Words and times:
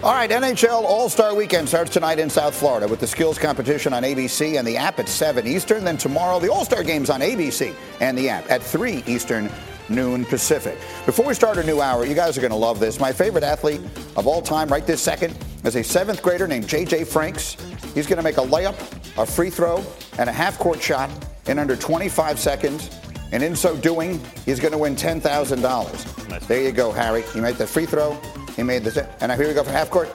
All 0.00 0.12
right, 0.12 0.30
NHL 0.30 0.84
All-Star 0.84 1.34
Weekend 1.34 1.68
starts 1.68 1.90
tonight 1.90 2.20
in 2.20 2.30
South 2.30 2.54
Florida 2.54 2.86
with 2.86 3.00
the 3.00 3.06
skills 3.06 3.36
competition 3.36 3.92
on 3.92 4.04
ABC 4.04 4.56
and 4.56 4.64
the 4.64 4.76
app 4.76 5.00
at 5.00 5.08
7 5.08 5.44
Eastern. 5.44 5.82
Then 5.82 5.96
tomorrow, 5.96 6.38
the 6.38 6.52
All-Star 6.52 6.84
Games 6.84 7.10
on 7.10 7.20
ABC 7.20 7.74
and 8.00 8.16
the 8.16 8.28
app 8.28 8.48
at 8.48 8.62
3 8.62 9.02
Eastern 9.08 9.50
noon 9.88 10.24
Pacific. 10.24 10.78
Before 11.04 11.26
we 11.26 11.34
start 11.34 11.58
a 11.58 11.64
new 11.64 11.80
hour, 11.80 12.06
you 12.06 12.14
guys 12.14 12.38
are 12.38 12.40
going 12.40 12.52
to 12.52 12.56
love 12.56 12.78
this. 12.78 13.00
My 13.00 13.10
favorite 13.10 13.42
athlete 13.42 13.80
of 14.16 14.28
all 14.28 14.40
time, 14.40 14.68
right 14.68 14.86
this 14.86 15.02
second, 15.02 15.36
is 15.64 15.74
a 15.74 15.82
seventh 15.82 16.22
grader 16.22 16.46
named 16.46 16.68
J.J. 16.68 17.02
Franks. 17.02 17.56
He's 17.92 18.06
going 18.06 18.18
to 18.18 18.22
make 18.22 18.36
a 18.36 18.42
layup, 18.42 18.76
a 19.20 19.26
free 19.26 19.50
throw, 19.50 19.84
and 20.16 20.30
a 20.30 20.32
half 20.32 20.60
court 20.60 20.80
shot 20.80 21.10
in 21.48 21.58
under 21.58 21.74
25 21.74 22.38
seconds. 22.38 22.88
And 23.32 23.42
in 23.42 23.56
so 23.56 23.76
doing, 23.76 24.20
he's 24.46 24.60
going 24.60 24.72
to 24.72 24.78
win 24.78 24.94
$10,000. 24.94 26.28
Nice. 26.28 26.46
There 26.46 26.62
you 26.62 26.70
go, 26.70 26.92
Harry. 26.92 27.24
You 27.34 27.42
made 27.42 27.56
the 27.56 27.66
free 27.66 27.84
throw. 27.84 28.16
He 28.58 28.64
made 28.64 28.82
the. 28.82 29.08
And 29.20 29.30
here 29.30 29.46
we 29.46 29.54
go 29.54 29.62
for 29.62 29.70
half 29.70 29.88
court. 29.88 30.08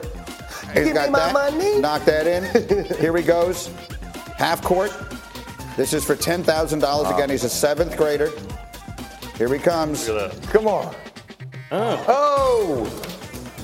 He's 0.74 0.84
Give 0.84 0.94
got 0.94 1.06
me 1.06 1.12
my 1.12 1.32
that. 1.32 1.32
money. 1.32 1.80
Knock 1.80 2.04
that 2.04 2.26
in. 2.26 2.44
here 2.98 3.16
he 3.16 3.22
goes. 3.22 3.68
Half 4.36 4.60
court. 4.62 4.92
This 5.78 5.94
is 5.94 6.04
for 6.04 6.14
$10,000. 6.14 6.82
Wow. 6.82 7.14
Again, 7.14 7.30
he's 7.30 7.44
a 7.44 7.48
seventh 7.48 7.96
grader. 7.96 8.30
Here 9.38 9.50
he 9.50 9.58
comes. 9.58 10.08
Come 10.52 10.66
on. 10.66 10.94
Oh. 11.72 12.04
oh. 12.06 13.13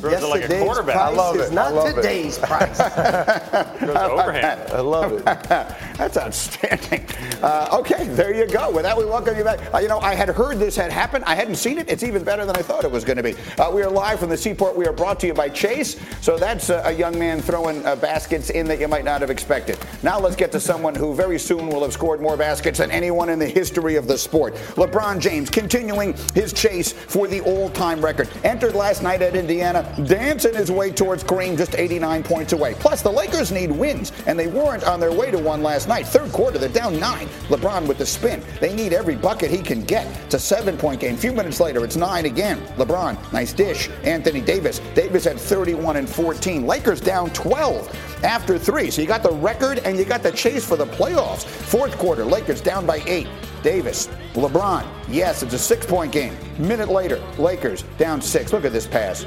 Throws 0.00 0.22
like 0.22 0.48
a 0.48 0.60
quarterback. 0.62 0.96
I 0.96 1.10
love 1.10 1.36
it. 1.36 1.52
Not 1.52 1.94
today's 1.94 2.38
it. 2.42 2.44
price. 2.44 2.80
overhand. 2.80 4.60
I 4.72 4.80
love 4.80 5.12
it. 5.12 5.24
That's 5.24 6.16
outstanding. 6.16 7.06
Uh, 7.42 7.78
okay, 7.80 8.06
there 8.08 8.34
you 8.34 8.46
go. 8.46 8.70
With 8.70 8.84
that, 8.84 8.96
we 8.96 9.04
welcome 9.04 9.36
you 9.36 9.44
back. 9.44 9.60
Uh, 9.74 9.78
you 9.78 9.88
know, 9.88 9.98
I 10.00 10.14
had 10.14 10.28
heard 10.30 10.58
this 10.58 10.76
had 10.76 10.90
happened. 10.90 11.24
I 11.26 11.34
hadn't 11.34 11.56
seen 11.56 11.78
it. 11.78 11.90
It's 11.90 12.02
even 12.02 12.24
better 12.24 12.44
than 12.46 12.56
I 12.56 12.62
thought 12.62 12.84
it 12.84 12.90
was 12.90 13.04
going 13.04 13.18
to 13.18 13.22
be. 13.22 13.34
Uh, 13.58 13.70
we 13.70 13.82
are 13.82 13.90
live 13.90 14.20
from 14.20 14.30
the 14.30 14.36
Seaport. 14.36 14.76
We 14.76 14.86
are 14.86 14.92
brought 14.92 15.20
to 15.20 15.26
you 15.26 15.34
by 15.34 15.48
Chase. 15.50 16.00
So 16.20 16.38
that's 16.38 16.70
a 16.70 16.92
young 16.92 17.18
man 17.18 17.40
throwing 17.40 17.84
uh, 17.84 17.96
baskets 17.96 18.50
in 18.50 18.66
that 18.66 18.80
you 18.80 18.88
might 18.88 19.04
not 19.04 19.20
have 19.20 19.30
expected. 19.30 19.78
Now 20.02 20.18
let's 20.18 20.36
get 20.36 20.52
to 20.52 20.60
someone 20.60 20.94
who 20.94 21.14
very 21.14 21.38
soon 21.38 21.66
will 21.68 21.82
have 21.82 21.92
scored 21.92 22.20
more 22.20 22.36
baskets 22.36 22.78
than 22.78 22.90
anyone 22.90 23.28
in 23.28 23.38
the 23.38 23.48
history 23.48 23.96
of 23.96 24.06
the 24.06 24.16
sport. 24.16 24.54
LeBron 24.76 25.20
James 25.20 25.50
continuing 25.50 26.14
his 26.34 26.52
chase 26.52 26.92
for 26.92 27.26
the 27.26 27.40
all-time 27.42 28.02
record. 28.02 28.28
Entered 28.44 28.74
last 28.74 29.02
night 29.02 29.22
at 29.22 29.36
Indiana 29.36 29.89
dancing 30.06 30.54
his 30.54 30.70
way 30.70 30.90
towards 30.90 31.24
Kareem, 31.24 31.56
just 31.56 31.74
89 31.74 32.22
points 32.22 32.52
away. 32.52 32.74
Plus, 32.74 33.02
the 33.02 33.10
Lakers 33.10 33.52
need 33.52 33.70
wins, 33.70 34.12
and 34.26 34.38
they 34.38 34.46
weren't 34.46 34.84
on 34.84 35.00
their 35.00 35.12
way 35.12 35.30
to 35.30 35.38
one 35.38 35.62
last 35.62 35.88
night. 35.88 36.06
Third 36.06 36.32
quarter, 36.32 36.58
they're 36.58 36.68
down 36.68 36.98
nine. 36.98 37.26
LeBron 37.48 37.86
with 37.86 37.98
the 37.98 38.06
spin. 38.06 38.42
They 38.60 38.74
need 38.74 38.92
every 38.92 39.16
bucket 39.16 39.50
he 39.50 39.62
can 39.62 39.82
get. 39.82 40.06
It's 40.24 40.34
a 40.34 40.38
seven 40.38 40.76
point 40.76 41.00
game. 41.00 41.14
A 41.14 41.18
few 41.18 41.32
minutes 41.32 41.60
later, 41.60 41.84
it's 41.84 41.96
nine 41.96 42.26
again. 42.26 42.60
LeBron, 42.76 43.32
nice 43.32 43.52
dish. 43.52 43.88
Anthony 44.04 44.40
Davis. 44.40 44.80
Davis 44.94 45.26
at 45.26 45.38
31 45.38 45.96
and 45.96 46.08
14. 46.08 46.66
Lakers 46.66 47.00
down 47.00 47.30
12 47.30 48.24
after 48.24 48.58
three. 48.58 48.90
So 48.90 49.02
you 49.02 49.08
got 49.08 49.22
the 49.22 49.32
record 49.32 49.80
and 49.80 49.98
you 49.98 50.04
got 50.04 50.22
the 50.22 50.32
chase 50.32 50.64
for 50.64 50.76
the 50.76 50.86
playoffs. 50.86 51.44
Fourth 51.44 51.96
quarter, 51.98 52.24
Lakers 52.24 52.60
down 52.60 52.86
by 52.86 53.02
eight. 53.06 53.28
Davis, 53.62 54.08
LeBron. 54.34 54.86
Yes, 55.08 55.42
it's 55.42 55.54
a 55.54 55.58
six 55.58 55.84
point 55.84 56.12
game. 56.12 56.34
Minute 56.58 56.88
later, 56.88 57.18
Lakers 57.38 57.82
down 57.98 58.22
six. 58.22 58.52
Look 58.52 58.64
at 58.64 58.72
this 58.72 58.86
pass 58.86 59.24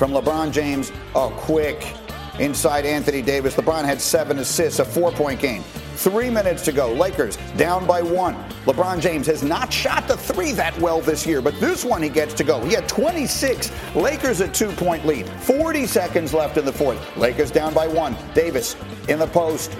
from 0.00 0.12
LeBron 0.12 0.50
James. 0.50 0.92
a 1.14 1.28
quick 1.36 1.94
inside 2.38 2.86
Anthony 2.86 3.20
Davis. 3.20 3.56
LeBron 3.56 3.84
had 3.84 4.00
seven 4.00 4.38
assists, 4.38 4.78
a 4.78 4.84
four 4.84 5.12
point 5.12 5.38
game. 5.38 5.62
Three 5.96 6.30
minutes 6.30 6.64
to 6.64 6.72
go. 6.72 6.90
Lakers 6.94 7.36
down 7.58 7.86
by 7.86 8.00
one. 8.00 8.34
LeBron 8.64 9.02
James 9.02 9.26
has 9.26 9.42
not 9.42 9.70
shot 9.70 10.08
the 10.08 10.16
three 10.16 10.52
that 10.52 10.74
well 10.80 11.02
this 11.02 11.26
year, 11.26 11.42
but 11.42 11.52
this 11.60 11.84
one 11.84 12.02
he 12.02 12.08
gets 12.08 12.32
to 12.32 12.44
go. 12.44 12.64
He 12.64 12.72
had 12.72 12.88
26. 12.88 13.70
Lakers 13.94 14.40
a 14.40 14.48
two 14.48 14.72
point 14.72 15.04
lead. 15.04 15.28
40 15.42 15.86
seconds 15.86 16.32
left 16.32 16.56
in 16.56 16.64
the 16.64 16.72
fourth. 16.72 16.98
Lakers 17.18 17.50
down 17.50 17.74
by 17.74 17.86
one. 17.86 18.16
Davis 18.32 18.76
in 19.08 19.18
the 19.18 19.26
post. 19.26 19.76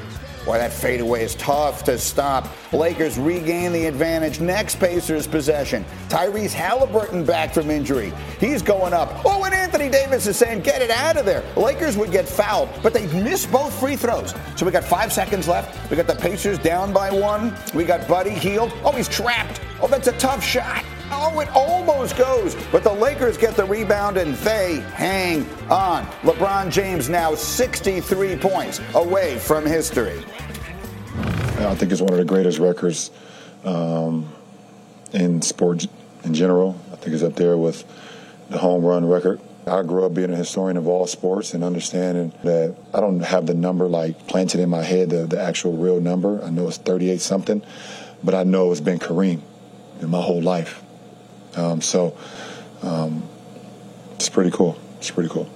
Boy, 0.50 0.58
that 0.58 0.72
fadeaway 0.72 1.22
is 1.22 1.36
tough 1.36 1.84
to 1.84 1.96
stop. 1.96 2.48
Lakers 2.72 3.16
regain 3.20 3.70
the 3.70 3.86
advantage. 3.86 4.40
Next 4.40 4.80
Pacers 4.80 5.28
possession. 5.28 5.84
Tyrese 6.08 6.52
Halliburton 6.52 7.24
back 7.24 7.54
from 7.54 7.70
injury. 7.70 8.12
He's 8.40 8.60
going 8.60 8.92
up. 8.92 9.24
Oh, 9.24 9.44
and 9.44 9.54
Anthony 9.54 9.88
Davis 9.88 10.26
is 10.26 10.36
saying, 10.36 10.62
get 10.62 10.82
it 10.82 10.90
out 10.90 11.16
of 11.16 11.24
there. 11.24 11.44
Lakers 11.54 11.96
would 11.96 12.10
get 12.10 12.28
fouled, 12.28 12.68
but 12.82 12.92
they 12.92 13.06
missed 13.22 13.52
both 13.52 13.78
free 13.78 13.94
throws. 13.94 14.34
So 14.56 14.66
we 14.66 14.72
got 14.72 14.82
five 14.82 15.12
seconds 15.12 15.46
left. 15.46 15.88
We 15.88 15.96
got 15.96 16.08
the 16.08 16.16
Pacers 16.16 16.58
down 16.58 16.92
by 16.92 17.12
one. 17.12 17.56
We 17.72 17.84
got 17.84 18.08
Buddy 18.08 18.30
Hield. 18.30 18.72
Oh, 18.84 18.90
he's 18.90 19.08
trapped. 19.08 19.60
Oh, 19.80 19.86
that's 19.86 20.08
a 20.08 20.18
tough 20.18 20.42
shot. 20.42 20.84
Oh, 21.12 21.40
it 21.40 21.48
almost 21.54 22.16
goes. 22.16 22.56
But 22.70 22.84
the 22.84 22.92
Lakers 22.92 23.36
get 23.36 23.56
the 23.56 23.64
rebound 23.64 24.16
and 24.16 24.34
they 24.36 24.80
hang 24.94 25.48
on. 25.70 26.06
LeBron 26.22 26.70
James 26.70 27.08
now 27.08 27.34
63 27.34 28.36
points 28.36 28.80
away 28.94 29.38
from 29.38 29.66
history. 29.66 30.22
I 31.58 31.74
think 31.74 31.92
it's 31.92 32.00
one 32.00 32.12
of 32.12 32.18
the 32.18 32.24
greatest 32.24 32.58
records 32.58 33.10
um, 33.64 34.32
in 35.12 35.42
sports 35.42 35.86
in 36.24 36.32
general. 36.32 36.80
I 36.92 36.96
think 36.96 37.14
it's 37.14 37.22
up 37.22 37.34
there 37.34 37.56
with 37.56 37.84
the 38.48 38.58
home 38.58 38.84
run 38.84 39.06
record. 39.06 39.40
I 39.66 39.82
grew 39.82 40.04
up 40.04 40.14
being 40.14 40.32
a 40.32 40.36
historian 40.36 40.76
of 40.76 40.88
all 40.88 41.06
sports 41.06 41.52
and 41.54 41.62
understanding 41.62 42.32
that 42.44 42.74
I 42.94 43.00
don't 43.00 43.20
have 43.20 43.46
the 43.46 43.54
number 43.54 43.86
like 43.86 44.26
planted 44.26 44.60
in 44.60 44.70
my 44.70 44.82
head, 44.82 45.10
the, 45.10 45.26
the 45.26 45.40
actual 45.40 45.76
real 45.76 46.00
number. 46.00 46.42
I 46.42 46.50
know 46.50 46.66
it's 46.66 46.78
38 46.78 47.20
something, 47.20 47.62
but 48.24 48.34
I 48.34 48.42
know 48.42 48.72
it's 48.72 48.80
been 48.80 48.98
Kareem 48.98 49.42
in 50.00 50.08
my 50.08 50.20
whole 50.20 50.40
life. 50.40 50.82
Um, 51.56 51.80
so 51.80 52.16
um, 52.82 53.22
it's 54.14 54.28
pretty 54.28 54.50
cool. 54.50 54.78
It's 54.98 55.10
pretty 55.10 55.28
cool. 55.28 55.48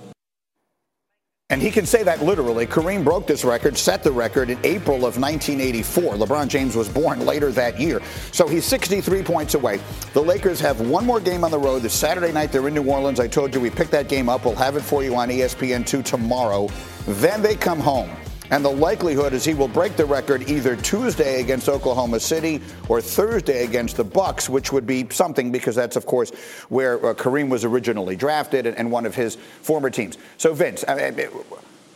And 1.50 1.60
he 1.60 1.70
can 1.70 1.84
say 1.84 2.02
that 2.02 2.22
literally. 2.22 2.66
Kareem 2.66 3.04
broke 3.04 3.26
this 3.26 3.44
record, 3.44 3.76
set 3.76 4.02
the 4.02 4.10
record 4.10 4.48
in 4.48 4.58
April 4.64 5.04
of 5.04 5.18
1984. 5.18 6.14
LeBron 6.14 6.48
James 6.48 6.74
was 6.74 6.88
born 6.88 7.20
later 7.24 7.52
that 7.52 7.78
year. 7.78 8.00
So 8.32 8.48
he's 8.48 8.64
63 8.64 9.22
points 9.22 9.54
away. 9.54 9.78
The 10.14 10.22
Lakers 10.22 10.58
have 10.60 10.80
one 10.80 11.04
more 11.04 11.20
game 11.20 11.44
on 11.44 11.50
the 11.50 11.58
road. 11.58 11.82
This 11.82 11.92
Saturday 11.92 12.32
night, 12.32 12.50
they're 12.50 12.66
in 12.66 12.74
New 12.74 12.90
Orleans. 12.90 13.20
I 13.20 13.28
told 13.28 13.54
you 13.54 13.60
we 13.60 13.70
picked 13.70 13.90
that 13.90 14.08
game 14.08 14.28
up. 14.28 14.46
We'll 14.46 14.56
have 14.56 14.76
it 14.76 14.80
for 14.80 15.04
you 15.04 15.14
on 15.14 15.28
ESPN2 15.28 16.02
tomorrow. 16.02 16.68
Then 17.06 17.42
they 17.42 17.56
come 17.56 17.78
home. 17.78 18.10
And 18.50 18.64
the 18.64 18.70
likelihood 18.70 19.32
is 19.32 19.44
he 19.44 19.54
will 19.54 19.68
break 19.68 19.96
the 19.96 20.04
record 20.04 20.48
either 20.48 20.76
Tuesday 20.76 21.40
against 21.40 21.68
Oklahoma 21.68 22.20
City 22.20 22.60
or 22.88 23.00
Thursday 23.00 23.64
against 23.64 23.96
the 23.96 24.04
Bucks, 24.04 24.48
which 24.48 24.70
would 24.70 24.86
be 24.86 25.08
something 25.10 25.50
because 25.50 25.74
that's, 25.74 25.96
of 25.96 26.04
course, 26.04 26.30
where 26.68 27.04
uh, 27.04 27.14
Kareem 27.14 27.48
was 27.48 27.64
originally 27.64 28.16
drafted 28.16 28.66
and, 28.66 28.76
and, 28.76 28.90
one 28.90 29.06
of 29.06 29.14
his 29.14 29.36
former 29.62 29.88
teams. 29.88 30.18
So, 30.36 30.52
Vince, 30.52 30.84
I 30.86 31.10
mean, 31.10 31.28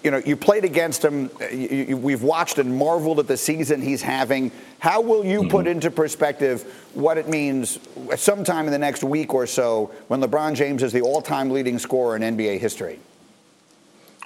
you 0.02 0.10
know, 0.10 0.22
you 0.24 0.36
played 0.36 0.64
against 0.64 1.04
him. 1.04 1.30
You, 1.52 1.84
you, 1.88 1.96
we've 1.96 2.22
watched 2.22 2.58
and 2.58 2.76
marveled 2.76 3.18
at 3.18 3.26
the 3.26 3.36
season 3.36 3.82
he's 3.82 4.00
having. 4.00 4.50
How 4.78 5.00
will 5.00 5.24
you 5.24 5.40
mm-hmm. 5.40 5.50
put 5.50 5.66
into 5.66 5.90
perspective 5.90 6.62
what 6.94 7.18
it 7.18 7.28
means 7.28 7.78
sometime 8.16 8.66
in 8.66 8.72
the 8.72 8.78
next 8.78 9.04
week 9.04 9.34
or 9.34 9.46
so 9.46 9.92
when 10.06 10.22
LeBron 10.22 10.54
James 10.54 10.82
is 10.82 10.92
the 10.92 11.02
all-time 11.02 11.50
leading 11.50 11.78
scorer 11.78 12.16
in 12.16 12.22
NBA 12.22 12.58
history? 12.58 13.00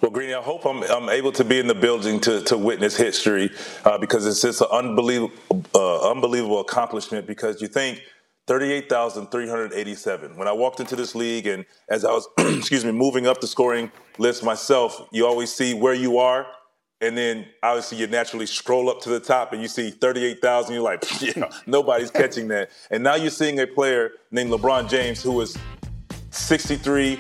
Well, 0.03 0.11
Greeny, 0.11 0.35
I 0.35 0.43
hope 0.43 0.67
I'm, 0.67 0.83
I'm, 0.83 1.09
able 1.09 1.31
to 1.31 1.45
be 1.45 1.61
in 1.61 1.69
the 1.69 1.77
building 1.77 2.19
to, 2.23 2.43
to 2.43 2.59
witness 2.59 2.97
history 2.97 3.51
uh, 3.85 3.99
because 3.99 4.27
it's 4.27 4.43
just 4.43 4.61
an 4.61 4.67
unbelievable, 4.73 5.33
uh, 5.77 6.11
unbelievable 6.11 6.59
accomplishment. 6.59 7.25
Because 7.25 7.63
you 7.63 7.69
think 7.69 8.03
38,387. 8.49 10.37
When 10.37 10.49
I 10.49 10.53
walked 10.53 10.81
into 10.81 10.97
this 10.97 11.15
league, 11.15 11.47
and 11.47 11.65
as 11.89 12.05
I 12.05 12.11
was, 12.11 12.27
excuse 12.39 12.85
me, 12.85 12.91
moving 12.91 13.29
up 13.29 13.41
the 13.41 13.47
scoring 13.47 13.93
list 14.19 14.43
myself, 14.43 15.07
you 15.13 15.25
always 15.25 15.53
see 15.53 15.73
where 15.73 15.95
you 15.95 16.19
are, 16.19 16.49
and 17.01 17.17
then 17.17 17.47
obviously 17.63 17.99
you 17.99 18.09
naturally 18.09 18.47
scroll 18.47 18.91
up 18.91 19.01
to 19.03 19.09
the 19.09 19.21
top 19.21 19.53
and 19.53 19.63
you 19.63 19.69
see 19.69 19.93
38,000. 19.93 20.75
You're 20.75 20.83
like, 20.83 21.05
yeah, 21.23 21.49
nobody's 21.67 22.11
catching 22.23 22.49
that. 22.49 22.71
And 22.91 23.05
now 23.05 23.15
you're 23.15 23.31
seeing 23.31 23.61
a 23.61 23.69
player 23.69 24.11
named 24.33 24.51
LeBron 24.51 24.89
James 24.91 25.23
who 25.23 25.41
is 25.43 25.57
63 26.31 27.19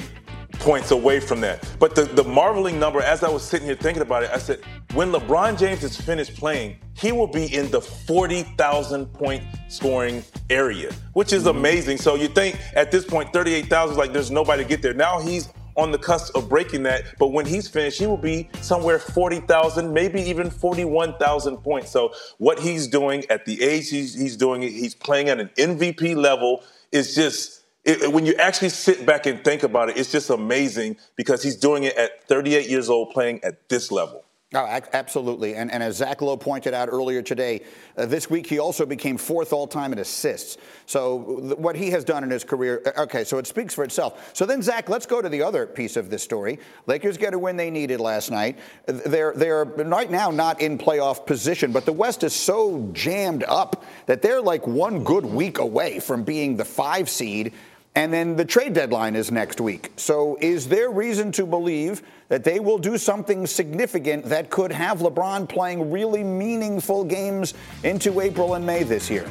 points 0.53 0.91
away 0.91 1.21
from 1.21 1.41
that. 1.41 1.69
But 1.79 1.95
the, 1.95 2.05
the 2.05 2.25
marveling 2.25 2.79
number, 2.79 3.01
as 3.01 3.23
I 3.23 3.29
was 3.31 3.43
sitting 3.43 3.67
here 3.67 3.77
thinking 3.77 4.03
about 4.03 4.23
it, 4.23 4.31
I 4.31 4.39
said, 4.39 4.61
when 4.95 5.11
LeBron 5.11 5.59
James 5.59 5.83
is 5.83 6.01
finished 6.01 6.37
playing, 6.37 6.77
he 6.97 7.13
will 7.13 7.27
be 7.27 7.55
in 7.55 7.71
the 7.71 7.81
40,000 7.81 9.07
point 9.07 9.43
scoring 9.69 10.23
area, 10.51 10.93
which 11.15 11.33
is 11.33 11.45
mm-hmm. 11.45 11.59
amazing. 11.59 11.97
So 11.99 12.15
you 12.15 12.29
think 12.29 12.59
at 12.75 12.91
this 12.91 13.05
point, 13.05 13.33
38,000 13.33 13.93
is 13.93 13.99
like 13.99 14.13
there's 14.13 14.31
nobody 14.31 14.63
to 14.63 14.69
get 14.69 14.83
there. 14.83 14.95
Now 14.95 15.21
he's 15.21 15.49
on 15.77 15.91
the 15.91 15.99
cusp 15.99 16.37
of 16.37 16.49
breaking 16.49 16.83
that. 16.85 17.05
But 17.19 17.29
when 17.29 17.47
he's 17.47 17.69
finished, 17.69 17.99
he 17.99 18.07
will 18.07 18.17
be 18.17 18.49
somewhere 18.61 18.99
40,000, 18.99 19.93
maybe 19.93 20.21
even 20.23 20.51
41,000 20.51 21.57
points. 21.59 21.91
So 21.91 22.13
what 22.39 22.59
he's 22.59 22.87
doing 22.87 23.25
at 23.31 23.45
the 23.45 23.63
age 23.63 23.91
he's, 23.91 24.15
he's 24.15 24.37
doing 24.37 24.63
it, 24.63 24.71
he's 24.73 24.95
playing 24.95 25.29
at 25.29 25.41
an 25.41 25.51
MVP 25.57 26.17
level. 26.17 26.63
Is 26.91 27.15
just 27.15 27.62
it, 27.85 28.13
when 28.13 28.27
you 28.27 28.35
actually 28.35 28.69
sit 28.69 29.05
back 29.05 29.27
and 29.27 29.43
think 29.43 29.63
about 29.63 29.89
it, 29.89 29.97
it's 29.97 30.13
just 30.13 30.31
amazing 30.31 30.97
because 31.17 31.43
he's 31.43 31.57
doing 31.57 31.85
it 31.85 31.97
at 31.97 32.25
38 32.29 32.69
years 32.69 32.89
old, 32.89 33.11
playing 33.11 33.43
at 33.43 33.69
this 33.69 33.91
level. 33.91 34.25
Oh, 34.55 34.81
absolutely. 34.93 35.55
And, 35.55 35.73
and, 35.73 35.83
as 35.83 35.97
Zach 35.97 36.21
Lowe 36.21 36.37
pointed 36.37 36.75
out 36.75 36.91
earlier 36.91 37.23
today, 37.23 37.63
uh, 37.97 38.05
this 38.05 38.29
week 38.29 38.47
he 38.47 38.59
also 38.59 38.85
became 38.85 39.17
fourth 39.17 39.51
all 39.51 39.67
time 39.67 39.95
in 39.95 39.99
assists. 39.99 40.59
So 40.85 41.41
th- 41.41 41.57
what 41.57 41.75
he 41.75 41.91
has 41.93 42.05
done 42.05 42.23
in 42.23 42.29
his 42.29 42.45
career, 42.45 42.83
uh, 42.85 43.05
okay, 43.05 43.25
so 43.25 43.39
it 43.39 43.47
speaks 43.47 43.73
for 43.73 43.83
itself. 43.83 44.31
So 44.35 44.45
then, 44.45 44.61
Zach, 44.61 44.91
let's 44.91 45.07
go 45.07 45.23
to 45.23 45.29
the 45.31 45.43
other 45.43 45.67
piece 45.67 45.97
of 45.97 46.11
this 46.11 46.23
story. 46.23 46.59
Lakers 46.87 47.17
get 47.17 47.33
a 47.33 47.39
win 47.39 47.57
they 47.57 47.71
needed 47.71 47.99
last 47.99 48.31
night. 48.31 48.59
They're, 48.85 49.33
they're 49.33 49.65
right 49.65 50.11
now 50.11 50.31
not 50.31 50.61
in 50.61 50.77
playoff 50.77 51.25
position, 51.25 51.73
but 51.73 51.87
the 51.87 51.93
West 51.95 52.23
is 52.23 52.35
so 52.35 52.91
jammed 52.93 53.45
up 53.45 53.87
that 54.05 54.21
they're 54.21 54.43
like 54.43 54.67
one 54.67 55.03
good 55.03 55.25
week 55.25 55.61
away 55.61 55.99
from 55.99 56.25
being 56.25 56.59
the 56.59 56.65
five 56.67 57.09
seed 57.09 57.55
and 57.95 58.13
then 58.13 58.37
the 58.37 58.45
trade 58.45 58.73
deadline 58.73 59.15
is 59.15 59.31
next 59.31 59.61
week. 59.61 59.93
So, 59.97 60.39
is 60.41 60.67
there 60.67 60.91
reason 60.91 61.31
to 61.33 61.45
believe 61.45 62.03
that 62.29 62.43
they 62.43 62.59
will 62.59 62.79
do 62.79 62.97
something 62.97 63.47
significant 63.47 64.25
that 64.27 64.49
could 64.49 64.73
have 64.73 65.01
LeBron 65.01 65.49
playing 65.49 65.91
really 65.91 66.25
meaningful 66.25 67.05
games 67.05 67.53
into 67.85 68.21
April 68.21 68.55
and 68.55 68.65
May 68.65 68.83
this 68.83 69.11
year? 69.11 69.31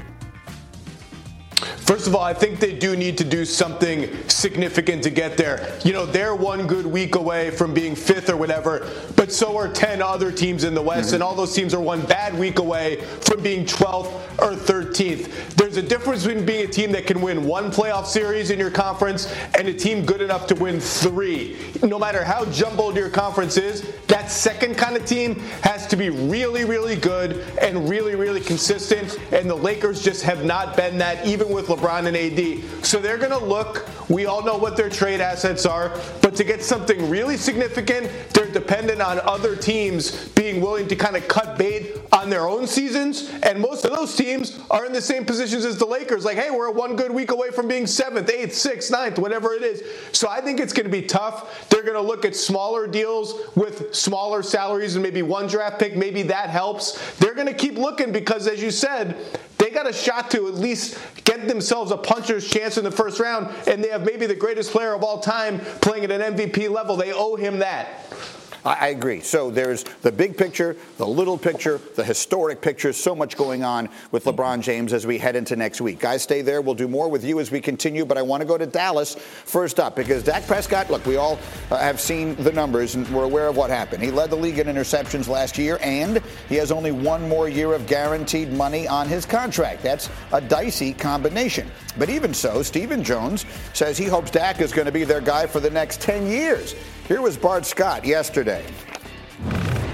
First 1.61 2.07
of 2.07 2.15
all, 2.15 2.23
I 2.23 2.33
think 2.33 2.59
they 2.59 2.73
do 2.73 2.95
need 2.95 3.17
to 3.19 3.23
do 3.23 3.45
something 3.45 4.09
significant 4.27 5.03
to 5.03 5.09
get 5.09 5.37
there. 5.37 5.77
You 5.83 5.93
know, 5.93 6.05
they're 6.05 6.35
one 6.35 6.67
good 6.67 6.85
week 6.85 7.15
away 7.15 7.51
from 7.51 7.73
being 7.73 7.95
fifth 7.95 8.29
or 8.29 8.37
whatever, 8.37 8.89
but 9.15 9.31
so 9.31 9.57
are 9.57 9.67
10 9.67 10.01
other 10.01 10.31
teams 10.31 10.63
in 10.63 10.73
the 10.73 10.81
West, 10.81 11.07
mm-hmm. 11.07 11.15
and 11.15 11.23
all 11.23 11.35
those 11.35 11.53
teams 11.53 11.73
are 11.73 11.81
one 11.81 12.01
bad 12.01 12.37
week 12.37 12.59
away 12.59 13.01
from 13.21 13.41
being 13.41 13.65
12th 13.65 14.11
or 14.39 14.55
13th. 14.55 15.55
There's 15.55 15.77
a 15.77 15.81
difference 15.81 16.25
between 16.25 16.45
being 16.45 16.65
a 16.65 16.71
team 16.71 16.91
that 16.93 17.05
can 17.05 17.21
win 17.21 17.45
one 17.45 17.71
playoff 17.71 18.05
series 18.05 18.49
in 18.49 18.59
your 18.59 18.71
conference 18.71 19.33
and 19.57 19.67
a 19.67 19.73
team 19.73 20.05
good 20.05 20.21
enough 20.21 20.47
to 20.47 20.55
win 20.55 20.79
three. 20.79 21.57
No 21.83 21.99
matter 21.99 22.23
how 22.23 22.45
jumbled 22.45 22.95
your 22.95 23.09
conference 23.09 23.57
is, 23.57 23.95
that 24.07 24.31
second 24.31 24.77
kind 24.77 24.95
of 24.95 25.05
team 25.05 25.35
has 25.61 25.87
to 25.87 25.95
be 25.95 26.09
really, 26.09 26.65
really 26.65 26.95
good 26.95 27.45
and 27.61 27.87
really, 27.89 28.15
really 28.15 28.41
consistent, 28.41 29.19
and 29.31 29.49
the 29.49 29.55
Lakers 29.55 30.03
just 30.03 30.23
have 30.23 30.43
not 30.43 30.75
been 30.75 30.97
that, 30.97 31.25
even 31.25 31.50
with 31.51 31.67
LeBron 31.67 32.07
and 32.07 32.17
AD. 32.17 32.85
So 32.85 32.99
they're 32.99 33.17
going 33.17 33.31
to 33.31 33.37
look, 33.43 33.87
we 34.09 34.25
all 34.25 34.43
know 34.43 34.57
what 34.57 34.77
their 34.77 34.89
trade 34.89 35.21
assets 35.21 35.65
are, 35.65 35.97
but 36.21 36.35
to 36.35 36.43
get 36.43 36.63
something 36.63 37.09
really 37.09 37.37
significant, 37.37 38.09
they're 38.33 38.51
dependent 38.51 39.01
on 39.01 39.19
other 39.21 39.55
teams 39.55 40.29
being 40.29 40.61
willing 40.61 40.87
to 40.87 40.95
kind 40.95 41.15
of 41.15 41.27
cut 41.27 41.57
bait 41.57 41.97
on 42.11 42.29
their 42.29 42.47
own 42.47 42.67
seasons. 42.67 43.31
And 43.43 43.59
most 43.59 43.85
of 43.85 43.91
those 43.91 44.15
teams 44.15 44.59
are 44.69 44.85
in 44.85 44.93
the 44.93 45.01
same 45.01 45.25
positions 45.25 45.65
as 45.65 45.77
the 45.77 45.85
Lakers. 45.85 46.25
Like, 46.25 46.37
hey, 46.37 46.51
we're 46.51 46.71
one 46.71 46.95
good 46.95 47.11
week 47.11 47.31
away 47.31 47.51
from 47.51 47.67
being 47.67 47.87
seventh, 47.87 48.29
eighth, 48.29 48.53
sixth, 48.53 48.91
ninth, 48.91 49.19
whatever 49.19 49.53
it 49.53 49.63
is. 49.63 49.83
So 50.11 50.27
I 50.27 50.41
think 50.41 50.59
it's 50.59 50.73
going 50.73 50.85
to 50.85 50.91
be 50.91 51.03
tough. 51.03 51.69
They're 51.69 51.83
going 51.83 51.93
to 51.93 52.01
look 52.01 52.25
at 52.25 52.35
smaller 52.35 52.87
deals 52.87 53.35
with 53.55 53.93
smaller 53.93 54.43
salaries 54.43 54.95
and 54.95 55.03
maybe 55.03 55.21
one 55.21 55.47
draft 55.47 55.79
pick. 55.79 55.95
Maybe 55.95 56.23
that 56.23 56.49
helps. 56.49 57.17
They're 57.17 57.35
going 57.35 57.47
to 57.47 57.53
keep 57.53 57.75
looking 57.75 58.11
because, 58.11 58.47
as 58.47 58.61
you 58.61 58.71
said, 58.71 59.17
they 59.61 59.69
got 59.69 59.87
a 59.87 59.93
shot 59.93 60.31
to 60.31 60.47
at 60.47 60.55
least 60.55 60.97
get 61.23 61.47
themselves 61.47 61.91
a 61.91 61.97
puncher's 61.97 62.49
chance 62.49 62.77
in 62.79 62.83
the 62.83 62.91
first 62.91 63.19
round, 63.19 63.53
and 63.67 63.83
they 63.83 63.89
have 63.89 64.03
maybe 64.03 64.25
the 64.25 64.35
greatest 64.35 64.71
player 64.71 64.95
of 64.95 65.03
all 65.03 65.19
time 65.19 65.59
playing 65.81 66.03
at 66.03 66.09
an 66.09 66.35
MVP 66.35 66.67
level. 66.67 66.95
They 66.95 67.13
owe 67.13 67.35
him 67.35 67.59
that. 67.59 68.11
I, 68.63 68.89
agree. 68.89 69.21
So 69.21 69.49
there's 69.49 69.83
the 70.01 70.11
big 70.11 70.37
picture, 70.37 70.75
the 70.97 71.07
little 71.07 71.37
picture, 71.37 71.79
the 71.95 72.03
historic 72.03 72.61
picture. 72.61 72.93
So 72.93 73.15
much 73.15 73.35
going 73.35 73.63
on 73.63 73.89
with 74.11 74.25
LeBron 74.25 74.61
James 74.61 74.93
as 74.93 75.07
we 75.07 75.17
head 75.17 75.35
into 75.35 75.55
next 75.55 75.81
week. 75.81 75.99
Guys, 75.99 76.21
stay 76.21 76.41
there. 76.41 76.61
We'll 76.61 76.75
do 76.75 76.87
more 76.87 77.09
with 77.09 77.23
you 77.23 77.39
as 77.39 77.49
we 77.49 77.59
continue. 77.59 78.05
But 78.05 78.17
I 78.17 78.21
want 78.21 78.41
to 78.41 78.47
go 78.47 78.57
to 78.57 78.67
Dallas 78.67 79.15
first 79.15 79.79
up 79.79 79.95
because 79.95 80.23
Dak 80.23 80.45
Prescott. 80.45 80.89
Look, 80.91 81.05
we 81.05 81.15
all 81.15 81.39
uh, 81.71 81.77
have 81.77 81.99
seen 81.99 82.35
the 82.35 82.51
numbers 82.51 82.95
and 82.95 83.07
we're 83.09 83.23
aware 83.23 83.47
of 83.47 83.57
what 83.57 83.69
happened. 83.69 84.03
He 84.03 84.11
led 84.11 84.29
the 84.29 84.35
league 84.35 84.59
in 84.59 84.67
interceptions 84.67 85.27
last 85.27 85.57
year, 85.57 85.79
and 85.81 86.21
he 86.47 86.55
has 86.55 86.71
only 86.71 86.91
one 86.91 87.27
more 87.27 87.49
year 87.49 87.73
of 87.73 87.87
guaranteed 87.87 88.51
money 88.53 88.87
on 88.87 89.07
his 89.07 89.25
contract. 89.25 89.81
That's 89.81 90.09
a 90.33 90.41
dicey 90.41 90.93
combination. 90.93 91.69
But 91.97 92.09
even 92.09 92.33
so, 92.33 92.61
Stephen 92.61 93.03
Jones 93.03 93.45
says 93.73 93.97
he 93.97 94.05
hopes 94.05 94.31
Dak 94.31 94.61
is 94.61 94.71
going 94.71 94.85
to 94.85 94.91
be 94.91 95.03
their 95.03 95.21
guy 95.21 95.47
for 95.47 95.59
the 95.59 95.69
next 95.69 96.01
10 96.01 96.27
years. 96.27 96.75
Here 97.07 97.21
was 97.21 97.35
Bart 97.35 97.65
Scott 97.65 98.05
yesterday. 98.05 98.63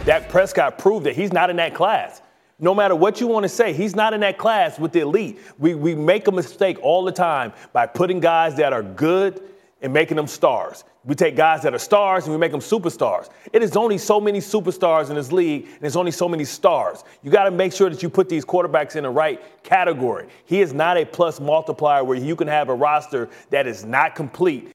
Dak 0.06 0.30
Prescott 0.30 0.78
proved 0.78 1.06
that 1.06 1.16
he's 1.16 1.34
not 1.34 1.50
in 1.50 1.56
that 1.56 1.74
class. 1.74 2.22
No 2.60 2.74
matter 2.74 2.96
what 2.96 3.20
you 3.20 3.28
want 3.28 3.44
to 3.44 3.50
say, 3.50 3.74
he's 3.74 3.96
not 3.96 4.14
in 4.14 4.20
that 4.22 4.38
class 4.38 4.80
with 4.80 4.92
the 4.92 5.02
elite. 5.02 5.40
We, 5.58 5.76
we 5.76 5.96
make 5.96 6.28
a 6.28 6.32
mistake 6.32 6.78
all 6.82 7.04
the 7.04 7.12
time 7.12 7.54
by 7.74 7.88
putting 7.88 8.20
guys 8.20 8.56
that 8.58 8.74
are 8.74 8.84
good 8.84 9.42
and 9.82 9.94
making 9.94 10.18
them 10.18 10.28
stars. 10.28 10.84
We 11.06 11.16
take 11.16 11.36
guys 11.36 11.62
that 11.64 11.74
are 11.74 11.80
stars 11.80 12.26
and 12.26 12.34
we 12.34 12.40
make 12.40 12.52
them 12.52 12.62
superstars. 12.62 13.30
It 13.54 13.64
is 13.64 13.78
only 13.78 13.98
so 13.98 14.20
many 14.20 14.40
superstars 14.40 15.10
in 15.10 15.16
this 15.16 15.32
league, 15.32 15.66
and 15.66 15.82
there's 15.82 15.96
only 15.96 16.12
so 16.12 16.28
many 16.28 16.46
stars. 16.46 17.04
You 17.24 17.32
got 17.32 17.46
to 17.46 17.52
make 17.52 17.74
sure 17.74 17.90
that 17.90 18.04
you 18.04 18.10
put 18.10 18.28
these 18.28 18.44
quarterbacks 18.44 18.96
in 18.96 19.04
the 19.04 19.10
right 19.10 19.42
category. 19.64 20.28
He 20.46 20.62
is 20.62 20.74
not 20.74 20.98
a 20.98 21.06
plus 21.06 21.40
multiplier 21.40 22.04
where 22.04 22.18
you 22.18 22.36
can 22.36 22.48
have 22.48 22.70
a 22.70 22.76
roster 22.76 23.30
that 23.50 23.68
is 23.68 23.86
not 23.86 24.16
complete 24.16 24.72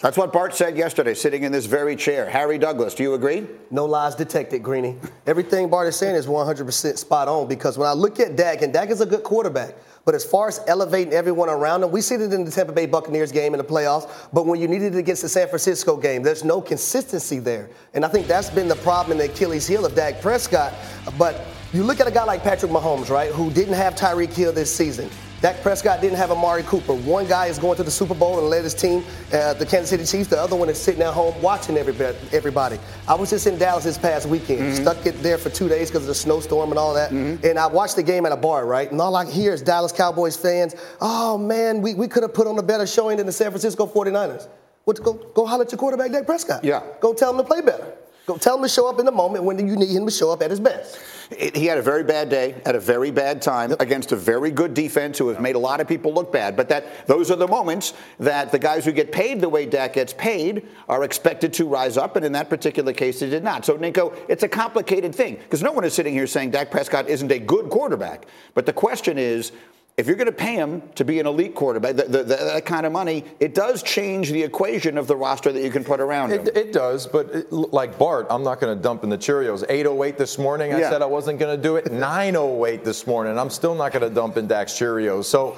that's 0.00 0.16
what 0.16 0.32
Bart 0.32 0.54
said 0.54 0.78
yesterday, 0.78 1.12
sitting 1.12 1.42
in 1.42 1.52
this 1.52 1.66
very 1.66 1.94
chair. 1.94 2.28
Harry 2.28 2.56
Douglas, 2.56 2.94
do 2.94 3.02
you 3.02 3.12
agree? 3.12 3.46
No 3.70 3.84
lies 3.84 4.14
detected, 4.14 4.62
Greeny. 4.62 4.96
Everything 5.26 5.68
Bart 5.68 5.88
is 5.88 5.96
saying 5.96 6.16
is 6.16 6.26
100% 6.26 6.96
spot 6.96 7.28
on 7.28 7.46
because 7.46 7.76
when 7.76 7.86
I 7.86 7.92
look 7.92 8.18
at 8.18 8.34
Dak, 8.34 8.62
and 8.62 8.72
Dak 8.72 8.88
is 8.88 9.02
a 9.02 9.06
good 9.06 9.22
quarterback, 9.22 9.74
but 10.06 10.14
as 10.14 10.24
far 10.24 10.48
as 10.48 10.58
elevating 10.66 11.12
everyone 11.12 11.50
around 11.50 11.82
him, 11.82 11.90
we 11.90 12.00
see 12.00 12.14
it 12.14 12.32
in 12.32 12.46
the 12.46 12.50
Tampa 12.50 12.72
Bay 12.72 12.86
Buccaneers 12.86 13.30
game 13.30 13.52
in 13.52 13.58
the 13.58 13.64
playoffs. 13.64 14.10
But 14.32 14.46
when 14.46 14.58
you 14.58 14.68
needed 14.68 14.94
it 14.94 14.98
against 14.98 15.20
the 15.20 15.28
San 15.28 15.48
Francisco 15.48 15.98
game, 15.98 16.22
there's 16.22 16.44
no 16.44 16.62
consistency 16.62 17.38
there. 17.38 17.68
And 17.92 18.02
I 18.02 18.08
think 18.08 18.26
that's 18.26 18.48
been 18.48 18.68
the 18.68 18.76
problem 18.76 19.12
in 19.12 19.18
the 19.18 19.30
Achilles 19.30 19.66
heel 19.66 19.84
of 19.84 19.94
Dak 19.94 20.22
Prescott. 20.22 20.72
But 21.18 21.44
you 21.74 21.82
look 21.82 22.00
at 22.00 22.06
a 22.06 22.10
guy 22.10 22.24
like 22.24 22.42
Patrick 22.42 22.72
Mahomes, 22.72 23.10
right, 23.10 23.30
who 23.30 23.50
didn't 23.50 23.74
have 23.74 23.94
Tyreek 23.94 24.32
Hill 24.32 24.52
this 24.52 24.74
season. 24.74 25.10
Dak 25.40 25.62
Prescott 25.62 26.02
didn't 26.02 26.18
have 26.18 26.30
Amari 26.30 26.62
Cooper. 26.64 26.92
One 26.92 27.26
guy 27.26 27.46
is 27.46 27.58
going 27.58 27.76
to 27.78 27.82
the 27.82 27.90
Super 27.90 28.12
Bowl 28.12 28.38
and 28.38 28.48
led 28.48 28.62
his 28.62 28.74
team, 28.74 29.02
uh, 29.32 29.54
the 29.54 29.64
Kansas 29.64 29.88
City 29.88 30.04
Chiefs. 30.04 30.28
The 30.28 30.38
other 30.38 30.54
one 30.54 30.68
is 30.68 30.78
sitting 30.78 31.00
at 31.00 31.14
home 31.14 31.40
watching 31.40 31.78
everybody. 31.78 32.78
I 33.08 33.14
was 33.14 33.30
just 33.30 33.46
in 33.46 33.56
Dallas 33.58 33.84
this 33.84 33.96
past 33.96 34.26
weekend, 34.26 34.60
mm-hmm. 34.60 34.82
stuck 34.82 35.06
it 35.06 35.22
there 35.22 35.38
for 35.38 35.48
two 35.48 35.66
days 35.66 35.88
because 35.88 36.02
of 36.02 36.08
the 36.08 36.14
snowstorm 36.14 36.68
and 36.68 36.78
all 36.78 36.92
that. 36.92 37.10
Mm-hmm. 37.10 37.46
And 37.46 37.58
I 37.58 37.68
watched 37.68 37.96
the 37.96 38.02
game 38.02 38.26
at 38.26 38.32
a 38.32 38.36
bar, 38.36 38.66
right? 38.66 38.90
And 38.90 39.00
all 39.00 39.16
I 39.16 39.30
hear 39.30 39.54
is 39.54 39.62
Dallas 39.62 39.92
Cowboys 39.92 40.36
fans, 40.36 40.76
oh 41.00 41.38
man, 41.38 41.80
we, 41.80 41.94
we 41.94 42.06
could 42.06 42.22
have 42.22 42.34
put 42.34 42.46
on 42.46 42.58
a 42.58 42.62
better 42.62 42.86
showing 42.86 43.16
than 43.16 43.24
the 43.24 43.32
San 43.32 43.50
Francisco 43.50 43.86
49ers. 43.86 44.46
What, 44.84 45.02
go, 45.02 45.14
go 45.14 45.46
holler 45.46 45.64
at 45.64 45.72
your 45.72 45.78
quarterback, 45.78 46.12
Dak 46.12 46.26
Prescott. 46.26 46.64
Yeah. 46.64 46.82
Go 47.00 47.14
tell 47.14 47.30
him 47.30 47.38
to 47.38 47.44
play 47.44 47.62
better. 47.62 47.94
Go 48.26 48.36
tell 48.36 48.56
him 48.56 48.62
to 48.62 48.68
show 48.68 48.88
up 48.88 48.98
in 48.98 49.06
the 49.06 49.12
moment 49.12 49.44
when 49.44 49.58
you 49.66 49.74
need 49.74 49.90
him 49.90 50.04
to 50.04 50.12
show 50.12 50.30
up 50.30 50.42
at 50.42 50.50
his 50.50 50.60
best. 50.60 50.98
He 51.38 51.66
had 51.66 51.78
a 51.78 51.82
very 51.82 52.02
bad 52.02 52.28
day 52.28 52.60
at 52.66 52.74
a 52.74 52.80
very 52.80 53.12
bad 53.12 53.40
time 53.40 53.74
against 53.78 54.10
a 54.10 54.16
very 54.16 54.50
good 54.50 54.74
defense 54.74 55.16
who 55.16 55.28
has 55.28 55.38
made 55.38 55.54
a 55.54 55.60
lot 55.60 55.80
of 55.80 55.86
people 55.86 56.12
look 56.12 56.32
bad. 56.32 56.56
But 56.56 56.68
that 56.70 57.06
those 57.06 57.30
are 57.30 57.36
the 57.36 57.46
moments 57.46 57.94
that 58.18 58.50
the 58.50 58.58
guys 58.58 58.84
who 58.84 58.90
get 58.90 59.12
paid 59.12 59.40
the 59.40 59.48
way 59.48 59.64
Dak 59.64 59.92
gets 59.92 60.12
paid 60.12 60.66
are 60.88 61.04
expected 61.04 61.52
to 61.54 61.68
rise 61.68 61.96
up, 61.96 62.16
and 62.16 62.24
in 62.24 62.32
that 62.32 62.50
particular 62.50 62.92
case, 62.92 63.20
they 63.20 63.30
did 63.30 63.44
not. 63.44 63.64
So, 63.64 63.78
Ninko, 63.78 64.16
it's 64.28 64.42
a 64.42 64.48
complicated 64.48 65.14
thing 65.14 65.36
because 65.36 65.62
no 65.62 65.70
one 65.70 65.84
is 65.84 65.94
sitting 65.94 66.14
here 66.14 66.26
saying 66.26 66.50
Dak 66.50 66.70
Prescott 66.70 67.08
isn't 67.08 67.30
a 67.30 67.38
good 67.38 67.70
quarterback. 67.70 68.26
But 68.54 68.66
the 68.66 68.72
question 68.72 69.16
is, 69.16 69.52
if 69.96 70.06
you're 70.06 70.16
going 70.16 70.26
to 70.26 70.32
pay 70.32 70.54
him 70.54 70.82
to 70.94 71.04
be 71.04 71.20
an 71.20 71.26
elite 71.26 71.54
quarterback, 71.54 71.94
the, 71.96 72.04
the, 72.04 72.18
the, 72.22 72.36
that 72.36 72.64
kind 72.64 72.86
of 72.86 72.92
money, 72.92 73.24
it 73.38 73.54
does 73.54 73.82
change 73.82 74.30
the 74.30 74.42
equation 74.42 74.96
of 74.96 75.06
the 75.06 75.14
roster 75.14 75.52
that 75.52 75.62
you 75.62 75.70
can 75.70 75.84
put 75.84 76.00
around 76.00 76.32
him. 76.32 76.40
It, 76.46 76.56
it 76.56 76.72
does, 76.72 77.06
but 77.06 77.26
it, 77.26 77.52
like 77.52 77.98
Bart, 77.98 78.26
I'm 78.30 78.42
not 78.42 78.60
going 78.60 78.74
to 78.74 78.82
dump 78.82 79.04
in 79.04 79.10
the 79.10 79.18
Cheerios. 79.18 79.62
808 79.68 80.16
this 80.16 80.38
morning, 80.38 80.72
I 80.72 80.80
yeah. 80.80 80.90
said 80.90 81.02
I 81.02 81.06
wasn't 81.06 81.38
going 81.38 81.54
to 81.54 81.62
do 81.62 81.76
it. 81.76 81.92
908 81.92 82.82
this 82.82 83.06
morning, 83.06 83.38
I'm 83.38 83.50
still 83.50 83.74
not 83.74 83.92
going 83.92 84.08
to 84.08 84.14
dump 84.14 84.38
in 84.38 84.46
Dak's 84.46 84.72
Cheerios. 84.72 85.24
So 85.26 85.54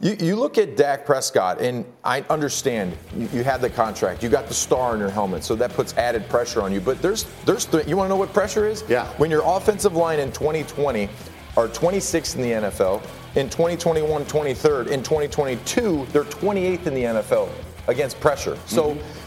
you, 0.00 0.16
you, 0.20 0.36
look 0.36 0.58
at 0.58 0.76
Dak 0.76 1.06
Prescott, 1.06 1.60
and 1.60 1.86
I 2.04 2.20
understand 2.28 2.94
you, 3.16 3.28
you 3.32 3.44
had 3.44 3.62
the 3.62 3.70
contract, 3.70 4.22
you 4.22 4.28
got 4.28 4.46
the 4.46 4.54
star 4.54 4.92
in 4.92 5.00
your 5.00 5.10
helmet, 5.10 5.42
so 5.42 5.56
that 5.56 5.72
puts 5.72 5.94
added 5.96 6.28
pressure 6.28 6.60
on 6.60 6.70
you. 6.70 6.80
But 6.80 7.00
there's, 7.00 7.24
there's, 7.46 7.64
th- 7.64 7.86
you 7.86 7.96
want 7.96 8.06
to 8.06 8.10
know 8.10 8.16
what 8.16 8.34
pressure 8.34 8.66
is? 8.66 8.84
Yeah. 8.88 9.06
When 9.16 9.30
your 9.30 9.42
offensive 9.44 9.94
line 9.94 10.18
in 10.18 10.32
2020 10.32 11.08
are 11.56 11.68
26th 11.68 12.36
in 12.36 12.42
the 12.42 12.68
NFL 12.68 13.02
in 13.36 13.48
2021, 13.48 14.24
23rd. 14.24 14.88
In 14.88 15.02
2022, 15.02 16.06
they're 16.12 16.24
28th 16.24 16.86
in 16.86 16.94
the 16.94 17.02
NFL. 17.02 17.48
against 17.88 18.18
pressure. 18.20 18.58
So. 18.66 18.94
Mm-hmm 18.94 19.22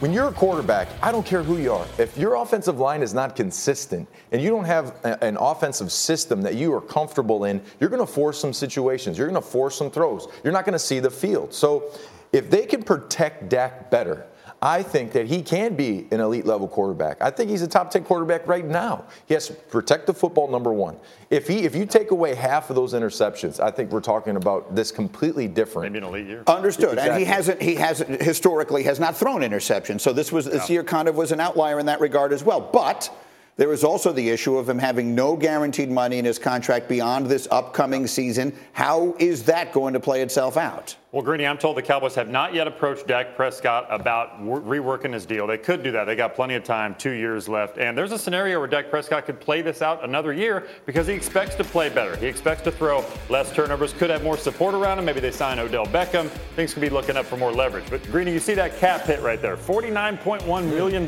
when 0.00 0.14
you're 0.14 0.28
a 0.28 0.32
quarterback, 0.32 0.88
I 1.02 1.12
don't 1.12 1.26
care 1.26 1.42
who 1.42 1.58
you 1.58 1.74
are. 1.74 1.86
If 1.98 2.16
your 2.16 2.36
offensive 2.36 2.78
line 2.78 3.02
is 3.02 3.12
not 3.12 3.36
consistent 3.36 4.08
and 4.32 4.40
you 4.40 4.48
don't 4.48 4.64
have 4.64 4.96
a, 5.04 5.22
an 5.22 5.36
offensive 5.36 5.92
system 5.92 6.40
that 6.40 6.54
you 6.54 6.72
are 6.72 6.80
comfortable 6.80 7.44
in, 7.44 7.60
you're 7.78 7.90
going 7.90 8.00
to 8.00 8.10
force 8.10 8.40
some 8.40 8.54
situations. 8.54 9.18
You're 9.18 9.28
going 9.28 9.40
to 9.40 9.46
force 9.46 9.76
some 9.76 9.90
throws. 9.90 10.26
You're 10.42 10.54
not 10.54 10.64
going 10.64 10.72
to 10.72 10.78
see 10.78 11.00
the 11.00 11.10
field. 11.10 11.52
So 11.52 11.92
if 12.32 12.50
they 12.50 12.64
can 12.64 12.82
protect 12.82 13.50
Dak 13.50 13.90
better, 13.90 14.26
I 14.62 14.82
think 14.82 15.12
that 15.12 15.26
he 15.26 15.40
can 15.40 15.74
be 15.74 16.06
an 16.10 16.20
elite 16.20 16.44
level 16.44 16.68
quarterback. 16.68 17.22
I 17.22 17.30
think 17.30 17.48
he's 17.48 17.62
a 17.62 17.68
top 17.68 17.90
10 17.90 18.04
quarterback 18.04 18.46
right 18.46 18.64
now. 18.64 19.04
He 19.24 19.32
has 19.32 19.46
to 19.46 19.54
protect 19.54 20.06
the 20.06 20.12
football, 20.12 20.48
number 20.48 20.70
one. 20.70 20.98
If 21.30 21.48
he 21.48 21.60
if 21.60 21.74
you 21.74 21.86
take 21.86 22.10
away 22.10 22.34
half 22.34 22.68
of 22.68 22.76
those 22.76 22.92
interceptions, 22.92 23.58
I 23.58 23.70
think 23.70 23.90
we're 23.90 24.00
talking 24.00 24.36
about 24.36 24.74
this 24.74 24.92
completely 24.92 25.48
different. 25.48 25.92
Maybe 25.92 26.04
an 26.04 26.12
elite 26.12 26.26
year. 26.26 26.42
Understood. 26.46 26.94
Exactly. 26.94 27.10
And 27.10 27.18
he 27.18 27.24
hasn't 27.24 27.62
he 27.62 27.74
hasn't 27.76 28.20
historically 28.20 28.82
has 28.82 29.00
not 29.00 29.16
thrown 29.16 29.40
interceptions. 29.40 30.02
So 30.02 30.12
this 30.12 30.30
was 30.30 30.44
this 30.44 30.68
yeah. 30.68 30.74
year 30.74 30.84
kind 30.84 31.08
of 31.08 31.16
was 31.16 31.32
an 31.32 31.40
outlier 31.40 31.78
in 31.78 31.86
that 31.86 32.00
regard 32.00 32.32
as 32.32 32.44
well. 32.44 32.60
But 32.60 33.10
there 33.56 33.72
is 33.72 33.84
also 33.84 34.12
the 34.12 34.30
issue 34.30 34.56
of 34.56 34.68
him 34.68 34.78
having 34.78 35.14
no 35.14 35.36
guaranteed 35.36 35.90
money 35.90 36.18
in 36.18 36.24
his 36.24 36.38
contract 36.38 36.88
beyond 36.88 37.26
this 37.26 37.46
upcoming 37.50 38.06
season. 38.06 38.56
How 38.72 39.14
is 39.18 39.44
that 39.44 39.72
going 39.72 39.92
to 39.92 40.00
play 40.00 40.22
itself 40.22 40.56
out? 40.56 40.96
Well, 41.12 41.22
Greeny, 41.22 41.44
I'm 41.44 41.58
told 41.58 41.76
the 41.76 41.82
Cowboys 41.82 42.14
have 42.14 42.28
not 42.28 42.54
yet 42.54 42.68
approached 42.68 43.08
Dak 43.08 43.34
Prescott 43.34 43.86
about 43.90 44.40
reworking 44.40 45.12
his 45.12 45.26
deal. 45.26 45.46
They 45.46 45.58
could 45.58 45.82
do 45.82 45.90
that. 45.90 46.04
They 46.04 46.14
got 46.14 46.36
plenty 46.36 46.54
of 46.54 46.62
time, 46.62 46.94
two 46.94 47.10
years 47.10 47.48
left. 47.48 47.78
And 47.78 47.98
there's 47.98 48.12
a 48.12 48.18
scenario 48.18 48.60
where 48.60 48.68
Dak 48.68 48.90
Prescott 48.90 49.26
could 49.26 49.40
play 49.40 49.60
this 49.60 49.82
out 49.82 50.04
another 50.04 50.32
year 50.32 50.68
because 50.86 51.08
he 51.08 51.12
expects 51.12 51.56
to 51.56 51.64
play 51.64 51.88
better. 51.88 52.16
He 52.16 52.26
expects 52.26 52.62
to 52.62 52.70
throw 52.70 53.04
less 53.28 53.52
turnovers, 53.52 53.92
could 53.92 54.08
have 54.08 54.22
more 54.22 54.36
support 54.36 54.72
around 54.72 55.00
him. 55.00 55.04
Maybe 55.04 55.18
they 55.18 55.32
sign 55.32 55.58
Odell 55.58 55.86
Beckham. 55.86 56.28
Things 56.54 56.72
could 56.72 56.80
be 56.80 56.90
looking 56.90 57.16
up 57.16 57.26
for 57.26 57.36
more 57.36 57.52
leverage. 57.52 57.90
But, 57.90 58.04
Greeny, 58.12 58.32
you 58.32 58.38
see 58.38 58.54
that 58.54 58.76
cap 58.78 59.02
hit 59.02 59.20
right 59.20 59.42
there 59.42 59.56
$49.1 59.56 60.46
million. 60.70 61.04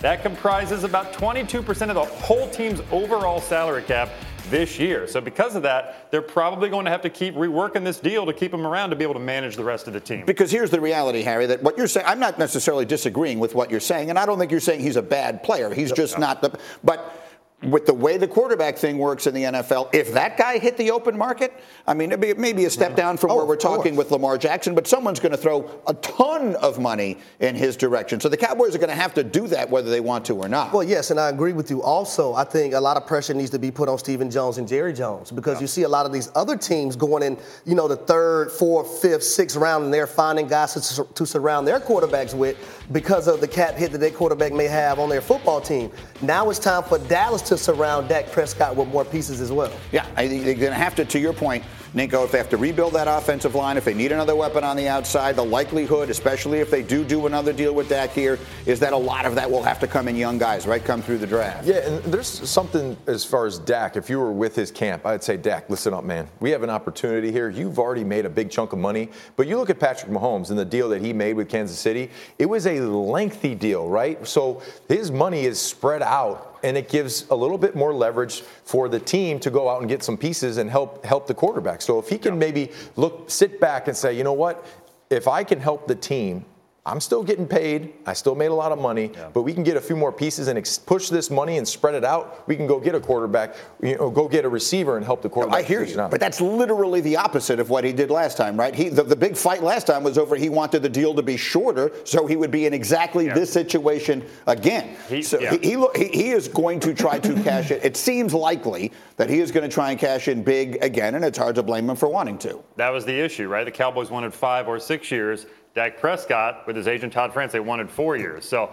That 0.00 0.22
comprises 0.22 0.84
about 0.84 1.12
22% 1.12 1.88
of 1.88 1.94
the 1.94 2.04
whole 2.04 2.48
team's 2.50 2.80
overall 2.90 3.40
salary 3.40 3.82
cap 3.82 4.10
this 4.50 4.78
year. 4.78 5.08
So 5.08 5.20
because 5.20 5.56
of 5.56 5.62
that, 5.64 6.10
they're 6.10 6.22
probably 6.22 6.68
going 6.68 6.84
to 6.84 6.90
have 6.90 7.02
to 7.02 7.10
keep 7.10 7.34
reworking 7.34 7.84
this 7.84 7.98
deal 7.98 8.26
to 8.26 8.32
keep 8.32 8.52
him 8.52 8.66
around 8.66 8.90
to 8.90 8.96
be 8.96 9.02
able 9.02 9.14
to 9.14 9.20
manage 9.20 9.56
the 9.56 9.64
rest 9.64 9.86
of 9.86 9.92
the 9.92 10.00
team. 10.00 10.24
Because 10.24 10.50
here's 10.50 10.70
the 10.70 10.80
reality, 10.80 11.22
Harry, 11.22 11.46
that 11.46 11.62
what 11.62 11.76
you're 11.76 11.88
saying, 11.88 12.06
I'm 12.06 12.20
not 12.20 12.38
necessarily 12.38 12.84
disagreeing 12.84 13.38
with 13.38 13.54
what 13.54 13.70
you're 13.70 13.80
saying, 13.80 14.10
and 14.10 14.18
I 14.18 14.26
don't 14.26 14.38
think 14.38 14.50
you're 14.50 14.60
saying 14.60 14.80
he's 14.80 14.96
a 14.96 15.02
bad 15.02 15.42
player. 15.42 15.72
He's 15.72 15.92
just 15.92 16.18
not 16.18 16.42
the, 16.42 16.56
but 16.84 17.25
with 17.62 17.86
the 17.86 17.94
way 17.94 18.18
the 18.18 18.28
quarterback 18.28 18.76
thing 18.76 18.98
works 18.98 19.26
in 19.26 19.34
the 19.34 19.44
NFL, 19.44 19.94
if 19.94 20.12
that 20.12 20.36
guy 20.36 20.58
hit 20.58 20.76
the 20.76 20.90
open 20.90 21.16
market, 21.16 21.54
I 21.86 21.94
mean, 21.94 22.12
it'd 22.12 22.20
be 22.20 22.34
maybe 22.34 22.66
a 22.66 22.70
step 22.70 22.94
down 22.94 23.16
from 23.16 23.30
oh, 23.30 23.36
where 23.36 23.46
we're 23.46 23.56
talking 23.56 23.94
course. 23.94 24.04
with 24.04 24.10
Lamar 24.10 24.36
Jackson, 24.36 24.74
but 24.74 24.86
someone's 24.86 25.20
going 25.20 25.32
to 25.32 25.38
throw 25.38 25.68
a 25.86 25.94
ton 25.94 26.54
of 26.56 26.78
money 26.78 27.16
in 27.40 27.54
his 27.54 27.74
direction. 27.76 28.20
So 28.20 28.28
the 28.28 28.36
Cowboys 28.36 28.74
are 28.74 28.78
going 28.78 28.90
to 28.90 28.94
have 28.94 29.14
to 29.14 29.24
do 29.24 29.46
that 29.48 29.70
whether 29.70 29.88
they 29.88 30.00
want 30.00 30.26
to 30.26 30.34
or 30.34 30.48
not. 30.48 30.72
Well, 30.72 30.84
yes, 30.84 31.10
and 31.10 31.18
I 31.18 31.30
agree 31.30 31.54
with 31.54 31.70
you. 31.70 31.82
Also, 31.82 32.34
I 32.34 32.44
think 32.44 32.74
a 32.74 32.80
lot 32.80 32.98
of 32.98 33.06
pressure 33.06 33.32
needs 33.32 33.50
to 33.50 33.58
be 33.58 33.70
put 33.70 33.88
on 33.88 33.98
Stephen 33.98 34.30
Jones 34.30 34.58
and 34.58 34.68
Jerry 34.68 34.92
Jones 34.92 35.30
because 35.30 35.54
yeah. 35.54 35.62
you 35.62 35.66
see 35.66 35.82
a 35.84 35.88
lot 35.88 36.04
of 36.04 36.12
these 36.12 36.30
other 36.34 36.58
teams 36.58 36.94
going 36.94 37.22
in, 37.22 37.38
you 37.64 37.74
know, 37.74 37.88
the 37.88 37.96
third, 37.96 38.52
fourth, 38.52 39.00
fifth, 39.00 39.24
sixth 39.24 39.56
round, 39.56 39.84
and 39.84 39.94
they're 39.94 40.06
finding 40.06 40.46
guys 40.46 40.74
to, 40.74 41.04
to 41.14 41.24
surround 41.24 41.66
their 41.66 41.80
quarterbacks 41.80 42.34
with 42.34 42.56
because 42.92 43.28
of 43.28 43.40
the 43.40 43.48
cap 43.48 43.74
hit 43.74 43.92
that 43.92 43.98
their 43.98 44.10
quarterback 44.10 44.52
may 44.52 44.66
have 44.66 44.98
on 44.98 45.08
their 45.08 45.22
football 45.22 45.60
team. 45.60 45.90
Now 46.20 46.50
it's 46.50 46.58
time 46.58 46.82
for 46.82 46.98
Dallas 46.98 47.45
to 47.46 47.58
surround 47.58 48.08
Dak 48.08 48.30
Prescott 48.30 48.76
with 48.76 48.88
more 48.88 49.04
pieces 49.04 49.40
as 49.40 49.52
well. 49.52 49.72
Yeah, 49.92 50.06
I 50.16 50.28
think 50.28 50.44
they're 50.44 50.54
going 50.54 50.72
to 50.72 50.74
have 50.74 50.94
to, 50.96 51.04
to 51.04 51.18
your 51.18 51.32
point, 51.32 51.64
Ninko, 51.94 52.24
if 52.26 52.32
they 52.32 52.38
have 52.38 52.50
to 52.50 52.58
rebuild 52.58 52.92
that 52.92 53.08
offensive 53.08 53.54
line, 53.54 53.78
if 53.78 53.84
they 53.84 53.94
need 53.94 54.12
another 54.12 54.36
weapon 54.36 54.64
on 54.64 54.76
the 54.76 54.86
outside, 54.86 55.34
the 55.34 55.44
likelihood, 55.44 56.10
especially 56.10 56.58
if 56.58 56.70
they 56.70 56.82
do 56.82 57.04
do 57.04 57.26
another 57.26 57.54
deal 57.54 57.74
with 57.74 57.88
Dak 57.88 58.10
here, 58.10 58.38
is 58.66 58.78
that 58.80 58.92
a 58.92 58.96
lot 58.96 59.24
of 59.24 59.34
that 59.36 59.50
will 59.50 59.62
have 59.62 59.80
to 59.80 59.86
come 59.86 60.06
in 60.06 60.14
young 60.14 60.36
guys, 60.36 60.66
right? 60.66 60.84
Come 60.84 61.00
through 61.00 61.18
the 61.18 61.26
draft. 61.26 61.66
Yeah, 61.66 61.76
and 61.76 62.04
there's 62.04 62.26
something 62.26 62.98
as 63.06 63.24
far 63.24 63.46
as 63.46 63.58
Dak. 63.58 63.96
If 63.96 64.10
you 64.10 64.18
were 64.18 64.32
with 64.32 64.54
his 64.54 64.70
camp, 64.70 65.06
I'd 65.06 65.24
say, 65.24 65.38
Dak, 65.38 65.70
listen 65.70 65.94
up, 65.94 66.04
man. 66.04 66.28
We 66.40 66.50
have 66.50 66.62
an 66.62 66.70
opportunity 66.70 67.32
here. 67.32 67.48
You've 67.48 67.78
already 67.78 68.04
made 68.04 68.26
a 68.26 68.30
big 68.30 68.50
chunk 68.50 68.74
of 68.74 68.78
money, 68.78 69.08
but 69.36 69.46
you 69.46 69.56
look 69.56 69.70
at 69.70 69.80
Patrick 69.80 70.10
Mahomes 70.12 70.50
and 70.50 70.58
the 70.58 70.66
deal 70.66 70.90
that 70.90 71.00
he 71.00 71.14
made 71.14 71.34
with 71.34 71.48
Kansas 71.48 71.78
City. 71.78 72.10
It 72.38 72.46
was 72.46 72.66
a 72.66 72.80
lengthy 72.80 73.54
deal, 73.54 73.88
right? 73.88 74.26
So 74.26 74.60
his 74.88 75.10
money 75.10 75.46
is 75.46 75.58
spread 75.58 76.02
out 76.02 76.55
and 76.66 76.76
it 76.76 76.88
gives 76.88 77.26
a 77.30 77.34
little 77.34 77.58
bit 77.58 77.76
more 77.76 77.94
leverage 77.94 78.40
for 78.40 78.88
the 78.88 78.98
team 78.98 79.38
to 79.38 79.50
go 79.50 79.68
out 79.68 79.80
and 79.80 79.88
get 79.88 80.02
some 80.02 80.16
pieces 80.16 80.56
and 80.56 80.68
help 80.68 81.04
help 81.04 81.28
the 81.28 81.34
quarterback. 81.34 81.80
So 81.80 82.00
if 82.00 82.08
he 82.08 82.18
can 82.18 82.34
yeah. 82.34 82.40
maybe 82.40 82.72
look 82.96 83.30
sit 83.30 83.60
back 83.60 83.86
and 83.86 83.96
say, 83.96 84.16
you 84.18 84.24
know 84.24 84.32
what, 84.32 84.66
if 85.08 85.28
I 85.28 85.44
can 85.44 85.60
help 85.60 85.86
the 85.86 85.94
team 85.94 86.44
I'm 86.86 87.00
still 87.00 87.24
getting 87.24 87.48
paid. 87.48 87.94
I 88.06 88.12
still 88.12 88.36
made 88.36 88.46
a 88.46 88.54
lot 88.54 88.70
of 88.70 88.78
money, 88.78 89.10
yeah. 89.12 89.28
but 89.34 89.42
we 89.42 89.52
can 89.52 89.64
get 89.64 89.76
a 89.76 89.80
few 89.80 89.96
more 89.96 90.12
pieces 90.12 90.46
and 90.46 90.56
ex- 90.56 90.78
push 90.78 91.08
this 91.08 91.32
money 91.32 91.58
and 91.58 91.66
spread 91.66 91.96
it 91.96 92.04
out. 92.04 92.46
We 92.46 92.54
can 92.54 92.68
go 92.68 92.78
get 92.78 92.94
a 92.94 93.00
quarterback, 93.00 93.56
you 93.82 93.96
know, 93.96 94.08
go 94.08 94.28
get 94.28 94.44
a 94.44 94.48
receiver 94.48 94.96
and 94.96 95.04
help 95.04 95.20
the 95.20 95.28
quarterback. 95.28 95.58
No, 95.58 95.64
I 95.64 95.68
hear 95.68 95.82
you, 95.82 96.00
out. 96.00 96.12
but 96.12 96.20
that's 96.20 96.40
literally 96.40 97.00
the 97.00 97.16
opposite 97.16 97.58
of 97.58 97.70
what 97.70 97.82
he 97.82 97.92
did 97.92 98.08
last 98.08 98.36
time, 98.36 98.56
right? 98.56 98.72
He, 98.72 98.88
the, 98.88 99.02
the, 99.02 99.16
big 99.16 99.36
fight 99.36 99.64
last 99.64 99.88
time 99.88 100.04
was 100.04 100.16
over. 100.16 100.36
He 100.36 100.48
wanted 100.48 100.82
the 100.82 100.88
deal 100.88 101.12
to 101.14 101.22
be 101.22 101.36
shorter, 101.36 101.90
so 102.04 102.24
he 102.24 102.36
would 102.36 102.52
be 102.52 102.66
in 102.66 102.72
exactly 102.72 103.26
yeah. 103.26 103.34
this 103.34 103.52
situation 103.52 104.24
again. 104.46 104.96
He, 105.08 105.22
so 105.22 105.40
yeah. 105.40 105.56
he, 105.60 105.76
he, 105.96 106.08
he 106.08 106.30
is 106.30 106.46
going 106.46 106.78
to 106.80 106.94
try 106.94 107.18
to 107.18 107.34
cash 107.42 107.72
it. 107.72 107.84
It 107.84 107.96
seems 107.96 108.32
likely 108.32 108.92
that 109.16 109.28
he 109.28 109.40
is 109.40 109.50
going 109.50 109.68
to 109.68 109.74
try 109.74 109.90
and 109.90 109.98
cash 109.98 110.28
in 110.28 110.44
big 110.44 110.78
again, 110.82 111.16
and 111.16 111.24
it's 111.24 111.38
hard 111.38 111.56
to 111.56 111.64
blame 111.64 111.90
him 111.90 111.96
for 111.96 112.08
wanting 112.08 112.38
to. 112.38 112.62
That 112.76 112.90
was 112.90 113.04
the 113.04 113.18
issue, 113.18 113.48
right? 113.48 113.64
The 113.64 113.72
Cowboys 113.72 114.08
wanted 114.08 114.32
five 114.32 114.68
or 114.68 114.78
six 114.78 115.10
years. 115.10 115.46
Dak 115.76 115.98
Prescott, 116.00 116.66
with 116.66 116.74
his 116.74 116.88
agent 116.88 117.12
Todd 117.12 117.34
France, 117.34 117.52
they 117.52 117.60
wanted 117.60 117.90
four 117.90 118.16
years. 118.16 118.46
So 118.46 118.70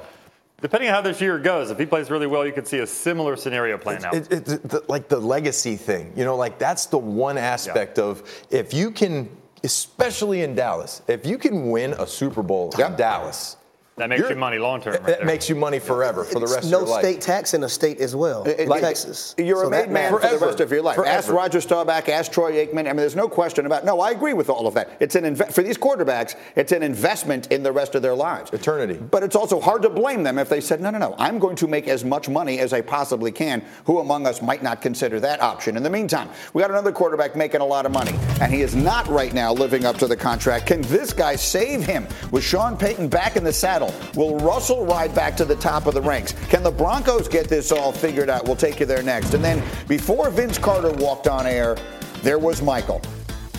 depending 0.62 0.89
on 0.89 0.95
how 0.95 1.01
this 1.01 1.19
year 1.19 1.38
goes, 1.38 1.69
if 1.69 1.77
he 1.77 1.86
plays 1.86 2.10
really 2.10 2.27
well, 2.27 2.45
you 2.48 2.53
could 2.53 2.65
see 2.65 2.79
a 2.79 2.88
similar 2.88 3.36
scenario 3.36 3.77
playing 3.77 4.05
out. 4.05 4.15
It's 4.15 4.53
it, 4.53 4.89
like 4.89 5.10
the 5.10 5.19
legacy 5.19 5.75
thing, 5.75 6.13
you 6.15 6.24
know, 6.24 6.38
like 6.38 6.57
that's 6.57 6.86
the 6.86 6.98
one 6.98 7.38
aspect 7.38 7.98
yeah. 7.98 8.05
of 8.05 8.45
if 8.50 8.74
you 8.74 8.89
can, 8.89 9.29
especially 9.65 10.43
in 10.43 10.55
Dallas, 10.55 11.01
if 11.10 11.25
you 11.25 11.38
can 11.38 11.69
win 11.69 11.91
a 12.00 12.07
Super 12.07 12.41
Bowl 12.41 12.72
in 12.79 12.95
Dallas 12.95 13.57
that 13.95 14.09
makes 14.09 14.27
you 14.27 14.35
money 14.35 14.57
long 14.57 14.81
term. 14.81 15.03
Right 15.03 15.23
makes 15.23 15.50
you 15.50 15.55
money 15.55 15.79
forever 15.79 16.23
for 16.23 16.39
the 16.39 16.47
rest 16.47 16.69
no 16.71 16.81
of 16.81 16.88
your 16.88 16.95
life. 16.95 17.03
No 17.03 17.09
state 17.09 17.21
tax 17.21 17.53
in 17.53 17.63
a 17.63 17.69
state 17.69 18.00
as 18.00 18.15
well, 18.15 18.43
it, 18.43 18.67
like 18.67 18.81
Texas. 18.81 19.35
You're 19.38 19.62
so 19.62 19.67
a 19.67 19.69
made 19.69 19.89
man 19.89 20.12
forever. 20.12 20.29
for 20.29 20.39
the 20.39 20.45
rest 20.47 20.59
of 20.62 20.71
your 20.71 20.81
life. 20.81 20.95
Forever. 20.95 21.17
Ask 21.17 21.31
Roger 21.31 21.62
Staubach, 21.62 22.09
ask 22.09 22.31
Troy 22.31 22.65
Aikman. 22.65 22.79
I 22.79 22.83
mean, 22.83 22.97
there's 22.97 23.15
no 23.15 23.29
question 23.29 23.67
about. 23.67 23.85
No, 23.85 24.01
I 24.01 24.09
agree 24.12 24.33
with 24.33 24.50
all 24.50 24.65
of 24.65 24.73
that. 24.73 24.97
It's 25.00 25.15
an 25.15 25.23
inve- 25.23 25.53
for 25.53 25.62
these 25.62 25.77
quarterbacks. 25.77 26.35
It's 26.55 26.71
an 26.71 26.81
investment 26.81 27.51
in 27.51 27.62
the 27.62 27.71
rest 27.71 27.93
of 27.93 28.01
their 28.01 28.15
lives, 28.15 28.51
eternity. 28.51 28.95
But 28.95 29.21
it's 29.21 29.35
also 29.35 29.62
hard 29.62 29.83
to 29.83 29.89
blame 29.89 30.23
them 30.23 30.39
if 30.39 30.50
they 30.50 30.62
said, 30.62 30.81
no, 30.81 30.89
no, 30.89 30.97
no. 30.97 31.15
I'm 31.19 31.38
going 31.38 31.55
to 31.57 31.67
make 31.67 31.88
as 31.88 32.03
much 32.03 32.27
money 32.27 32.59
as 32.59 32.73
I 32.73 32.81
possibly 32.81 33.31
can. 33.31 33.63
Who 33.85 34.00
among 34.00 34.25
us 34.25 34.41
might 34.41 34.63
not 34.63 34.81
consider 34.81 35.19
that 35.19 35.39
option? 35.39 35.77
In 35.77 35.83
the 35.83 35.89
meantime, 35.89 36.29
we 36.53 36.62
got 36.62 36.71
another 36.71 36.91
quarterback 36.91 37.35
making 37.35 37.62
a 37.62 37.65
lot 37.65 37.85
of 37.85 37.91
money, 37.91 38.13
and 38.41 38.51
he 38.51 38.62
is 38.62 38.75
not 38.75 39.07
right 39.07 39.33
now 39.33 39.53
living 39.53 39.85
up 39.85 39.97
to 39.97 40.07
the 40.07 40.17
contract. 40.17 40.65
Can 40.65 40.81
this 40.83 41.13
guy 41.13 41.35
save 41.35 41.83
him 41.83 42.07
with 42.31 42.43
Sean 42.43 42.75
Payton 42.75 43.07
back 43.07 43.35
in 43.35 43.43
the 43.43 43.53
saddle? 43.53 43.82
Will 44.15 44.37
Russell 44.39 44.63
Russell 44.63 44.85
ride 44.85 45.13
back 45.13 45.35
to 45.35 45.45
the 45.45 45.55
top 45.55 45.87
of 45.87 45.93
the 45.93 46.01
ranks? 46.01 46.33
Can 46.49 46.63
the 46.63 46.71
Broncos 46.71 47.27
get 47.27 47.49
this 47.49 47.71
all 47.71 47.91
figured 47.91 48.29
out? 48.29 48.45
We'll 48.45 48.55
take 48.55 48.79
you 48.79 48.85
there 48.85 49.03
next. 49.03 49.33
And 49.33 49.43
then 49.43 49.61
before 49.87 50.29
Vince 50.29 50.57
Carter 50.57 50.91
walked 50.93 51.27
on 51.27 51.45
air, 51.45 51.75
there 52.21 52.39
was 52.39 52.61
Michael. 52.61 52.99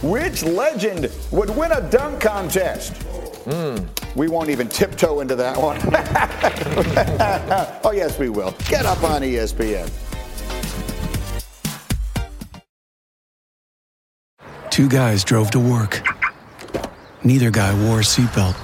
Which 0.02 0.42
legend 0.42 1.10
would 1.30 1.50
win 1.50 1.72
a 1.72 1.88
dunk 1.90 2.20
contest? 2.20 2.94
Mm. 3.44 3.86
We 4.16 4.28
won't 4.28 4.48
even 4.48 4.68
tiptoe 4.68 5.20
into 5.20 5.36
that 5.36 5.56
one. 5.56 5.78
oh, 7.84 7.92
yes, 7.92 8.18
we 8.18 8.30
will. 8.30 8.54
Get 8.68 8.86
up 8.86 9.02
on 9.04 9.22
ESPN. 9.22 9.90
Two 14.70 14.88
guys 14.88 15.22
drove 15.22 15.50
to 15.50 15.60
work. 15.60 16.02
Neither 17.22 17.50
guy 17.50 17.72
wore 17.86 18.00
a 18.00 18.02
seatbelt. 18.02 18.63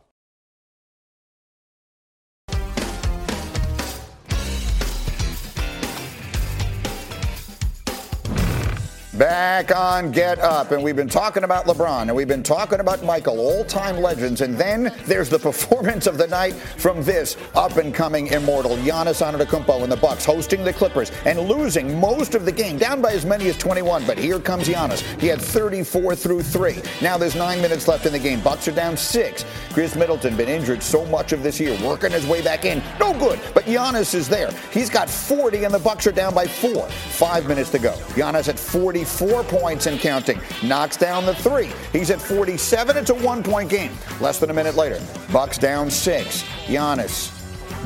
Back 9.21 9.71
on 9.75 10.11
Get 10.11 10.39
Up, 10.39 10.71
and 10.71 10.81
we've 10.81 10.95
been 10.95 11.07
talking 11.07 11.43
about 11.43 11.65
LeBron, 11.65 12.01
and 12.01 12.15
we've 12.15 12.27
been 12.27 12.41
talking 12.41 12.79
about 12.79 13.03
Michael, 13.03 13.39
all-time 13.39 13.97
legends, 13.97 14.41
and 14.41 14.57
then 14.57 14.91
there's 15.05 15.29
the 15.29 15.37
performance 15.51 16.07
of 16.07 16.17
the 16.17 16.25
night 16.25 16.55
from 16.55 17.03
this 17.03 17.37
up-and-coming 17.53 18.27
immortal 18.29 18.77
Giannis 18.77 19.21
Antetokounmpo 19.21 19.83
and 19.83 19.91
the 19.91 19.97
Bucks 19.97 20.25
hosting 20.25 20.63
the 20.63 20.73
Clippers 20.73 21.11
and 21.25 21.39
losing 21.39 21.99
most 21.99 22.33
of 22.33 22.45
the 22.45 22.51
game, 22.51 22.79
down 22.79 22.99
by 22.99 23.11
as 23.11 23.23
many 23.23 23.47
as 23.47 23.55
21. 23.59 24.07
But 24.07 24.17
here 24.17 24.39
comes 24.39 24.67
Giannis. 24.67 25.01
He 25.21 25.27
had 25.27 25.39
34 25.39 26.15
through 26.15 26.41
three. 26.41 26.77
Now 26.99 27.19
there's 27.19 27.35
nine 27.35 27.61
minutes 27.61 27.87
left 27.87 28.07
in 28.07 28.13
the 28.13 28.17
game. 28.17 28.41
Bucks 28.41 28.67
are 28.67 28.71
down 28.71 28.97
six. 28.97 29.45
Khris 29.69 29.95
Middleton 29.95 30.35
been 30.35 30.49
injured 30.49 30.81
so 30.81 31.05
much 31.05 31.31
of 31.31 31.43
this 31.43 31.59
year, 31.59 31.77
working 31.85 32.11
his 32.11 32.25
way 32.25 32.41
back 32.41 32.65
in. 32.65 32.81
No 32.99 33.13
good. 33.13 33.39
But 33.53 33.65
Giannis 33.65 34.15
is 34.15 34.27
there. 34.27 34.49
He's 34.71 34.89
got 34.89 35.07
40, 35.07 35.65
and 35.65 35.71
the 35.71 35.77
Bucks 35.77 36.07
are 36.07 36.11
down 36.11 36.33
by 36.33 36.47
four. 36.47 36.89
Five 36.89 37.47
minutes 37.47 37.69
to 37.69 37.77
go. 37.77 37.91
Giannis 38.15 38.49
at 38.49 38.57
40. 38.57 39.10
44 39.11 39.43
points 39.43 39.85
and 39.87 39.99
counting. 39.99 40.39
Knocks 40.63 40.97
down 40.97 41.25
the 41.25 41.35
three. 41.35 41.71
He's 41.91 42.09
at 42.11 42.21
47. 42.21 42.97
It's 42.97 43.09
a 43.09 43.15
one-point 43.15 43.69
game. 43.69 43.91
Less 44.19 44.39
than 44.39 44.49
a 44.49 44.53
minute 44.53 44.75
later, 44.75 44.99
Bucks 45.31 45.57
down 45.57 45.89
six. 45.89 46.43
Giannis 46.65 47.37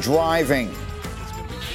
driving. 0.02 0.74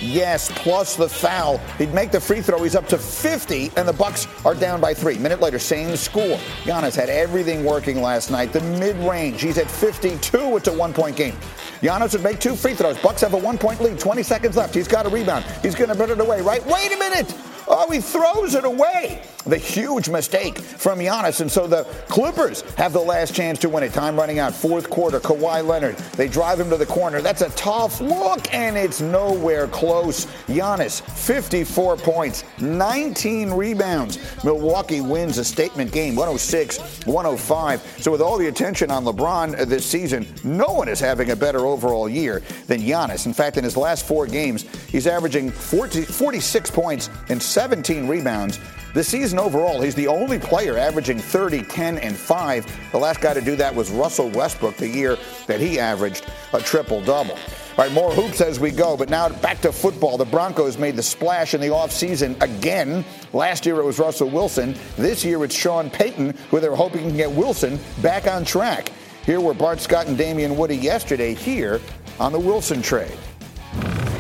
Yes, 0.01 0.51
plus 0.55 0.97
the 0.97 1.09
foul. 1.09 1.59
He'd 1.77 1.93
make 1.93 2.11
the 2.11 2.21
free 2.21 2.41
throw. 2.41 2.63
He's 2.63 2.75
up 2.75 2.89
to 2.89 2.97
50, 2.97 3.71
and 3.77 3.87
the 3.87 3.93
Bucks 3.93 4.27
are 4.47 4.55
down 4.55 4.81
by 4.81 4.95
three. 4.95 5.19
Minute 5.19 5.41
later, 5.41 5.59
same 5.59 5.95
score. 5.95 6.39
Giannis 6.65 6.97
had 6.97 7.11
everything 7.11 7.65
working 7.65 8.01
last 8.01 8.31
night. 8.31 8.53
The 8.53 8.63
mid-range, 8.63 9.43
he's 9.43 9.59
at 9.59 9.71
52. 9.71 10.57
It's 10.57 10.69
a 10.69 10.73
one-point 10.73 11.17
game. 11.17 11.35
Giannis 11.83 12.15
would 12.15 12.23
make 12.23 12.41
two 12.41 12.57
free 12.57 12.75
throws. 12.75 12.99
Bucks 12.99 13.21
have 13.21 13.35
a 13.35 13.39
one-point 13.39 13.83
lead. 13.83 13.99
20 13.99 14.23
seconds 14.23 14.57
left. 14.57 14.75
He's 14.75 14.89
got 14.89 15.05
a 15.05 15.11
rebound. 15.11 15.45
He's 15.63 15.75
going 15.75 15.91
to 15.91 15.97
put 15.97 16.09
it 16.09 16.19
away, 16.21 16.41
right? 16.41 16.65
Wait 16.67 16.93
a 16.93 16.99
minute. 16.99 17.35
Oh, 17.73 17.89
he 17.89 18.01
throws 18.01 18.57
it 18.57 18.65
away. 18.65 19.23
The 19.47 19.57
huge 19.57 20.09
mistake 20.09 20.59
from 20.59 20.99
Giannis. 20.99 21.41
And 21.41 21.51
so 21.51 21.69
the 21.69 21.85
Clippers 22.09 22.63
have 22.73 22.93
the 22.93 23.01
last 23.01 23.33
chance 23.33 23.61
to 23.61 23.69
win 23.69 23.85
it. 23.85 23.93
Time 23.93 24.17
running 24.17 24.41
out. 24.41 24.53
Fourth 24.53 24.91
quarter. 24.91 25.21
Kawhi 25.21 25.65
Leonard. 25.65 25.97
They 26.17 26.27
drive 26.27 26.59
him 26.59 26.69
to 26.71 26.77
the 26.77 26.85
corner. 26.85 27.21
That's 27.21 27.43
a 27.43 27.51
tough 27.51 28.01
look, 28.01 28.53
and 28.53 28.77
it's 28.77 29.01
nowhere 29.01 29.69
close. 29.69 30.27
Giannis, 30.49 31.01
54 31.01 31.97
points, 31.97 32.43
19 32.61 33.53
rebounds. 33.53 34.19
Milwaukee 34.45 35.01
wins 35.01 35.39
a 35.39 35.45
statement 35.45 35.93
game, 35.93 36.17
106 36.17 37.07
105. 37.07 37.81
So 37.99 38.11
with 38.11 38.21
all 38.21 38.37
the 38.37 38.49
attention 38.49 38.91
on 38.91 39.05
LeBron 39.05 39.57
this 39.69 39.87
season, 39.87 40.27
no 40.43 40.67
one 40.67 40.89
is 40.89 40.99
having 40.99 41.31
a 41.31 41.37
better 41.37 41.61
overall 41.61 42.09
year 42.09 42.43
than 42.67 42.81
Giannis. 42.81 43.27
In 43.27 43.33
fact, 43.33 43.57
in 43.57 43.65
his 43.65 43.77
last 43.77 44.07
four 44.07 44.27
games, 44.27 44.65
he's 44.89 45.07
averaging 45.07 45.51
40, 45.51 46.03
46 46.03 46.71
points 46.73 47.11
and 47.29 47.41
17 47.61 48.09
rebounds. 48.09 48.59
This 48.95 49.07
season 49.07 49.39
overall, 49.39 49.83
he's 49.83 49.95
the 49.95 50.07
only 50.07 50.39
player 50.39 50.79
averaging 50.79 51.19
30, 51.19 51.61
10, 51.65 51.99
and 51.99 52.17
5. 52.17 52.91
The 52.91 52.99
last 52.99 53.21
guy 53.21 53.35
to 53.35 53.43
do 53.43 53.55
that 53.57 53.75
was 53.75 53.91
Russell 53.91 54.31
Westbrook 54.31 54.79
the 54.79 54.89
year 54.89 55.19
that 55.47 55.61
he 55.61 55.79
averaged 55.79 56.25
a 56.55 56.61
triple 56.63 57.03
double. 57.03 57.35
All 57.35 57.85
right, 57.85 57.93
more 57.93 58.15
hoops 58.15 58.41
as 58.41 58.59
we 58.59 58.71
go, 58.71 58.97
but 58.97 59.11
now 59.11 59.29
back 59.29 59.61
to 59.61 59.73
football. 59.73 60.17
The 60.17 60.25
Broncos 60.25 60.79
made 60.79 60.97
the 60.97 61.03
splash 61.03 61.53
in 61.53 61.61
the 61.61 61.67
offseason 61.67 62.41
again. 62.41 63.05
Last 63.35 63.67
year 63.67 63.79
it 63.79 63.85
was 63.85 63.99
Russell 63.99 64.31
Wilson. 64.31 64.75
This 64.97 65.23
year 65.23 65.45
it's 65.45 65.55
Sean 65.55 65.91
Payton, 65.91 66.31
who 66.51 66.61
they're 66.61 66.75
hoping 66.75 67.03
can 67.03 67.17
get 67.19 67.31
Wilson 67.31 67.79
back 68.01 68.27
on 68.27 68.43
track. 68.43 68.91
Here 69.27 69.39
were 69.39 69.53
Bart 69.53 69.81
Scott 69.81 70.07
and 70.07 70.17
Damien 70.17 70.57
Woody 70.57 70.77
yesterday 70.77 71.35
here 71.35 71.79
on 72.19 72.33
the 72.33 72.41
Wilson 72.41 72.81
trade. 72.81 73.19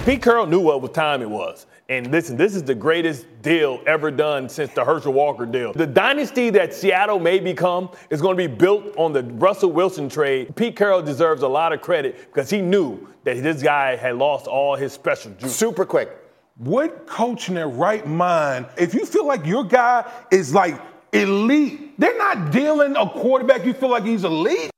Pete 0.04 0.20
Carroll 0.20 0.46
knew 0.46 0.60
what 0.60 0.92
time 0.92 1.22
it 1.22 1.30
was. 1.30 1.64
And 1.90 2.08
listen, 2.12 2.36
this 2.36 2.54
is 2.54 2.62
the 2.62 2.74
greatest 2.74 3.26
deal 3.42 3.82
ever 3.84 4.12
done 4.12 4.48
since 4.48 4.72
the 4.74 4.84
Herschel 4.84 5.12
Walker 5.12 5.44
deal. 5.44 5.72
The 5.72 5.88
dynasty 5.88 6.48
that 6.50 6.72
Seattle 6.72 7.18
may 7.18 7.40
become 7.40 7.90
is 8.10 8.20
going 8.22 8.36
to 8.36 8.48
be 8.48 8.54
built 8.54 8.96
on 8.96 9.12
the 9.12 9.24
Russell 9.24 9.72
Wilson 9.72 10.08
trade. 10.08 10.54
Pete 10.54 10.76
Carroll 10.76 11.02
deserves 11.02 11.42
a 11.42 11.48
lot 11.48 11.72
of 11.72 11.80
credit 11.80 12.16
because 12.32 12.48
he 12.48 12.60
knew 12.60 13.08
that 13.24 13.42
this 13.42 13.60
guy 13.60 13.96
had 13.96 14.14
lost 14.14 14.46
all 14.46 14.76
his 14.76 14.92
special 14.92 15.32
juice. 15.32 15.56
Super 15.56 15.84
quick. 15.84 16.16
What 16.58 17.08
coach 17.08 17.48
in 17.48 17.56
their 17.56 17.68
right 17.68 18.06
mind, 18.06 18.66
if 18.78 18.94
you 18.94 19.04
feel 19.04 19.26
like 19.26 19.44
your 19.44 19.64
guy 19.64 20.08
is 20.30 20.54
like 20.54 20.80
elite, 21.12 21.98
they're 21.98 22.16
not 22.18 22.52
dealing 22.52 22.94
a 22.94 23.08
quarterback 23.10 23.64
you 23.64 23.72
feel 23.72 23.90
like 23.90 24.04
he's 24.04 24.22
elite. 24.22 24.69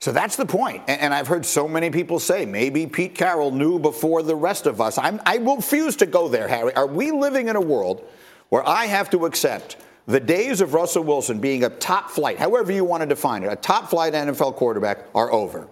So 0.00 0.12
that's 0.12 0.36
the 0.36 0.46
point. 0.46 0.82
And 0.88 1.12
I've 1.12 1.26
heard 1.26 1.44
so 1.44 1.68
many 1.68 1.90
people 1.90 2.18
say 2.18 2.46
maybe 2.46 2.86
Pete 2.86 3.14
Carroll 3.14 3.50
knew 3.50 3.78
before 3.78 4.22
the 4.22 4.34
rest 4.34 4.64
of 4.66 4.80
us. 4.80 4.96
I'm, 4.96 5.20
I 5.26 5.36
refuse 5.36 5.96
to 5.96 6.06
go 6.06 6.26
there, 6.26 6.48
Harry. 6.48 6.74
Are 6.74 6.86
we 6.86 7.10
living 7.10 7.48
in 7.48 7.56
a 7.56 7.60
world 7.60 8.02
where 8.48 8.66
I 8.66 8.86
have 8.86 9.10
to 9.10 9.26
accept 9.26 9.76
the 10.06 10.18
days 10.18 10.62
of 10.62 10.72
Russell 10.72 11.04
Wilson 11.04 11.38
being 11.38 11.64
a 11.64 11.68
top 11.68 12.10
flight, 12.10 12.38
however 12.38 12.72
you 12.72 12.82
want 12.82 13.02
to 13.02 13.06
define 13.06 13.42
it, 13.42 13.52
a 13.52 13.56
top 13.56 13.90
flight 13.90 14.14
NFL 14.14 14.54
quarterback 14.56 15.04
are 15.14 15.30
over? 15.30 15.68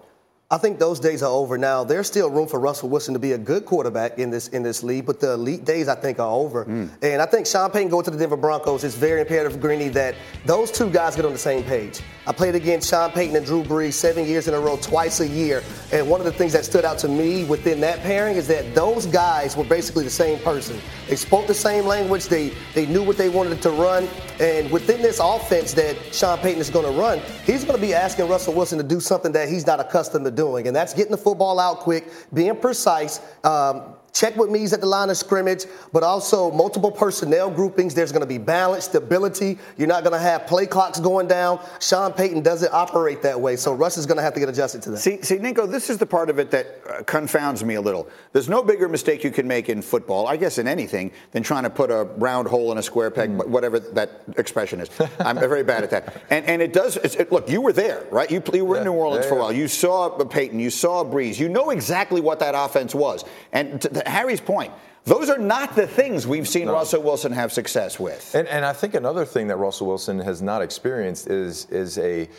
I 0.51 0.57
think 0.57 0.79
those 0.79 0.99
days 0.99 1.21
are 1.21 1.29
over 1.29 1.59
now. 1.59 1.83
There's 1.83 2.07
still 2.07 2.27
room 2.27 2.47
for 2.47 2.59
Russell 2.59 2.89
Wilson 2.89 3.13
to 3.13 3.19
be 3.19 3.33
a 3.33 3.37
good 3.37 3.65
quarterback 3.65 4.17
in 4.17 4.31
this 4.31 4.47
in 4.47 4.63
this 4.63 4.81
league, 4.81 5.05
but 5.05 5.19
the 5.19 5.33
elite 5.33 5.63
days 5.63 5.87
I 5.87 5.93
think 5.93 6.17
are 6.17 6.31
over. 6.31 6.65
Mm. 6.65 6.89
And 7.03 7.21
I 7.21 7.27
think 7.27 7.45
Sean 7.45 7.69
Payton 7.69 7.91
going 7.91 8.03
to 8.05 8.09
the 8.09 8.17
Denver 8.17 8.35
Broncos 8.35 8.83
is 8.83 8.95
very 8.95 9.21
imperative 9.21 9.51
for 9.51 9.59
Greeny 9.59 9.89
that 9.89 10.15
those 10.47 10.71
two 10.71 10.89
guys 10.89 11.15
get 11.15 11.25
on 11.25 11.33
the 11.33 11.37
same 11.37 11.63
page. 11.63 12.01
I 12.25 12.31
played 12.31 12.55
against 12.55 12.89
Sean 12.89 13.11
Payton 13.11 13.35
and 13.35 13.45
Drew 13.45 13.63
Brees 13.63 13.93
seven 13.93 14.25
years 14.25 14.47
in 14.47 14.55
a 14.55 14.59
row, 14.59 14.77
twice 14.77 15.19
a 15.19 15.27
year. 15.27 15.61
And 15.91 16.09
one 16.09 16.19
of 16.19 16.25
the 16.25 16.33
things 16.33 16.53
that 16.53 16.65
stood 16.65 16.83
out 16.83 16.97
to 16.99 17.07
me 17.07 17.43
within 17.43 17.79
that 17.81 17.99
pairing 17.99 18.35
is 18.35 18.47
that 18.47 18.73
those 18.73 19.05
guys 19.05 19.55
were 19.55 19.63
basically 19.63 20.03
the 20.03 20.09
same 20.09 20.39
person. 20.39 20.79
They 21.07 21.15
spoke 21.15 21.45
the 21.45 21.53
same 21.53 21.85
language. 21.85 22.25
They 22.25 22.53
they 22.73 22.87
knew 22.87 23.03
what 23.03 23.17
they 23.17 23.29
wanted 23.29 23.61
to 23.61 23.69
run. 23.69 24.07
And 24.39 24.71
within 24.71 25.03
this 25.03 25.19
offense 25.21 25.73
that 25.73 25.95
Sean 26.11 26.39
Payton 26.39 26.59
is 26.59 26.71
going 26.71 26.91
to 26.91 26.99
run, 26.99 27.19
he's 27.45 27.63
going 27.63 27.79
to 27.79 27.85
be 27.85 27.93
asking 27.93 28.27
Russell 28.27 28.55
Wilson 28.55 28.79
to 28.79 28.83
do 28.83 28.99
something 28.99 29.31
that 29.33 29.47
he's 29.47 29.67
not 29.67 29.79
accustomed 29.79 30.25
to 30.25 30.38
doing, 30.39 30.67
and 30.67 30.75
that's 30.75 30.93
getting 30.93 31.11
the 31.11 31.17
football 31.17 31.59
out 31.59 31.79
quick, 31.79 32.05
being 32.33 32.55
precise, 32.55 33.19
um, 33.43 33.81
check 34.13 34.35
with 34.35 34.49
me's 34.49 34.73
at 34.73 34.81
the 34.81 34.85
line 34.85 35.09
of 35.09 35.17
scrimmage, 35.17 35.65
but 35.93 36.03
also 36.03 36.51
multiple 36.51 36.91
personnel 36.91 37.49
groupings. 37.49 37.93
There's 37.93 38.11
going 38.11 38.21
to 38.21 38.27
be 38.27 38.37
balance, 38.37 38.85
stability. 38.85 39.57
You're 39.77 39.87
not 39.87 40.03
going 40.03 40.13
to 40.13 40.19
have 40.19 40.47
play 40.47 40.65
clocks 40.65 40.99
going 40.99 41.27
down. 41.27 41.59
Sean 41.79 42.13
Payton 42.13 42.41
doesn't 42.41 42.73
operate 42.73 43.21
that 43.21 43.39
way, 43.39 43.55
so 43.55 43.73
Russ 43.73 43.97
is 43.97 44.05
going 44.05 44.17
to 44.17 44.23
have 44.23 44.33
to 44.33 44.39
get 44.39 44.49
adjusted 44.49 44.81
to 44.83 44.91
that. 44.91 44.97
See, 44.97 45.21
see, 45.21 45.37
Nico, 45.37 45.65
this 45.65 45.89
is 45.89 45.97
the 45.97 46.05
part 46.05 46.29
of 46.29 46.39
it 46.39 46.51
that 46.51 46.81
uh, 46.89 47.03
confounds 47.03 47.63
me 47.63 47.75
a 47.75 47.81
little. 47.81 48.07
There's 48.33 48.49
no 48.49 48.63
bigger 48.63 48.87
mistake 48.89 49.23
you 49.23 49.31
can 49.31 49.47
make 49.47 49.69
in 49.69 49.81
football, 49.81 50.27
I 50.27 50.37
guess 50.37 50.57
in 50.57 50.67
anything, 50.67 51.11
than 51.31 51.43
trying 51.43 51.63
to 51.63 51.69
put 51.69 51.91
a 51.91 52.03
round 52.17 52.47
hole 52.47 52.71
in 52.71 52.77
a 52.77 52.83
square 52.83 53.11
peg, 53.11 53.29
mm. 53.29 53.47
whatever 53.47 53.79
that 53.79 54.23
expression 54.37 54.79
is. 54.79 54.89
I'm 55.19 55.37
very 55.37 55.63
bad 55.63 55.83
at 55.83 55.89
that. 55.91 55.99
And 56.29 56.45
and 56.45 56.61
it 56.61 56.73
does. 56.73 56.97
It, 56.97 57.31
look, 57.31 57.49
you 57.49 57.61
were 57.61 57.73
there, 57.73 58.05
right? 58.11 58.29
You, 58.29 58.41
you 58.53 58.63
were 58.63 58.75
yeah, 58.75 58.81
in 58.81 58.87
New 58.87 58.93
Orleans 58.93 59.25
yeah, 59.25 59.29
for 59.29 59.37
a 59.37 59.39
while. 59.39 59.51
You 59.51 59.67
saw 59.67 60.09
Payton. 60.09 60.59
You 60.59 60.69
saw 60.69 61.03
Brees. 61.03 61.39
You 61.39 61.49
know 61.49 61.71
exactly 61.71 62.21
what 62.21 62.39
that 62.39 62.53
offense 62.55 62.93
was. 62.93 63.25
And 63.51 63.81
to 63.81 63.98
Harry's 64.05 64.41
point, 64.41 64.71
those 65.05 65.29
are 65.29 65.37
not 65.37 65.75
the 65.75 65.87
things 65.87 66.27
we've 66.27 66.47
seen 66.47 66.65
no. 66.65 66.73
Russell 66.73 67.01
Wilson 67.01 67.31
have 67.31 67.51
success 67.51 67.99
with. 67.99 68.35
And, 68.35 68.47
and 68.47 68.65
I 68.65 68.73
think 68.73 68.93
another 68.93 69.25
thing 69.25 69.47
that 69.47 69.57
Russell 69.57 69.87
Wilson 69.87 70.19
has 70.19 70.41
not 70.41 70.61
experienced 70.61 71.27
is 71.27 71.65
is 71.65 71.97
a 71.97 72.29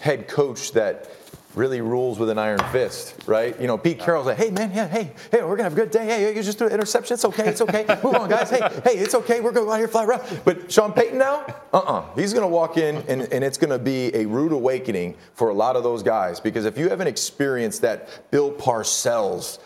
head 0.00 0.28
coach 0.28 0.72
that 0.72 1.08
really 1.54 1.80
rules 1.80 2.18
with 2.18 2.28
an 2.28 2.38
iron 2.38 2.58
fist, 2.70 3.14
right? 3.26 3.58
You 3.58 3.66
know, 3.66 3.78
Pete 3.78 3.98
Carroll's 3.98 4.26
like, 4.26 4.36
hey 4.36 4.50
man, 4.50 4.70
yeah, 4.74 4.86
hey, 4.86 5.12
hey, 5.30 5.42
we're 5.42 5.56
gonna 5.56 5.62
have 5.64 5.72
a 5.72 5.76
good 5.76 5.90
day. 5.90 6.04
Hey, 6.04 6.36
you 6.36 6.42
just 6.42 6.58
do 6.58 6.66
an 6.66 6.72
interception. 6.72 7.14
It's 7.14 7.24
okay, 7.24 7.48
it's 7.48 7.62
okay. 7.62 7.86
Move 8.04 8.14
on, 8.14 8.28
guys. 8.28 8.50
Hey, 8.50 8.60
hey, 8.84 8.98
it's 8.98 9.14
okay. 9.14 9.40
We're 9.40 9.52
gonna 9.52 9.66
go 9.66 9.72
out 9.72 9.78
here 9.78 9.88
fly 9.88 10.04
around. 10.04 10.22
But 10.44 10.70
Sean 10.70 10.92
Payton 10.92 11.18
now, 11.18 11.46
uh-uh. 11.72 12.14
He's 12.14 12.34
gonna 12.34 12.46
walk 12.46 12.76
in 12.76 12.96
and, 13.08 13.22
and 13.32 13.42
it's 13.42 13.56
gonna 13.56 13.78
be 13.78 14.14
a 14.14 14.26
rude 14.26 14.52
awakening 14.52 15.16
for 15.32 15.48
a 15.48 15.54
lot 15.54 15.76
of 15.76 15.82
those 15.82 16.02
guys 16.02 16.40
because 16.40 16.66
if 16.66 16.76
you 16.76 16.90
haven't 16.90 17.06
experienced 17.08 17.80
that 17.82 18.30
Bill 18.30 18.52
Parcells 18.52 19.58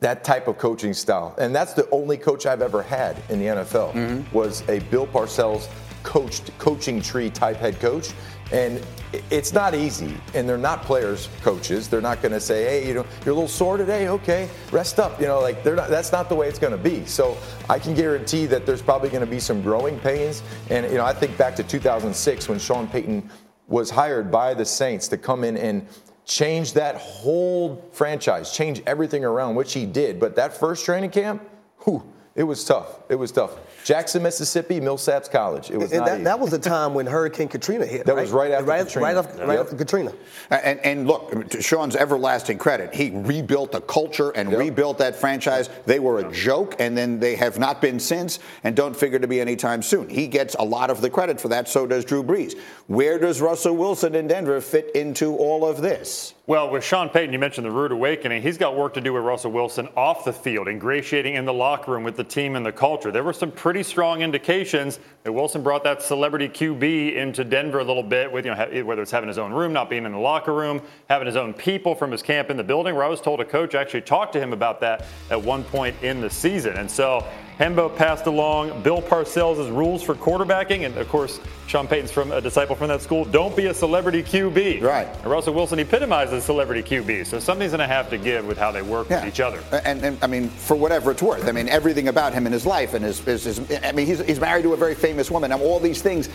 that 0.00 0.24
type 0.24 0.48
of 0.48 0.58
coaching 0.58 0.94
style. 0.94 1.34
And 1.38 1.54
that's 1.54 1.74
the 1.74 1.88
only 1.90 2.16
coach 2.16 2.46
I've 2.46 2.62
ever 2.62 2.82
had 2.82 3.16
in 3.28 3.38
the 3.38 3.46
NFL 3.46 3.92
mm-hmm. 3.92 4.36
was 4.36 4.66
a 4.68 4.80
Bill 4.90 5.06
Parcells 5.06 5.68
coached 6.02 6.56
coaching 6.58 7.00
tree 7.02 7.28
type 7.30 7.56
head 7.56 7.78
coach. 7.78 8.12
And 8.52 8.84
it's 9.30 9.52
not 9.52 9.76
easy, 9.76 10.16
and 10.34 10.48
they're 10.48 10.58
not 10.58 10.82
players, 10.82 11.28
coaches. 11.40 11.88
They're 11.88 12.00
not 12.00 12.20
going 12.20 12.32
to 12.32 12.40
say, 12.40 12.64
"Hey, 12.64 12.88
you 12.88 12.94
know, 12.94 13.06
you're 13.24 13.32
a 13.32 13.34
little 13.34 13.46
sore 13.46 13.76
today. 13.76 14.08
Okay, 14.08 14.48
rest 14.72 14.98
up." 14.98 15.20
You 15.20 15.28
know, 15.28 15.40
like 15.40 15.62
they're 15.62 15.76
not. 15.76 15.88
That's 15.88 16.10
not 16.10 16.28
the 16.28 16.34
way 16.34 16.48
it's 16.48 16.58
going 16.58 16.72
to 16.72 16.78
be. 16.78 17.04
So 17.06 17.36
I 17.68 17.78
can 17.78 17.94
guarantee 17.94 18.46
that 18.46 18.66
there's 18.66 18.82
probably 18.82 19.08
going 19.08 19.24
to 19.24 19.30
be 19.30 19.38
some 19.38 19.62
growing 19.62 20.00
pains. 20.00 20.42
And 20.68 20.84
you 20.90 20.98
know, 20.98 21.04
I 21.04 21.12
think 21.12 21.38
back 21.38 21.54
to 21.56 21.62
2006 21.62 22.48
when 22.48 22.58
Sean 22.58 22.88
Payton 22.88 23.30
was 23.68 23.88
hired 23.88 24.32
by 24.32 24.52
the 24.52 24.64
Saints 24.64 25.06
to 25.08 25.16
come 25.16 25.44
in 25.44 25.56
and 25.56 25.86
change 26.30 26.74
that 26.74 26.96
whole 26.96 27.84
franchise, 27.90 28.52
change 28.52 28.80
everything 28.86 29.24
around, 29.24 29.56
which 29.56 29.72
he 29.72 29.84
did. 29.84 30.20
But 30.20 30.36
that 30.36 30.54
first 30.54 30.84
training 30.84 31.10
camp, 31.10 31.42
whew, 31.84 32.04
it 32.36 32.44
was 32.44 32.64
tough. 32.64 33.00
It 33.08 33.16
was 33.16 33.32
tough. 33.32 33.56
Jackson, 33.84 34.22
Mississippi, 34.22 34.80
Millsaps 34.80 35.30
College. 35.30 35.70
It 35.70 35.78
was 35.78 35.90
and 35.90 36.00
not 36.00 36.06
that, 36.06 36.14
easy. 36.16 36.24
that 36.24 36.38
was 36.38 36.50
the 36.50 36.58
time 36.58 36.94
when 36.94 37.06
Hurricane 37.06 37.48
Katrina 37.48 37.84
hit. 37.86 38.06
That 38.06 38.14
was 38.14 38.30
right 38.30 38.52
after 38.52 38.66
right, 38.66 38.86
Katrina. 38.86 39.06
Right, 39.06 39.16
after, 39.16 39.46
right 39.46 39.54
Yep. 39.54 39.64
after 39.64 39.76
Katrina. 39.76 40.12
And, 40.50 40.78
and 40.80 41.06
look, 41.08 41.50
to 41.50 41.60
Sean's 41.62 41.96
everlasting 41.96 42.58
credit, 42.58 42.94
he 42.94 43.10
rebuilt 43.10 43.72
the 43.72 43.80
culture 43.80 44.30
and 44.30 44.52
rebuilt 44.52 44.98
that 44.98 45.16
franchise. 45.16 45.70
They 45.86 45.98
were 45.98 46.20
a 46.20 46.30
joke, 46.30 46.76
and 46.78 46.96
then 46.96 47.18
they 47.18 47.34
have 47.36 47.58
not 47.58 47.80
been 47.82 47.98
since, 47.98 48.38
and 48.62 48.76
don't 48.76 48.94
figure 48.94 49.18
to 49.18 49.26
be 49.26 49.40
anytime 49.40 49.82
soon. 49.82 50.08
He 50.08 50.28
gets 50.28 50.54
a 50.54 50.64
lot 50.64 50.90
of 50.90 51.00
the 51.00 51.10
credit 51.10 51.40
for 51.40 51.48
that. 51.48 51.68
So 51.68 51.86
does 51.86 52.04
Drew 52.04 52.22
Brees. 52.22 52.56
Where 52.86 53.18
does 53.18 53.40
Russell 53.40 53.76
Wilson 53.76 54.14
in 54.14 54.28
Denver 54.28 54.60
fit 54.60 54.90
into 54.94 55.36
all 55.36 55.64
of 55.66 55.80
this? 55.82 56.34
Well, 56.50 56.68
with 56.68 56.82
Sean 56.82 57.08
Payton, 57.08 57.32
you 57.32 57.38
mentioned 57.38 57.64
the 57.64 57.70
rude 57.70 57.92
awakening. 57.92 58.42
He's 58.42 58.58
got 58.58 58.74
work 58.74 58.92
to 58.94 59.00
do 59.00 59.12
with 59.12 59.22
Russell 59.22 59.52
Wilson 59.52 59.88
off 59.96 60.24
the 60.24 60.32
field, 60.32 60.66
ingratiating 60.66 61.36
in 61.36 61.44
the 61.44 61.52
locker 61.52 61.92
room 61.92 62.02
with 62.02 62.16
the 62.16 62.24
team 62.24 62.56
and 62.56 62.66
the 62.66 62.72
culture. 62.72 63.12
There 63.12 63.22
were 63.22 63.32
some 63.32 63.52
pretty 63.52 63.84
strong 63.84 64.20
indications 64.20 64.98
that 65.22 65.30
Wilson 65.30 65.62
brought 65.62 65.84
that 65.84 66.02
celebrity 66.02 66.48
QB 66.48 67.14
into 67.14 67.44
Denver 67.44 67.78
a 67.78 67.84
little 67.84 68.02
bit, 68.02 68.32
with 68.32 68.46
you 68.46 68.52
know 68.52 68.82
whether 68.82 69.00
it's 69.00 69.12
having 69.12 69.28
his 69.28 69.38
own 69.38 69.52
room, 69.52 69.72
not 69.72 69.88
being 69.88 70.04
in 70.04 70.10
the 70.10 70.18
locker 70.18 70.52
room, 70.52 70.82
having 71.08 71.26
his 71.26 71.36
own 71.36 71.54
people 71.54 71.94
from 71.94 72.10
his 72.10 72.20
camp 72.20 72.50
in 72.50 72.56
the 72.56 72.64
building. 72.64 72.96
Where 72.96 73.04
I 73.04 73.08
was 73.08 73.20
told 73.20 73.40
a 73.40 73.44
coach 73.44 73.76
actually 73.76 74.00
talked 74.00 74.32
to 74.32 74.40
him 74.40 74.52
about 74.52 74.80
that 74.80 75.06
at 75.30 75.40
one 75.40 75.62
point 75.62 75.94
in 76.02 76.20
the 76.20 76.30
season, 76.30 76.78
and 76.78 76.90
so. 76.90 77.24
Hembo 77.60 77.94
passed 77.94 78.24
along 78.24 78.82
Bill 78.82 79.02
Parcells' 79.02 79.70
rules 79.70 80.02
for 80.02 80.14
quarterbacking, 80.14 80.86
and 80.86 80.96
of 80.96 81.06
course, 81.10 81.38
Sean 81.66 81.86
Payton's 81.86 82.10
from 82.10 82.32
a 82.32 82.40
disciple 82.40 82.74
from 82.74 82.88
that 82.88 83.02
school. 83.02 83.26
Don't 83.26 83.54
be 83.54 83.66
a 83.66 83.74
celebrity 83.74 84.22
QB. 84.22 84.82
Right. 84.82 85.06
And 85.06 85.26
Russell 85.26 85.52
Wilson 85.52 85.78
epitomizes 85.78 86.42
celebrity 86.42 86.82
QB, 86.82 87.26
so 87.26 87.38
something's 87.38 87.72
going 87.72 87.80
to 87.80 87.86
have 87.86 88.08
to 88.10 88.16
give 88.16 88.46
with 88.46 88.56
how 88.56 88.72
they 88.72 88.80
work 88.80 89.10
with 89.10 89.26
each 89.26 89.40
other. 89.40 89.62
And, 89.84 90.02
and 90.02 90.18
I 90.24 90.26
mean, 90.26 90.48
for 90.48 90.74
whatever 90.74 91.10
it's 91.10 91.22
worth, 91.22 91.46
I 91.46 91.52
mean, 91.52 91.68
everything 91.68 92.08
about 92.08 92.32
him 92.32 92.46
in 92.46 92.52
his 92.52 92.64
life 92.64 92.94
and 92.94 93.04
his, 93.04 93.20
his, 93.20 93.44
his 93.44 93.60
I 93.84 93.92
mean, 93.92 94.06
he's, 94.06 94.20
he's 94.20 94.40
married 94.40 94.62
to 94.62 94.72
a 94.72 94.76
very 94.76 94.94
famous 94.94 95.30
woman. 95.30 95.52
And 95.52 95.60
all 95.60 95.78
these 95.78 96.00
things, 96.00 96.30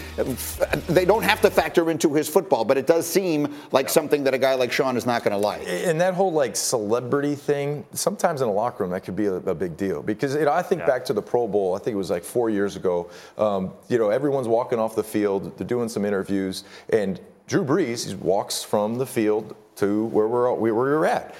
they 0.87 1.05
don't 1.05 1.23
have 1.23 1.41
to 1.41 1.49
factor 1.49 1.89
into 1.89 2.13
his 2.13 2.29
football, 2.29 2.63
but 2.63 2.77
it 2.77 2.85
does 2.85 3.07
seem 3.07 3.51
like 3.71 3.89
something 3.89 4.23
that 4.25 4.35
a 4.35 4.37
guy 4.37 4.53
like 4.53 4.71
Sean 4.71 4.95
is 4.95 5.07
not 5.07 5.23
going 5.23 5.31
to 5.31 5.37
like. 5.37 5.63
And 5.67 5.99
that 6.01 6.13
whole 6.13 6.31
like 6.31 6.55
celebrity 6.55 7.33
thing, 7.33 7.83
sometimes 7.93 8.41
in 8.41 8.47
a 8.47 8.53
locker 8.53 8.83
room 8.83 8.91
that 8.91 9.01
could 9.01 9.15
be 9.15 9.25
a, 9.25 9.33
a 9.33 9.55
big 9.55 9.75
deal 9.75 10.03
because 10.03 10.35
you 10.35 10.45
know 10.45 10.51
I 10.51 10.61
think 10.61 10.85
back 10.85 11.03
to 11.05 11.14
the 11.15 11.21
Pro 11.21 11.47
Bowl. 11.47 11.75
I 11.75 11.79
think 11.79 11.95
it 11.95 11.97
was 11.97 12.09
like 12.09 12.23
four 12.23 12.49
years 12.49 12.75
ago. 12.75 13.09
Um, 13.37 13.71
you 13.89 13.97
know, 13.97 14.09
everyone's 14.09 14.47
walking 14.47 14.79
off 14.79 14.95
the 14.95 15.03
field. 15.03 15.57
They're 15.57 15.67
doing 15.67 15.89
some 15.89 16.05
interviews, 16.05 16.63
and 16.89 17.19
Drew 17.47 17.63
Brees 17.63 18.07
he 18.07 18.15
walks 18.15 18.63
from 18.63 18.97
the 18.97 19.05
field 19.05 19.55
to 19.77 20.05
where 20.05 20.27
we're 20.27 20.51
where 20.53 20.61
we 20.61 20.71
were 20.71 21.05
at. 21.05 21.35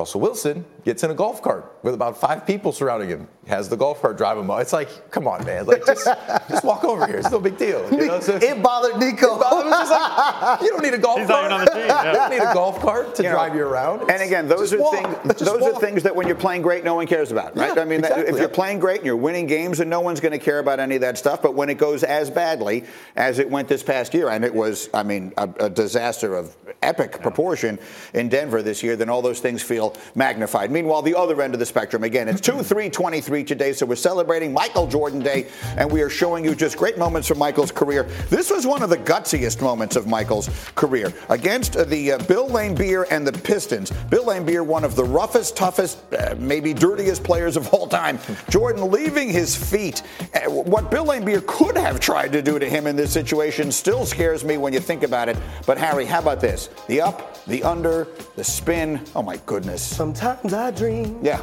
Russell 0.00 0.20
Wilson 0.22 0.64
gets 0.82 1.04
in 1.04 1.10
a 1.10 1.14
golf 1.14 1.42
cart 1.42 1.76
with 1.82 1.92
about 1.92 2.16
five 2.18 2.46
people 2.46 2.72
surrounding 2.72 3.10
him. 3.10 3.28
Has 3.46 3.68
the 3.68 3.76
golf 3.76 4.00
cart 4.00 4.16
drive 4.16 4.38
him 4.38 4.50
up. 4.50 4.60
It's 4.62 4.72
like, 4.72 5.10
come 5.10 5.28
on, 5.28 5.44
man, 5.44 5.66
like 5.66 5.84
just, 5.84 6.06
just 6.48 6.64
walk 6.64 6.84
over 6.84 7.06
here. 7.06 7.16
It's 7.18 7.30
no 7.30 7.38
big 7.38 7.58
deal. 7.58 7.82
You 7.92 8.06
know? 8.06 8.20
So 8.20 8.36
it 8.36 8.62
bothered 8.62 8.96
Nico. 8.98 9.36
It 9.36 9.40
bothered- 9.40 9.66
it 9.66 9.70
like, 9.90 10.62
you 10.62 10.68
don't 10.70 10.82
need 10.82 10.94
a 10.94 10.98
golf 10.98 11.18
He's 11.18 11.28
not 11.28 11.50
cart. 11.50 11.52
even 11.52 11.52
on 11.52 11.64
the 11.66 11.70
team, 11.72 11.86
yeah. 11.86 12.06
You 12.06 12.12
don't 12.16 12.30
need 12.30 12.38
a 12.40 12.54
golf 12.54 12.80
cart 12.80 13.14
to 13.16 13.22
You 13.22 13.28
know, 13.28 13.34
drive 13.34 13.54
you 13.54 13.62
around. 13.66 14.10
And 14.10 14.22
again, 14.22 14.48
those 14.48 14.72
are 14.72 14.78
walk. 14.78 14.94
things. 15.22 15.34
Just 15.38 15.44
Those 15.44 15.62
are 15.64 15.78
things 15.78 16.02
that 16.04 16.16
when 16.16 16.26
you're 16.26 16.36
playing 16.36 16.62
great, 16.62 16.82
no 16.82 16.94
one 16.94 17.06
cares 17.06 17.30
about, 17.30 17.54
right? 17.58 17.74
Yeah, 17.76 17.82
I 17.82 17.84
mean, 17.84 18.00
that- 18.00 18.12
exactly. 18.12 18.32
if 18.34 18.38
you're 18.40 18.48
playing 18.48 18.78
great 18.78 18.98
and 18.98 19.06
you're 19.06 19.16
winning 19.16 19.46
games, 19.46 19.80
and 19.80 19.90
no 19.90 20.00
one's 20.00 20.20
going 20.20 20.32
to 20.32 20.38
care 20.38 20.60
about 20.60 20.80
any 20.80 20.94
of 20.94 21.02
that 21.02 21.18
stuff. 21.18 21.42
But 21.42 21.54
when 21.54 21.68
it 21.68 21.74
goes 21.76 22.04
as 22.04 22.30
badly 22.30 22.84
as 23.16 23.38
it 23.38 23.50
went 23.50 23.68
this 23.68 23.82
past 23.82 24.14
year, 24.14 24.30
and 24.30 24.44
it 24.46 24.54
was, 24.54 24.88
I 24.94 25.02
mean, 25.02 25.34
a, 25.36 25.48
a 25.60 25.68
disaster 25.68 26.34
of 26.36 26.56
epic 26.82 27.20
proportion 27.20 27.78
in 28.14 28.30
Denver 28.30 28.62
this 28.62 28.82
year, 28.82 28.96
then 28.96 29.10
all 29.10 29.20
those 29.20 29.40
things 29.40 29.62
feel 29.62 29.89
magnified. 30.14 30.70
Meanwhile, 30.70 31.02
the 31.02 31.14
other 31.14 31.40
end 31.42 31.54
of 31.54 31.60
the 31.60 31.66
spectrum, 31.66 32.04
again, 32.04 32.28
it's 32.28 32.40
2 32.40 32.62
3 32.62 32.90
23 32.90 33.44
today, 33.44 33.72
so 33.72 33.86
we're 33.86 33.96
celebrating 33.96 34.52
Michael 34.52 34.86
Jordan 34.86 35.20
Day, 35.20 35.46
and 35.76 35.90
we 35.90 36.02
are 36.02 36.10
showing 36.10 36.44
you 36.44 36.54
just 36.54 36.76
great 36.76 36.98
moments 36.98 37.28
from 37.28 37.38
Michael's 37.38 37.72
career. 37.72 38.04
This 38.28 38.50
was 38.50 38.66
one 38.66 38.82
of 38.82 38.90
the 38.90 38.96
gutsiest 38.98 39.62
moments 39.62 39.96
of 39.96 40.06
Michael's 40.06 40.48
career 40.74 41.12
against 41.28 41.88
the 41.88 42.12
uh, 42.12 42.18
Bill 42.24 42.48
Laimbeer 42.48 43.06
and 43.10 43.26
the 43.26 43.32
Pistons. 43.32 43.90
Bill 44.08 44.24
Laimbeer, 44.24 44.64
one 44.64 44.84
of 44.84 44.96
the 44.96 45.04
roughest, 45.04 45.56
toughest, 45.56 45.98
uh, 46.12 46.34
maybe 46.38 46.74
dirtiest 46.74 47.24
players 47.24 47.56
of 47.56 47.72
all 47.74 47.86
time. 47.86 48.18
Jordan 48.48 48.90
leaving 48.90 49.30
his 49.30 49.56
feet. 49.56 50.02
Uh, 50.34 50.50
what 50.50 50.90
Bill 50.90 51.06
Laimbeer 51.06 51.46
could 51.46 51.76
have 51.76 52.00
tried 52.00 52.32
to 52.32 52.42
do 52.42 52.58
to 52.58 52.68
him 52.68 52.86
in 52.86 52.96
this 52.96 53.12
situation 53.12 53.72
still 53.72 54.04
scares 54.06 54.44
me 54.44 54.56
when 54.56 54.72
you 54.72 54.80
think 54.80 55.02
about 55.02 55.28
it. 55.28 55.36
But 55.66 55.78
Harry, 55.78 56.04
how 56.04 56.20
about 56.20 56.40
this? 56.40 56.68
The 56.86 57.00
up, 57.00 57.44
the 57.44 57.62
under, 57.62 58.06
the 58.36 58.44
spin. 58.44 59.00
Oh 59.14 59.22
my 59.22 59.36
goodness. 59.46 59.69
Sometimes 59.78 60.52
I 60.52 60.70
dream 60.70 61.18
Yeah. 61.22 61.40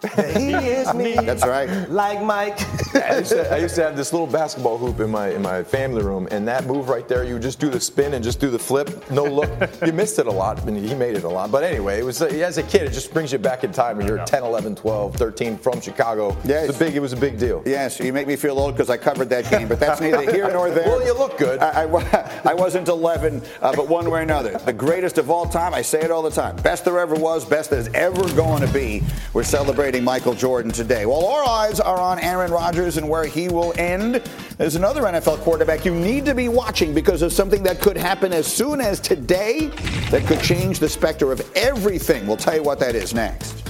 that 0.00 0.36
he 0.36 0.52
is 0.54 0.92
me. 0.94 1.14
That's 1.14 1.46
right. 1.46 1.68
Like 1.90 2.22
Mike. 2.22 2.58
I 2.94 3.18
used, 3.18 3.30
to, 3.32 3.52
I 3.52 3.58
used 3.58 3.74
to 3.76 3.82
have 3.82 3.96
this 3.96 4.12
little 4.12 4.26
basketball 4.26 4.78
hoop 4.78 5.00
in 5.00 5.10
my 5.10 5.28
in 5.30 5.42
my 5.42 5.62
family 5.62 6.02
room, 6.02 6.26
and 6.30 6.46
that 6.48 6.66
move 6.66 6.88
right 6.88 7.06
there, 7.06 7.24
you 7.24 7.38
just 7.38 7.60
do 7.60 7.68
the 7.68 7.80
spin 7.80 8.14
and 8.14 8.24
just 8.24 8.40
do 8.40 8.50
the 8.50 8.58
flip, 8.58 9.10
no 9.10 9.24
look. 9.24 9.50
you 9.86 9.92
missed 9.92 10.18
it 10.18 10.26
a 10.26 10.30
lot, 10.30 10.62
and 10.66 10.76
he 10.76 10.94
made 10.94 11.16
it 11.16 11.24
a 11.24 11.28
lot. 11.28 11.50
But 11.50 11.64
anyway, 11.64 11.98
it 12.00 12.04
was 12.04 12.20
as 12.22 12.58
a 12.58 12.62
kid, 12.62 12.82
it 12.82 12.92
just 12.92 13.12
brings 13.12 13.32
you 13.32 13.38
back 13.38 13.64
in 13.64 13.72
time 13.72 13.96
when 13.98 14.06
you're 14.06 14.24
10, 14.24 14.42
11, 14.42 14.74
12, 14.76 15.16
13 15.16 15.58
from 15.58 15.80
Chicago. 15.80 16.36
Yes. 16.44 16.68
It's 16.68 16.76
a 16.76 16.84
big, 16.84 16.96
it 16.96 17.00
was 17.00 17.12
a 17.12 17.16
big 17.16 17.38
deal. 17.38 17.62
Yes, 17.66 17.98
you 18.00 18.12
make 18.12 18.26
me 18.26 18.36
feel 18.36 18.58
old 18.58 18.74
because 18.74 18.90
I 18.90 18.96
covered 18.96 19.28
that 19.30 19.48
game, 19.50 19.68
but 19.68 19.78
that's 19.80 20.00
neither 20.00 20.30
here 20.30 20.50
nor 20.52 20.70
there. 20.70 20.86
Well, 20.88 21.04
you 21.04 21.16
look 21.16 21.38
good. 21.38 21.60
I, 21.60 21.84
I 21.84 22.40
I 22.44 22.54
wasn't 22.54 22.88
11, 22.88 23.42
uh, 23.60 23.72
but 23.76 23.88
one 23.88 24.10
way 24.10 24.20
or 24.20 24.22
another. 24.22 24.58
The 24.58 24.72
greatest 24.72 25.18
of 25.18 25.30
all 25.30 25.46
time, 25.46 25.74
I 25.74 25.82
say 25.82 26.00
it 26.00 26.10
all 26.10 26.22
the 26.22 26.30
time. 26.30 26.56
Best 26.56 26.84
there 26.84 26.98
ever 26.98 27.14
was, 27.14 27.44
best 27.44 27.69
there's 27.70 27.88
ever 27.88 28.22
going 28.34 28.60
to 28.60 28.72
be. 28.72 29.02
We're 29.32 29.44
celebrating 29.44 30.04
Michael 30.04 30.34
Jordan 30.34 30.72
today. 30.72 31.06
While 31.06 31.24
our 31.24 31.48
eyes 31.48 31.80
are 31.80 31.98
on 31.98 32.18
Aaron 32.18 32.50
Rodgers 32.50 32.96
and 32.96 33.08
where 33.08 33.24
he 33.24 33.48
will 33.48 33.72
end. 33.78 34.22
There's 34.58 34.74
another 34.74 35.02
NFL 35.02 35.38
quarterback 35.38 35.84
you 35.84 35.94
need 35.94 36.26
to 36.26 36.34
be 36.34 36.48
watching 36.48 36.92
because 36.92 37.22
of 37.22 37.32
something 37.32 37.62
that 37.62 37.80
could 37.80 37.96
happen 37.96 38.32
as 38.32 38.46
soon 38.46 38.80
as 38.80 39.00
today 39.00 39.68
that 40.10 40.26
could 40.26 40.40
change 40.40 40.80
the 40.80 40.88
specter 40.88 41.32
of 41.32 41.40
everything. 41.54 42.26
We'll 42.26 42.36
tell 42.36 42.56
you 42.56 42.62
what 42.62 42.78
that 42.80 42.94
is 42.94 43.14
next. 43.14 43.69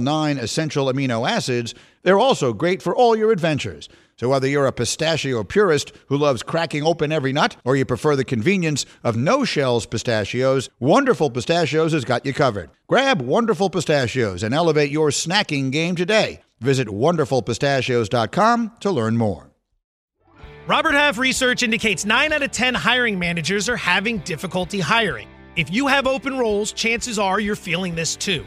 nine 0.00 0.38
essential 0.38 0.86
amino 0.86 1.28
acids, 1.28 1.74
they're 2.02 2.18
also 2.18 2.52
great 2.52 2.82
for 2.82 2.94
all 2.94 3.16
your 3.16 3.32
adventures. 3.32 3.88
So, 4.16 4.28
whether 4.28 4.46
you're 4.46 4.66
a 4.66 4.72
pistachio 4.72 5.42
purist 5.42 5.92
who 6.06 6.16
loves 6.16 6.42
cracking 6.42 6.84
open 6.84 7.10
every 7.10 7.32
nut, 7.32 7.56
or 7.64 7.74
you 7.76 7.84
prefer 7.84 8.14
the 8.14 8.24
convenience 8.24 8.86
of 9.02 9.16
no 9.16 9.44
shells 9.44 9.86
pistachios, 9.86 10.70
Wonderful 10.78 11.30
Pistachios 11.30 11.92
has 11.92 12.04
got 12.04 12.24
you 12.24 12.32
covered. 12.32 12.70
Grab 12.86 13.20
Wonderful 13.20 13.70
Pistachios 13.70 14.42
and 14.42 14.54
elevate 14.54 14.90
your 14.90 15.10
snacking 15.10 15.72
game 15.72 15.96
today. 15.96 16.40
Visit 16.60 16.88
wonderfulpistachios.com 16.88 18.72
to 18.80 18.90
learn 18.90 19.16
more. 19.16 19.50
Robert 20.66 20.94
Half 20.94 21.18
research 21.18 21.62
indicates 21.62 22.06
9 22.06 22.32
out 22.32 22.42
of 22.42 22.50
10 22.50 22.74
hiring 22.74 23.18
managers 23.18 23.68
are 23.68 23.76
having 23.76 24.18
difficulty 24.18 24.80
hiring. 24.80 25.28
If 25.56 25.70
you 25.70 25.88
have 25.88 26.06
open 26.06 26.38
roles, 26.38 26.72
chances 26.72 27.18
are 27.18 27.38
you're 27.38 27.54
feeling 27.54 27.94
this 27.94 28.16
too. 28.16 28.46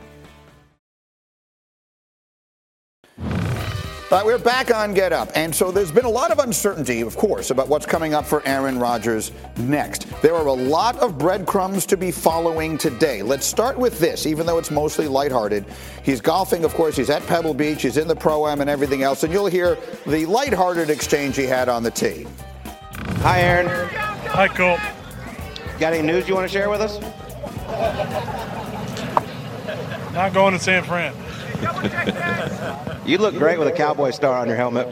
All 4.11 4.17
right, 4.17 4.25
we're 4.25 4.37
back 4.39 4.75
on 4.75 4.93
Get 4.93 5.13
Up. 5.13 5.29
And 5.35 5.55
so 5.55 5.71
there's 5.71 5.89
been 5.89 6.03
a 6.03 6.09
lot 6.09 6.31
of 6.31 6.39
uncertainty, 6.39 6.99
of 6.99 7.15
course, 7.15 7.49
about 7.49 7.69
what's 7.69 7.85
coming 7.85 8.13
up 8.13 8.25
for 8.25 8.45
Aaron 8.45 8.77
Rodgers 8.77 9.31
next. 9.55 10.05
There 10.21 10.35
are 10.35 10.47
a 10.47 10.53
lot 10.53 10.97
of 10.97 11.17
breadcrumbs 11.17 11.85
to 11.85 11.95
be 11.95 12.11
following 12.11 12.77
today. 12.77 13.21
Let's 13.21 13.45
start 13.45 13.77
with 13.77 13.99
this, 13.99 14.25
even 14.25 14.45
though 14.45 14.57
it's 14.57 14.69
mostly 14.69 15.07
lighthearted. 15.07 15.63
He's 16.03 16.19
golfing, 16.19 16.65
of 16.65 16.73
course, 16.73 16.97
he's 16.97 17.09
at 17.09 17.25
Pebble 17.25 17.53
Beach, 17.53 17.83
he's 17.83 17.95
in 17.95 18.09
the 18.09 18.15
Pro 18.15 18.47
Am 18.47 18.59
and 18.59 18.69
everything 18.69 19.01
else, 19.01 19.23
and 19.23 19.31
you'll 19.31 19.45
hear 19.45 19.77
the 20.05 20.25
lighthearted 20.25 20.89
exchange 20.89 21.37
he 21.37 21.45
had 21.45 21.69
on 21.69 21.81
the 21.81 21.91
tee. 21.91 22.27
Hi, 23.19 23.39
Aaron. 23.39 23.67
Hi, 23.69 24.49
Cole. 24.49 24.77
Got 25.79 25.93
any 25.93 26.05
news 26.05 26.27
you 26.27 26.35
want 26.35 26.51
to 26.51 26.53
share 26.53 26.69
with 26.69 26.81
us? 26.81 26.99
Not 30.13 30.33
going 30.33 30.51
to 30.51 30.59
San 30.59 30.83
Fran. 30.83 31.15
you 33.05 33.17
look 33.17 33.35
great 33.35 33.59
with 33.59 33.67
a 33.67 33.71
cowboy 33.71 34.11
star 34.11 34.37
on 34.37 34.47
your 34.47 34.55
helmet. 34.55 34.87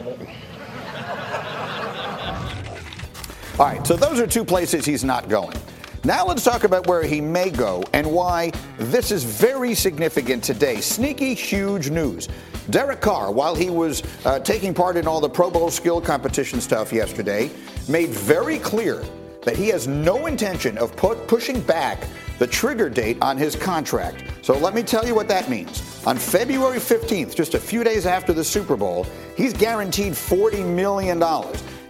All 3.58 3.66
right, 3.66 3.84
so 3.86 3.96
those 3.96 4.20
are 4.20 4.26
two 4.26 4.44
places 4.44 4.84
he's 4.84 5.04
not 5.04 5.28
going. 5.28 5.56
Now 6.04 6.24
let's 6.24 6.42
talk 6.42 6.64
about 6.64 6.86
where 6.86 7.02
he 7.02 7.20
may 7.20 7.50
go 7.50 7.82
and 7.92 8.10
why 8.10 8.52
this 8.78 9.10
is 9.10 9.22
very 9.22 9.74
significant 9.74 10.42
today. 10.42 10.80
Sneaky, 10.80 11.34
huge 11.34 11.90
news. 11.90 12.28
Derek 12.70 13.00
Carr, 13.00 13.32
while 13.32 13.54
he 13.54 13.68
was 13.68 14.02
uh, 14.24 14.38
taking 14.38 14.72
part 14.72 14.96
in 14.96 15.06
all 15.06 15.20
the 15.20 15.28
Pro 15.28 15.50
Bowl 15.50 15.70
skill 15.70 16.00
competition 16.00 16.60
stuff 16.60 16.92
yesterday, 16.92 17.50
made 17.88 18.10
very 18.10 18.58
clear 18.58 19.04
that 19.42 19.56
he 19.56 19.68
has 19.68 19.86
no 19.86 20.26
intention 20.26 20.78
of 20.78 20.94
put, 20.96 21.26
pushing 21.26 21.60
back 21.60 22.06
the 22.38 22.46
trigger 22.46 22.88
date 22.88 23.18
on 23.20 23.36
his 23.36 23.54
contract. 23.54 24.24
So 24.42 24.56
let 24.56 24.74
me 24.74 24.82
tell 24.82 25.06
you 25.06 25.14
what 25.14 25.28
that 25.28 25.50
means. 25.50 26.04
On 26.06 26.16
February 26.16 26.78
15th, 26.78 27.34
just 27.34 27.54
a 27.54 27.60
few 27.60 27.84
days 27.84 28.06
after 28.06 28.32
the 28.32 28.44
Super 28.44 28.76
Bowl, 28.76 29.06
he's 29.36 29.52
guaranteed 29.52 30.14
$40 30.14 30.66
million. 30.66 31.22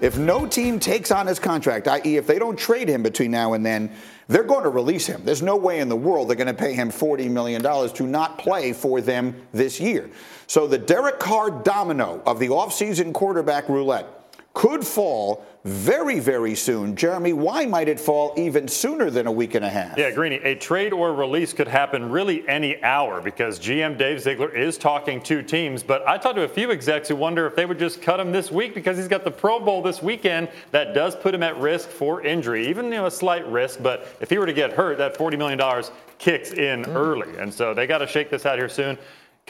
If 0.01 0.19
no 0.19 0.47
team 0.47 0.81
takes 0.81 1.11
on 1.11 1.27
his 1.27 1.39
contract, 1.39 1.87
i.e., 1.87 2.17
if 2.17 2.27
they 2.27 2.39
don't 2.39 2.59
trade 2.59 2.89
him 2.89 3.03
between 3.03 3.31
now 3.31 3.53
and 3.53 3.65
then, 3.65 3.93
they're 4.29 4.45
going 4.45 4.63
to 4.63 4.71
release 4.71 5.07
him. 5.07 5.23
There's 5.25 5.43
no 5.43 5.57
way 5.57 5.81
in 5.81 5.89
the 5.89 5.97
world 5.97 6.29
they're 6.29 6.37
going 6.37 6.47
to 6.47 6.55
pay 6.55 6.73
him 6.73 6.91
$40 6.91 7.31
million 7.31 7.63
to 7.63 8.03
not 8.05 8.39
play 8.39 8.73
for 8.73 9.01
them 9.01 9.35
this 9.53 9.79
year. 9.79 10.09
So 10.47 10.67
the 10.67 10.79
Derek 10.79 11.19
Carr 11.19 11.51
domino 11.51 12.23
of 12.27 12.39
the 12.39 12.49
offseason 12.49 13.13
quarterback 13.13 13.69
roulette 13.69 14.20
could 14.53 14.85
fall 14.85 15.45
very, 15.63 16.19
very 16.19 16.55
soon. 16.55 16.97
Jeremy, 16.97 17.35
why 17.35 17.67
might 17.67 17.87
it 17.87 18.01
fall 18.01 18.33
even 18.37 18.67
sooner 18.67 19.11
than 19.11 19.27
a 19.27 19.33
week 19.33 19.55
and 19.55 19.65
a 19.65 19.69
half? 19.69 19.97
Yeah, 19.99 20.11
Greeny, 20.11 20.37
a 20.37 20.55
trade 20.55 20.93
or 20.93 21.13
release 21.15 21.53
could 21.53 21.69
happen 21.69 22.11
really 22.11 22.49
any 22.49 22.83
hour 22.83 23.21
because 23.21 23.61
GM 23.61 23.99
Dave 23.99 24.21
Ziegler 24.21 24.55
is 24.55 24.79
talking 24.79 25.21
to 25.23 25.43
teams. 25.43 25.83
But 25.83 26.07
I 26.09 26.17
talked 26.17 26.37
to 26.37 26.43
a 26.43 26.49
few 26.49 26.73
execs 26.73 27.09
who 27.09 27.17
wonder 27.17 27.47
if 27.47 27.55
they 27.55 27.67
would 27.67 27.79
just 27.79 28.01
cut 28.01 28.19
him 28.19 28.33
this 28.33 28.51
week 28.51 28.75
because 28.75 28.97
he's 28.97 29.09
got 29.09 29.23
the 29.23 29.31
Pro 29.31 29.61
Bowl 29.61 29.83
this 29.83 30.03
weekend. 30.03 30.49
That 30.71 30.95
does 30.95 31.15
put 31.15 31.35
him 31.35 31.43
at 31.43 31.57
risk 31.59 31.89
for 31.89 32.23
injury, 32.23 32.67
even 32.67 32.87
you 32.87 32.93
know 32.93 33.07
a 33.07 33.11
slight 33.11 33.47
risk. 33.47 33.83
But 33.83 34.09
if 34.21 34.31
he 34.31 34.39
were 34.39 34.47
to 34.47 34.55
get 34.55 34.73
hurt, 34.73 34.99
that 34.99 35.15
$40 35.15 35.37
million 35.37 35.85
kicks 36.19 36.53
in 36.53 36.85
mm. 36.85 36.95
early, 36.95 37.37
and 37.37 37.53
so 37.53 37.75
they 37.75 37.87
got 37.87 37.99
to 37.99 38.07
shake 38.07 38.31
this 38.31 38.47
out 38.47 38.59
here 38.59 38.69
soon. 38.69 38.99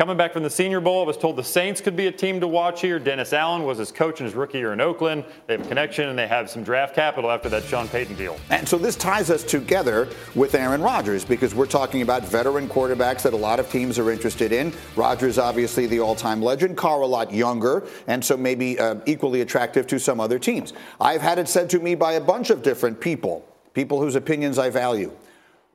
Coming 0.01 0.17
back 0.17 0.33
from 0.33 0.43
the 0.43 0.49
Senior 0.49 0.81
Bowl, 0.81 1.03
I 1.03 1.07
was 1.07 1.19
told 1.19 1.37
the 1.37 1.45
Saints 1.45 1.79
could 1.79 1.95
be 1.95 2.07
a 2.07 2.11
team 2.11 2.41
to 2.41 2.49
watch 2.49 2.81
here. 2.81 2.99
Dennis 2.99 3.35
Allen 3.35 3.65
was 3.65 3.77
his 3.77 3.93
coach 3.93 4.19
in 4.19 4.25
his 4.25 4.35
rookie 4.35 4.57
year 4.57 4.73
in 4.73 4.81
Oakland. 4.81 5.27
They 5.47 5.59
have 5.59 5.67
a 5.67 5.69
connection 5.69 6.09
and 6.09 6.19
they 6.19 6.27
have 6.27 6.49
some 6.49 6.65
draft 6.65 6.95
capital 6.95 7.31
after 7.31 7.51
that 7.51 7.65
Sean 7.65 7.87
Payton 7.87 8.17
deal. 8.17 8.39
And 8.49 8.67
so 8.67 8.79
this 8.79 8.97
ties 8.97 9.29
us 9.29 9.45
together 9.45 10.09
with 10.35 10.55
Aaron 10.55 10.81
Rodgers 10.81 11.23
because 11.23 11.55
we're 11.55 11.67
talking 11.67 12.01
about 12.01 12.25
veteran 12.25 12.67
quarterbacks 12.67 13.21
that 13.25 13.35
a 13.35 13.37
lot 13.37 13.61
of 13.61 13.71
teams 13.71 13.99
are 13.99 14.11
interested 14.11 14.53
in. 14.53 14.73
Rodgers, 14.97 15.37
obviously 15.37 15.85
the 15.87 16.01
all-time 16.01 16.41
legend. 16.41 16.79
Carr 16.79 17.03
a 17.03 17.07
lot 17.07 17.31
younger, 17.31 17.87
and 18.07 18.25
so 18.25 18.39
maybe 18.39 18.79
uh, 18.79 18.95
equally 19.05 19.43
attractive 19.43 19.87
to 19.89 20.01
some 20.01 20.19
other 20.19 20.39
teams. 20.39 20.73
I've 20.99 21.21
had 21.21 21.39
it 21.39 21.47
said 21.47 21.69
to 21.69 21.79
me 21.79 21.95
by 21.95 22.15
a 22.15 22.23
bunch 22.23 22.49
of 22.49 22.63
different 22.63 23.03
people, 23.03 23.47
people 23.75 24.01
whose 24.01 24.15
opinions 24.15 24.59
I 24.59 24.71
value. 24.71 25.13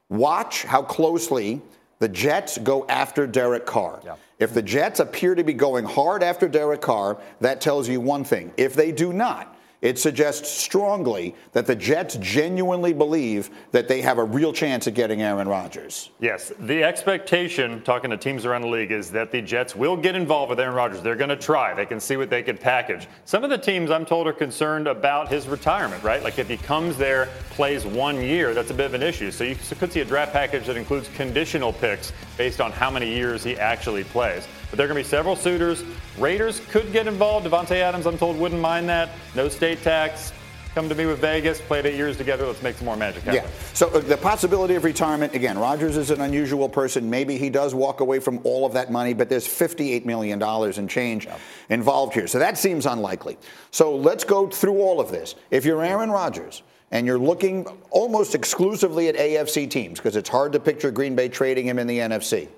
Watch 0.09 0.63
how 0.63 0.81
closely 0.81 1.61
the 1.99 2.09
Jets 2.09 2.57
go 2.57 2.85
after 2.87 3.25
Derek 3.25 3.65
Carr. 3.65 4.01
Yeah. 4.03 4.15
If 4.37 4.53
the 4.53 4.61
Jets 4.61 4.99
appear 4.99 5.33
to 5.35 5.43
be 5.43 5.53
going 5.53 5.85
hard 5.85 6.21
after 6.21 6.47
Derek 6.49 6.81
Carr, 6.81 7.17
that 7.39 7.61
tells 7.61 7.87
you 7.87 8.01
one 8.01 8.23
thing. 8.23 8.51
If 8.57 8.73
they 8.73 8.91
do 8.91 9.13
not, 9.13 9.54
it 9.85 9.99
suggests 9.99 10.49
strongly 10.49 11.35
that 11.51 11.67
the 11.67 11.75
Jets 11.75 12.15
genuinely 12.15 12.91
believe 12.91 13.51
that 13.71 13.87
they 13.87 14.01
have 14.01 14.17
a 14.17 14.23
real 14.23 14.51
chance 14.51 14.87
at 14.87 14.95
getting 14.95 15.21
Aaron 15.21 15.47
Rodgers. 15.47 16.09
Yes, 16.19 16.51
the 16.61 16.83
expectation, 16.83 17.83
talking 17.83 18.09
to 18.09 18.17
teams 18.17 18.47
around 18.47 18.63
the 18.63 18.67
league, 18.67 18.91
is 18.91 19.11
that 19.11 19.31
the 19.31 19.43
Jets 19.43 19.75
will 19.75 19.95
get 19.95 20.15
involved 20.15 20.49
with 20.49 20.59
Aaron 20.59 20.73
Rodgers. 20.73 21.03
They're 21.03 21.15
going 21.15 21.29
to 21.29 21.35
try. 21.35 21.75
They 21.75 21.85
can 21.85 21.99
see 21.99 22.17
what 22.17 22.31
they 22.31 22.41
can 22.41 22.57
package. 22.57 23.07
Some 23.25 23.43
of 23.43 23.51
the 23.51 23.59
teams, 23.59 23.91
I'm 23.91 24.07
told, 24.07 24.25
are 24.25 24.33
concerned 24.33 24.87
about 24.87 25.29
his 25.29 25.47
retirement, 25.47 26.01
right? 26.01 26.23
Like 26.23 26.39
if 26.39 26.49
he 26.49 26.57
comes 26.57 26.97
there, 26.97 27.27
plays 27.51 27.85
one 27.85 28.19
year, 28.19 28.55
that's 28.55 28.71
a 28.71 28.73
bit 28.73 28.87
of 28.87 28.95
an 28.95 29.03
issue. 29.03 29.29
So 29.29 29.43
you 29.43 29.55
could 29.55 29.93
see 29.93 29.99
a 29.99 30.05
draft 30.05 30.33
package 30.33 30.65
that 30.65 30.77
includes 30.77 31.09
conditional 31.09 31.71
picks 31.71 32.11
based 32.37 32.59
on 32.59 32.71
how 32.71 32.89
many 32.89 33.13
years 33.13 33.43
he 33.43 33.55
actually 33.55 34.03
plays. 34.05 34.47
But 34.69 34.77
there 34.77 34.85
are 34.85 34.89
going 34.89 35.01
to 35.01 35.07
be 35.07 35.09
several 35.09 35.35
suitors. 35.35 35.83
Raiders 36.17 36.61
could 36.69 36.91
get 36.91 37.07
involved. 37.07 37.47
Davante 37.47 37.75
Adams, 37.75 38.05
I'm 38.05 38.17
told, 38.17 38.37
wouldn't 38.37 38.61
mind 38.61 38.89
that. 38.89 39.09
No 39.35 39.49
state 39.49 39.81
tax. 39.81 40.33
Come 40.75 40.89
to 40.89 40.95
me 40.95 41.05
with 41.05 41.19
Vegas, 41.19 41.61
played 41.61 41.85
eight 41.85 41.95
years 41.95 42.17
together. 42.17 42.45
Let's 42.45 42.61
make 42.61 42.75
some 42.75 42.83
more 42.83 42.97
magic 42.97 43.23
happen. 43.23 43.43
Yeah. 43.43 43.49
So 43.73 43.87
uh, 43.91 43.99
the 43.99 44.17
possibility 44.17 44.75
of 44.75 44.83
retirement 44.83 45.33
again. 45.33 45.57
Rodgers 45.57 45.95
is 45.95 46.11
an 46.11 46.19
unusual 46.19 46.67
person. 46.67 47.09
Maybe 47.09 47.37
he 47.37 47.49
does 47.49 47.73
walk 47.73 48.01
away 48.01 48.19
from 48.19 48.41
all 48.43 48.65
of 48.65 48.73
that 48.73 48.91
money, 48.91 49.13
but 49.13 49.29
there's 49.29 49.47
58 49.47 50.05
million 50.05 50.37
dollars 50.37 50.77
in 50.77 50.89
change 50.89 51.27
yeah. 51.27 51.37
involved 51.69 52.13
here. 52.13 52.27
So 52.27 52.39
that 52.39 52.57
seems 52.57 52.85
unlikely. 52.85 53.37
So 53.71 53.95
let's 53.95 54.25
go 54.25 54.47
through 54.47 54.81
all 54.81 54.99
of 54.99 55.11
this. 55.11 55.35
If 55.49 55.63
you're 55.63 55.81
Aaron 55.81 56.11
Rodgers 56.11 56.61
and 56.91 57.07
you're 57.07 57.17
looking 57.17 57.65
almost 57.89 58.35
exclusively 58.35 59.07
at 59.07 59.15
AFC 59.15 59.69
teams 59.69 59.99
because 59.99 60.17
it's 60.17 60.27
hard 60.27 60.51
to 60.51 60.59
picture 60.59 60.91
Green 60.91 61.15
Bay 61.15 61.29
trading 61.29 61.65
him 61.65 61.79
in 61.79 61.87
the 61.87 61.99
NFC, 61.99 62.49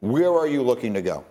where 0.00 0.32
are 0.32 0.46
you 0.46 0.62
looking 0.62 0.94
to 0.94 1.02
go? 1.02 1.26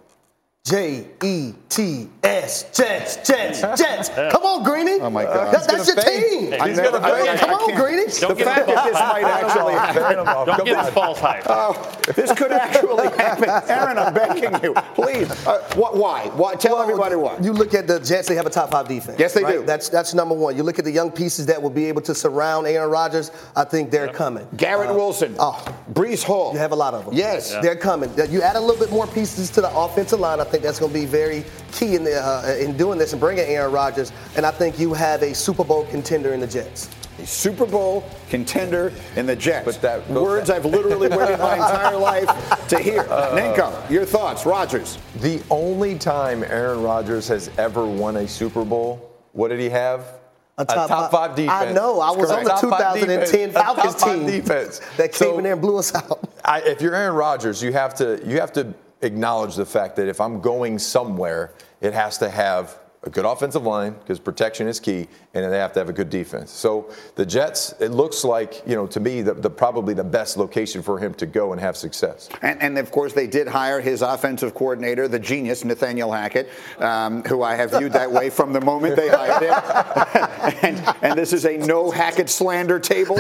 J 0.65 1.05
E 1.23 1.53
T 1.69 2.09
S, 2.23 2.75
Jets, 2.75 3.17
Jets, 3.17 3.61
Jets. 3.77 4.09
Come 4.09 4.41
on, 4.43 4.63
Greeny. 4.63 4.99
Oh 4.99 5.11
my 5.11 5.23
God. 5.23 5.53
That, 5.53 5.67
that's 5.67 5.87
your 5.87 5.95
team. 5.97 6.53
Hey, 6.53 6.69
he's 6.69 6.77
never, 6.77 6.97
I, 6.97 7.37
Come 7.37 7.51
on, 7.51 7.75
Greeny. 7.75 8.05
The 8.05 8.35
fact 8.43 8.65
that 8.65 8.85
this 8.85 8.93
might 8.93 9.23
actually 9.23 9.73
happen. 9.73 10.25
Don't 10.25 10.65
give 10.65 10.75
us 10.75 10.89
false 10.91 11.19
hype. 11.19 11.43
Oh, 11.45 11.73
this 12.15 12.31
could 12.33 12.51
actually 12.51 13.07
happen. 13.17 13.49
Aaron, 13.69 13.99
I'm 13.99 14.11
begging 14.11 14.63
you, 14.63 14.73
please. 14.95 15.29
Uh, 15.45 15.59
what, 15.75 15.97
why? 15.97 16.29
Why? 16.29 16.55
Tell 16.55 16.73
well, 16.73 16.81
everybody 16.81 17.15
why. 17.15 17.37
You 17.39 17.53
look 17.53 17.75
at 17.75 17.85
the 17.85 17.99
Jets; 17.99 18.27
they 18.27 18.35
have 18.35 18.47
a 18.47 18.49
top 18.49 18.71
five 18.71 18.87
defense. 18.87 19.19
Yes, 19.19 19.35
they 19.35 19.43
right? 19.43 19.59
do. 19.59 19.65
That's 19.65 19.89
that's 19.89 20.15
number 20.15 20.33
one. 20.33 20.57
You 20.57 20.63
look 20.63 20.79
at 20.79 20.85
the 20.85 20.91
young 20.91 21.11
pieces 21.11 21.45
that 21.45 21.61
will 21.61 21.69
be 21.69 21.85
able 21.85 22.01
to 22.01 22.15
surround 22.15 22.65
Aaron 22.65 22.89
Rodgers. 22.89 23.29
I 23.55 23.65
think 23.65 23.91
they're 23.91 24.07
yep. 24.07 24.15
coming. 24.15 24.47
Garrett 24.57 24.89
uh, 24.89 24.95
Wilson. 24.95 25.35
Oh, 25.37 25.63
Breece 25.93 26.23
Hall. 26.23 26.53
You 26.53 26.59
have 26.59 26.71
a 26.71 26.75
lot 26.75 26.95
of 26.95 27.05
them. 27.05 27.13
Yes, 27.13 27.51
yeah. 27.51 27.61
they're 27.61 27.75
coming. 27.75 28.09
You 28.29 28.41
add 28.41 28.55
a 28.55 28.59
little 28.59 28.83
bit 28.83 28.91
more 28.91 29.05
pieces 29.05 29.51
to 29.51 29.61
the 29.61 29.75
offensive 29.75 30.19
line. 30.19 30.39
I 30.39 30.43
think 30.43 30.54
that's 30.61 30.79
going 30.79 30.91
to 30.91 30.99
be 30.99 31.05
very 31.05 31.43
key 31.71 31.95
in, 31.95 32.03
the, 32.03 32.15
uh, 32.15 32.55
in 32.59 32.77
doing 32.77 32.97
this 32.97 33.13
and 33.13 33.19
bringing 33.19 33.45
Aaron 33.45 33.71
Rodgers. 33.71 34.11
And 34.35 34.45
I 34.45 34.51
think 34.51 34.79
you 34.79 34.93
have 34.93 35.21
a 35.23 35.33
Super 35.33 35.63
Bowl 35.63 35.85
contender 35.85 36.33
in 36.33 36.39
the 36.39 36.47
Jets. 36.47 36.89
A 37.19 37.25
Super 37.25 37.65
Bowl 37.65 38.03
contender 38.29 38.91
in 39.15 39.25
the 39.25 39.35
Jets. 39.35 39.65
But 39.65 39.81
that, 39.81 40.09
Words 40.09 40.49
I've 40.49 40.65
literally 40.65 41.07
waited 41.07 41.39
my 41.39 41.53
entire 41.55 41.97
life 41.97 42.67
to 42.67 42.79
hear. 42.79 43.01
Uh, 43.01 43.31
Ninko, 43.31 43.89
your 43.89 44.05
thoughts, 44.05 44.45
Rodgers. 44.45 44.97
The 45.21 45.41
only 45.49 45.97
time 45.97 46.43
Aaron 46.43 46.83
Rodgers 46.83 47.27
has 47.29 47.49
ever 47.57 47.85
won 47.85 48.17
a 48.17 48.27
Super 48.27 48.65
Bowl, 48.65 49.13
what 49.31 49.47
did 49.47 49.59
he 49.59 49.69
have? 49.69 50.19
A 50.57 50.65
top, 50.65 50.85
a 50.85 50.87
top 50.87 51.11
five, 51.11 51.11
five 51.11 51.35
defense. 51.35 51.51
I 51.51 51.73
know. 51.73 51.99
I 51.99 52.11
was 52.11 52.29
Correct. 52.29 52.49
on 52.49 52.69
the 52.69 53.01
2010 53.01 53.51
Falcons 53.51 53.95
team 53.95 54.25
defense. 54.25 54.79
that 54.97 55.11
came 55.11 55.29
so, 55.29 55.37
in 55.37 55.43
there 55.43 55.53
and 55.53 55.61
blew 55.61 55.77
us 55.77 55.93
out. 55.93 56.29
I, 56.45 56.61
if 56.61 56.81
you're 56.81 56.95
Aaron 56.95 57.15
Rodgers, 57.15 57.61
you 57.61 57.73
have 57.73 57.93
to 57.95 58.21
you 58.25 58.39
have 58.39 58.53
to 58.53 58.73
acknowledge 59.01 59.55
the 59.55 59.65
fact 59.65 59.95
that 59.97 60.07
if 60.07 60.19
I'm 60.21 60.41
going 60.41 60.79
somewhere, 60.79 61.53
it 61.81 61.93
has 61.93 62.17
to 62.19 62.29
have 62.29 62.77
a 63.05 63.09
good 63.09 63.25
offensive 63.25 63.63
line 63.63 63.93
because 63.93 64.19
protection 64.19 64.67
is 64.67 64.79
key, 64.79 65.07
and 65.33 65.51
they 65.51 65.57
have 65.57 65.73
to 65.73 65.79
have 65.79 65.89
a 65.89 65.93
good 65.93 66.09
defense. 66.09 66.51
So 66.51 66.91
the 67.15 67.25
Jets, 67.25 67.73
it 67.79 67.89
looks 67.89 68.23
like 68.23 68.63
you 68.65 68.75
know 68.75 68.87
to 68.87 68.99
me 68.99 69.21
the, 69.21 69.33
the 69.33 69.49
probably 69.49 69.93
the 69.93 70.03
best 70.03 70.37
location 70.37 70.81
for 70.81 70.97
him 70.97 71.13
to 71.15 71.25
go 71.25 71.51
and 71.51 71.61
have 71.61 71.77
success. 71.77 72.29
And, 72.41 72.61
and 72.61 72.77
of 72.77 72.91
course 72.91 73.13
they 73.13 73.27
did 73.27 73.47
hire 73.47 73.79
his 73.79 74.01
offensive 74.01 74.53
coordinator, 74.55 75.07
the 75.07 75.19
genius 75.19 75.63
Nathaniel 75.63 76.11
Hackett, 76.11 76.49
um, 76.79 77.23
who 77.23 77.43
I 77.43 77.55
have 77.55 77.71
viewed 77.71 77.93
that 77.93 78.11
way 78.11 78.29
from 78.29 78.53
the 78.53 78.61
moment 78.61 78.95
they 78.95 79.09
hired 79.09 79.43
him. 79.43 80.59
and, 80.63 80.95
and, 81.01 81.15
this 81.19 81.31
is 81.31 81.45
a 81.45 81.57
no 81.57 81.91
Hackett 81.91 82.29
slander 82.29 82.79
table 82.79 83.17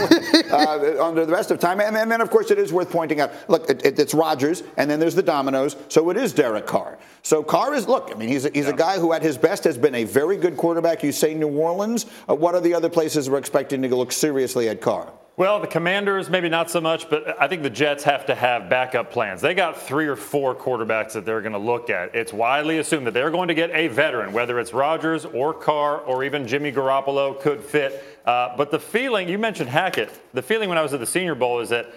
uh, 0.51 1.03
under 1.03 1.25
the 1.25 1.31
rest 1.31 1.51
of 1.51 1.59
time. 1.59 1.79
And, 1.79 1.95
and, 1.95 2.11
then 2.11 2.21
of 2.21 2.29
course 2.29 2.51
it 2.51 2.57
is 2.57 2.73
worth 2.73 2.89
pointing 2.89 3.19
out. 3.19 3.31
Look, 3.47 3.69
it, 3.69 3.85
it, 3.85 3.99
it's 3.99 4.13
Rodgers, 4.13 4.63
and 4.77 4.89
then 4.89 4.99
there's 4.99 5.15
the 5.15 5.23
dominoes. 5.23 5.75
So 5.89 6.09
it 6.09 6.17
is 6.17 6.33
Derek 6.33 6.65
Carr. 6.65 6.97
So 7.25 7.41
Carr 7.41 7.73
is 7.73 7.87
look. 7.87 8.11
I 8.13 8.19
mean, 8.19 8.29
he's 8.29 8.45
a, 8.45 8.51
he's 8.53 8.65
yeah. 8.65 8.73
a 8.73 8.75
guy 8.75 8.99
who 8.99 9.11
at 9.11 9.23
his 9.23 9.35
best 9.35 9.63
has 9.63 9.79
been 9.79 9.95
a 9.95 10.03
very 10.03 10.37
good 10.37 10.55
quarterback. 10.55 11.01
You 11.01 11.11
say 11.11 11.33
New 11.33 11.47
Orleans. 11.47 12.05
Uh, 12.29 12.35
what 12.35 12.53
are 12.53 12.61
the 12.61 12.75
other 12.75 12.87
places 12.87 13.31
we're 13.31 13.39
expecting 13.39 13.81
to 13.81 13.95
look 13.95 14.11
seriously 14.11 14.69
at 14.69 14.79
Carr? 14.79 15.11
Well, 15.35 15.59
the 15.59 15.65
Commanders, 15.65 16.29
maybe 16.29 16.49
not 16.49 16.69
so 16.69 16.79
much, 16.79 17.09
but 17.09 17.41
I 17.41 17.47
think 17.47 17.63
the 17.63 17.69
Jets 17.69 18.03
have 18.03 18.27
to 18.27 18.35
have 18.35 18.69
backup 18.69 19.11
plans. 19.11 19.41
They 19.41 19.55
got 19.55 19.75
three 19.75 20.05
or 20.05 20.15
four 20.15 20.53
quarterbacks 20.53 21.13
that 21.13 21.25
they're 21.25 21.41
going 21.41 21.53
to 21.53 21.59
look 21.59 21.89
at. 21.89 22.13
It's 22.13 22.31
widely 22.31 22.77
assumed 22.77 23.07
that 23.07 23.15
they're 23.15 23.31
going 23.31 23.47
to 23.47 23.55
get 23.55 23.71
a 23.71 23.87
veteran, 23.87 24.31
whether 24.31 24.59
it's 24.59 24.71
Rodgers 24.71 25.25
or 25.25 25.51
Carr 25.51 25.97
or 25.97 26.23
even 26.23 26.47
Jimmy 26.47 26.71
Garoppolo 26.71 27.41
could 27.41 27.61
fit. 27.61 28.03
Uh, 28.23 28.55
but 28.55 28.69
the 28.69 28.79
feeling, 28.79 29.27
you 29.27 29.39
mentioned 29.39 29.69
Hackett, 29.69 30.11
the 30.33 30.43
feeling 30.43 30.69
when 30.69 30.77
I 30.77 30.83
was 30.83 30.93
at 30.93 30.99
the 30.99 31.07
Senior 31.07 31.35
Bowl 31.35 31.59
is 31.59 31.69
that 31.69 31.91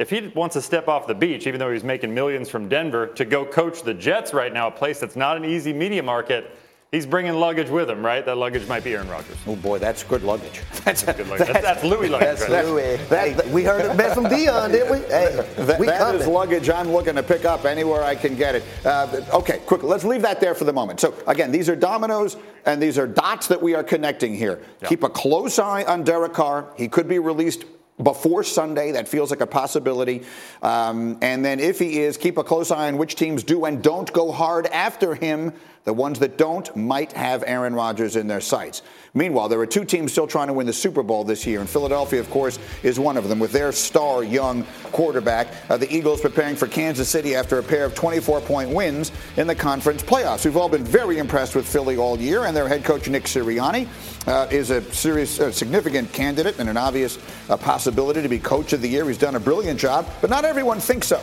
if 0.00 0.08
he 0.08 0.28
wants 0.28 0.54
to 0.54 0.62
step 0.62 0.88
off 0.88 1.06
the 1.06 1.14
beach, 1.14 1.46
even 1.46 1.60
though 1.60 1.70
he's 1.70 1.84
making 1.84 2.14
millions 2.14 2.48
from 2.48 2.68
Denver, 2.68 3.06
to 3.08 3.24
go 3.26 3.44
coach 3.44 3.82
the 3.82 3.92
Jets 3.92 4.32
right 4.32 4.52
now, 4.52 4.68
a 4.68 4.70
place 4.70 4.98
that's 4.98 5.14
not 5.14 5.36
an 5.36 5.44
easy 5.44 5.74
media 5.74 6.02
market, 6.02 6.56
He's 6.92 7.06
bringing 7.06 7.34
luggage 7.34 7.68
with 7.68 7.88
him, 7.88 8.04
right? 8.04 8.24
That 8.26 8.36
luggage 8.36 8.66
might 8.66 8.82
be 8.82 8.94
Aaron 8.94 9.08
Rodgers. 9.08 9.36
Oh 9.46 9.54
boy, 9.54 9.78
that's 9.78 10.02
good 10.02 10.24
luggage. 10.24 10.60
That's, 10.84 11.04
good 11.04 11.28
luggage. 11.28 11.46
That's, 11.46 11.62
that's 11.62 11.84
Louis 11.84 12.08
luggage. 12.08 12.38
That's 12.38 12.50
right? 12.50 12.64
Louis. 12.64 12.96
Hey, 12.96 13.50
we 13.52 13.62
heard 13.62 13.84
it 13.84 13.96
best 13.96 14.14
from 14.16 14.24
Deion, 14.24 14.72
didn't 14.72 14.90
we? 14.90 14.98
Hey, 15.06 15.46
That, 15.56 15.78
we 15.78 15.86
that 15.86 16.16
is 16.16 16.26
luggage 16.26 16.68
I'm 16.68 16.90
looking 16.90 17.14
to 17.14 17.22
pick 17.22 17.44
up 17.44 17.64
anywhere 17.64 18.02
I 18.02 18.16
can 18.16 18.34
get 18.34 18.56
it. 18.56 18.64
Uh, 18.84 19.20
okay, 19.34 19.58
quickly, 19.66 19.88
let's 19.88 20.02
leave 20.02 20.22
that 20.22 20.40
there 20.40 20.54
for 20.54 20.64
the 20.64 20.72
moment. 20.72 20.98
So, 20.98 21.14
again, 21.28 21.52
these 21.52 21.68
are 21.68 21.76
dominoes 21.76 22.36
and 22.66 22.82
these 22.82 22.98
are 22.98 23.06
dots 23.06 23.46
that 23.46 23.62
we 23.62 23.76
are 23.76 23.84
connecting 23.84 24.34
here. 24.34 24.60
Keep 24.84 25.04
a 25.04 25.10
close 25.10 25.60
eye 25.60 25.84
on 25.84 26.02
Derek 26.02 26.32
Carr. 26.32 26.72
He 26.76 26.88
could 26.88 27.06
be 27.06 27.20
released 27.20 27.66
before 28.02 28.44
Sunday. 28.44 28.92
That 28.92 29.08
feels 29.08 29.30
like 29.30 29.40
a 29.40 29.46
possibility. 29.46 30.22
Um, 30.62 31.18
and 31.22 31.44
then, 31.44 31.60
if 31.60 31.78
he 31.78 32.00
is, 32.00 32.16
keep 32.16 32.38
a 32.38 32.44
close 32.44 32.70
eye 32.70 32.88
on 32.88 32.98
which 32.98 33.14
teams 33.14 33.42
do 33.42 33.64
and 33.64 33.82
don't 33.82 34.12
go 34.12 34.32
hard 34.32 34.66
after 34.66 35.14
him. 35.14 35.52
The 35.84 35.94
ones 35.94 36.18
that 36.18 36.36
don't 36.36 36.74
might 36.76 37.12
have 37.12 37.42
Aaron 37.46 37.74
Rodgers 37.74 38.16
in 38.16 38.26
their 38.26 38.40
sights. 38.40 38.82
Meanwhile, 39.14 39.48
there 39.48 39.58
are 39.60 39.66
two 39.66 39.84
teams 39.84 40.12
still 40.12 40.26
trying 40.26 40.48
to 40.48 40.52
win 40.52 40.66
the 40.66 40.72
Super 40.72 41.02
Bowl 41.02 41.24
this 41.24 41.46
year, 41.46 41.60
and 41.60 41.68
Philadelphia, 41.68 42.20
of 42.20 42.30
course, 42.30 42.58
is 42.82 43.00
one 43.00 43.16
of 43.16 43.28
them 43.28 43.38
with 43.38 43.50
their 43.50 43.72
star 43.72 44.22
young 44.22 44.64
quarterback. 44.92 45.48
Uh, 45.68 45.76
the 45.78 45.92
Eagles 45.92 46.20
preparing 46.20 46.54
for 46.54 46.66
Kansas 46.68 47.08
City 47.08 47.34
after 47.34 47.58
a 47.58 47.62
pair 47.62 47.84
of 47.84 47.94
24 47.94 48.40
point 48.42 48.70
wins 48.70 49.10
in 49.36 49.46
the 49.46 49.54
conference 49.54 50.02
playoffs. 50.02 50.44
We've 50.44 50.56
all 50.56 50.68
been 50.68 50.84
very 50.84 51.18
impressed 51.18 51.56
with 51.56 51.66
Philly 51.66 51.96
all 51.96 52.18
year, 52.18 52.44
and 52.44 52.54
their 52.54 52.68
head 52.68 52.84
coach, 52.84 53.08
Nick 53.08 53.24
Sirianni, 53.24 53.88
uh, 54.28 54.46
is 54.50 54.70
a 54.70 54.82
serious, 54.92 55.40
uh, 55.40 55.50
significant 55.50 56.12
candidate 56.12 56.58
and 56.58 56.68
an 56.68 56.76
obvious 56.76 57.18
uh, 57.48 57.56
possibility 57.56 58.22
to 58.22 58.28
be 58.28 58.38
coach 58.38 58.72
of 58.72 58.82
the 58.82 58.88
year. 58.88 59.06
He's 59.06 59.18
done 59.18 59.34
a 59.34 59.40
brilliant 59.40 59.80
job, 59.80 60.06
but 60.20 60.30
not 60.30 60.44
everyone 60.44 60.78
thinks 60.78 61.08
so. 61.08 61.20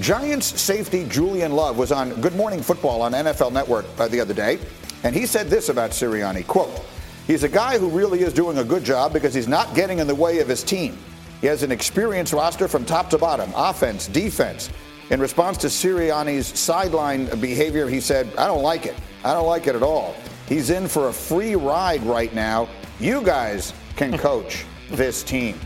Giants 0.00 0.58
safety 0.60 1.06
Julian 1.06 1.52
Love 1.52 1.76
was 1.76 1.92
on 1.92 2.18
Good 2.22 2.34
Morning 2.34 2.62
Football 2.62 3.02
on 3.02 3.12
NFL 3.12 3.52
Network 3.52 3.84
uh, 3.98 4.08
the 4.08 4.20
other 4.20 4.32
day, 4.32 4.58
and 5.04 5.14
he 5.14 5.26
said 5.26 5.48
this 5.48 5.68
about 5.68 5.90
Sirianni, 5.90 6.46
quote, 6.46 6.82
He's 7.26 7.44
a 7.44 7.48
guy 7.48 7.78
who 7.78 7.90
really 7.90 8.22
is 8.22 8.32
doing 8.32 8.58
a 8.58 8.64
good 8.64 8.84
job 8.84 9.12
because 9.12 9.34
he's 9.34 9.46
not 9.46 9.74
getting 9.74 9.98
in 9.98 10.06
the 10.06 10.14
way 10.14 10.38
of 10.38 10.48
his 10.48 10.62
team. 10.62 10.96
He 11.42 11.46
has 11.46 11.62
an 11.62 11.70
experienced 11.70 12.32
roster 12.32 12.68
from 12.68 12.86
top 12.86 13.10
to 13.10 13.18
bottom, 13.18 13.52
offense, 13.54 14.08
defense. 14.08 14.70
In 15.10 15.20
response 15.20 15.58
to 15.58 15.66
Sirianni's 15.66 16.58
sideline 16.58 17.26
behavior, 17.38 17.86
he 17.86 18.00
said, 18.00 18.34
I 18.38 18.46
don't 18.46 18.62
like 18.62 18.86
it. 18.86 18.96
I 19.24 19.34
don't 19.34 19.46
like 19.46 19.66
it 19.66 19.76
at 19.76 19.82
all. 19.82 20.14
He's 20.48 20.70
in 20.70 20.88
for 20.88 21.08
a 21.08 21.12
free 21.12 21.54
ride 21.54 22.02
right 22.04 22.34
now. 22.34 22.68
You 22.98 23.22
guys 23.22 23.74
can 23.96 24.16
coach 24.16 24.64
this 24.90 25.22
team. 25.22 25.60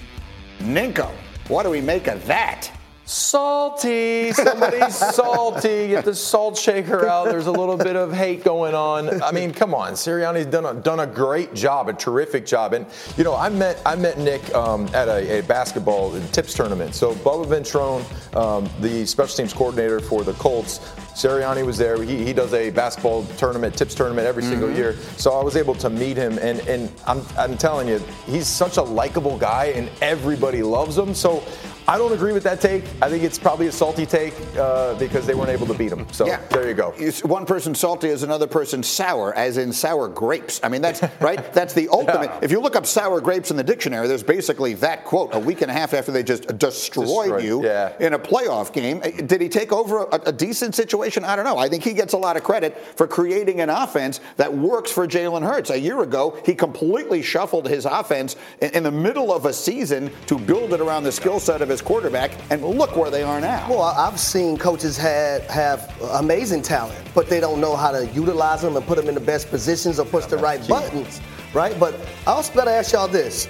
Ninko, 0.58 1.10
what 1.48 1.62
do 1.62 1.70
we 1.70 1.80
make 1.80 2.08
of 2.08 2.26
that? 2.26 2.70
Salty. 3.06 4.32
Somebody's 4.32 4.96
salty. 5.14 5.88
Get 5.88 6.04
the 6.04 6.14
salt 6.14 6.58
shaker 6.58 7.06
out. 7.06 7.28
There's 7.28 7.46
a 7.46 7.52
little 7.52 7.76
bit 7.76 7.94
of 7.94 8.12
hate 8.12 8.42
going 8.42 8.74
on. 8.74 9.22
I 9.22 9.30
mean, 9.30 9.52
come 9.52 9.74
on. 9.74 9.92
Sirianni's 9.92 10.46
done 10.46 10.66
a, 10.66 10.74
done 10.74 10.98
a 10.98 11.06
great 11.06 11.54
job, 11.54 11.88
a 11.88 11.92
terrific 11.92 12.44
job. 12.44 12.72
And 12.72 12.84
you 13.16 13.22
know, 13.22 13.36
I 13.36 13.48
met 13.48 13.80
I 13.86 13.94
met 13.94 14.18
Nick 14.18 14.52
um, 14.54 14.86
at 14.92 15.06
a, 15.06 15.38
a, 15.38 15.42
basketball 15.44 16.20
tips 16.32 16.52
tournament. 16.52 16.96
So 16.96 17.14
Bubba 17.14 17.46
Ventrone, 17.46 18.36
um, 18.36 18.68
the 18.80 19.06
special 19.06 19.36
teams 19.36 19.52
coordinator 19.52 20.00
for 20.00 20.24
the 20.24 20.32
Colts, 20.32 20.78
Sirianni 21.14 21.64
was 21.64 21.78
there. 21.78 22.02
He, 22.02 22.24
he 22.24 22.32
does 22.32 22.52
a 22.54 22.70
basketball 22.70 23.24
tournament, 23.36 23.76
tips 23.78 23.94
tournament 23.94 24.26
every 24.26 24.42
single 24.42 24.66
Mm-hmm. 24.66 24.76
year. 24.78 24.96
So 25.16 25.32
I 25.32 25.44
was 25.44 25.54
able 25.54 25.74
to 25.76 25.88
meet 25.88 26.16
him, 26.16 26.38
and 26.38 26.58
and 26.66 26.90
I'm 27.06 27.22
I'm 27.38 27.56
telling 27.56 27.86
you, 27.86 28.02
he's 28.26 28.48
such 28.48 28.78
a 28.78 28.82
likable 28.82 29.38
guy, 29.38 29.66
and 29.66 29.88
everybody 30.02 30.64
loves 30.64 30.98
him. 30.98 31.14
So. 31.14 31.44
I 31.88 31.98
don't 31.98 32.12
agree 32.12 32.32
with 32.32 32.42
that 32.42 32.60
take. 32.60 32.84
I 33.00 33.08
think 33.08 33.22
it's 33.22 33.38
probably 33.38 33.68
a 33.68 33.72
salty 33.72 34.06
take 34.06 34.34
uh, 34.58 34.94
because 34.98 35.24
they 35.24 35.34
weren't 35.34 35.50
able 35.50 35.66
to 35.68 35.74
beat 35.74 35.90
them. 35.90 36.06
So 36.12 36.26
Yeah. 36.26 36.40
there 36.50 36.66
you 36.66 36.74
go. 36.74 36.92
Is 36.98 37.22
one 37.24 37.46
person 37.46 37.76
salty 37.76 38.08
is 38.08 38.24
another 38.24 38.48
person 38.48 38.82
sour, 38.82 39.32
as 39.34 39.56
in 39.56 39.72
sour 39.72 40.08
grapes. 40.08 40.58
I 40.64 40.68
mean, 40.68 40.82
that's 40.82 41.00
right. 41.20 41.52
That's 41.52 41.74
the 41.74 41.88
ultimate. 41.92 42.30
If 42.42 42.50
you 42.50 42.60
look 42.60 42.74
up 42.74 42.86
sour 42.86 43.20
grapes 43.20 43.52
in 43.52 43.56
the 43.56 43.62
dictionary, 43.62 44.08
there's 44.08 44.24
basically 44.24 44.74
that 44.74 45.04
quote 45.04 45.32
a 45.34 45.38
week 45.38 45.62
and 45.62 45.70
a 45.70 45.74
half 45.74 45.94
after 45.94 46.10
they 46.10 46.22
just 46.24 46.58
destroyed 46.58 47.06
Destroyed, 47.06 47.44
you 47.44 47.64
yeah. 47.64 47.92
in 48.00 48.14
a 48.14 48.18
playoff 48.18 48.72
game. 48.72 49.00
Uh, 49.04 49.10
Did 49.10 49.40
he 49.40 49.48
take 49.48 49.72
over 49.72 50.04
a, 50.04 50.20
a 50.26 50.32
decent 50.32 50.74
situation? 50.74 51.24
I 51.24 51.36
don't 51.36 51.44
know. 51.44 51.58
I 51.58 51.68
think 51.68 51.84
he 51.84 51.92
gets 51.92 52.14
a 52.14 52.18
lot 52.18 52.36
of 52.36 52.42
credit 52.42 52.76
for 52.96 53.06
creating 53.06 53.60
an 53.60 53.70
offense 53.70 54.20
that 54.38 54.52
works 54.52 54.90
for 54.90 55.06
Jalen 55.06 55.42
Hurts. 55.42 55.70
A 55.70 55.78
year 55.78 56.02
ago, 56.02 56.36
he 56.44 56.54
completely 56.54 57.22
shuffled 57.22 57.68
his 57.68 57.84
offense 57.84 58.34
in, 58.60 58.70
in 58.70 58.82
the 58.82 58.90
middle 58.90 59.32
of 59.32 59.46
a 59.46 59.52
season 59.52 60.10
to 60.26 60.36
build 60.36 60.72
it 60.72 60.80
around 60.80 61.04
the 61.04 61.12
skill 61.12 61.38
set 61.38 61.62
of 61.62 61.68
his 61.68 61.75
quarterback, 61.82 62.30
and 62.50 62.62
look 62.62 62.96
where 62.96 63.10
they 63.10 63.22
are 63.22 63.40
now. 63.40 63.68
Well, 63.68 63.82
I've 63.82 64.18
seen 64.20 64.56
coaches 64.56 64.96
had, 64.96 65.42
have 65.50 65.92
amazing 66.14 66.62
talent, 66.62 66.98
but 67.14 67.28
they 67.28 67.40
don't 67.40 67.60
know 67.60 67.76
how 67.76 67.90
to 67.92 68.06
utilize 68.08 68.62
them 68.62 68.76
and 68.76 68.86
put 68.86 68.96
them 68.96 69.08
in 69.08 69.14
the 69.14 69.20
best 69.20 69.50
positions 69.50 69.98
or 69.98 70.06
push 70.06 70.26
the 70.26 70.36
right 70.38 70.66
buttons, 70.68 71.20
right? 71.54 71.78
But 71.78 71.94
I 72.26 72.30
also 72.32 72.52
to 72.64 72.70
ask 72.70 72.92
y'all 72.92 73.08
this. 73.08 73.48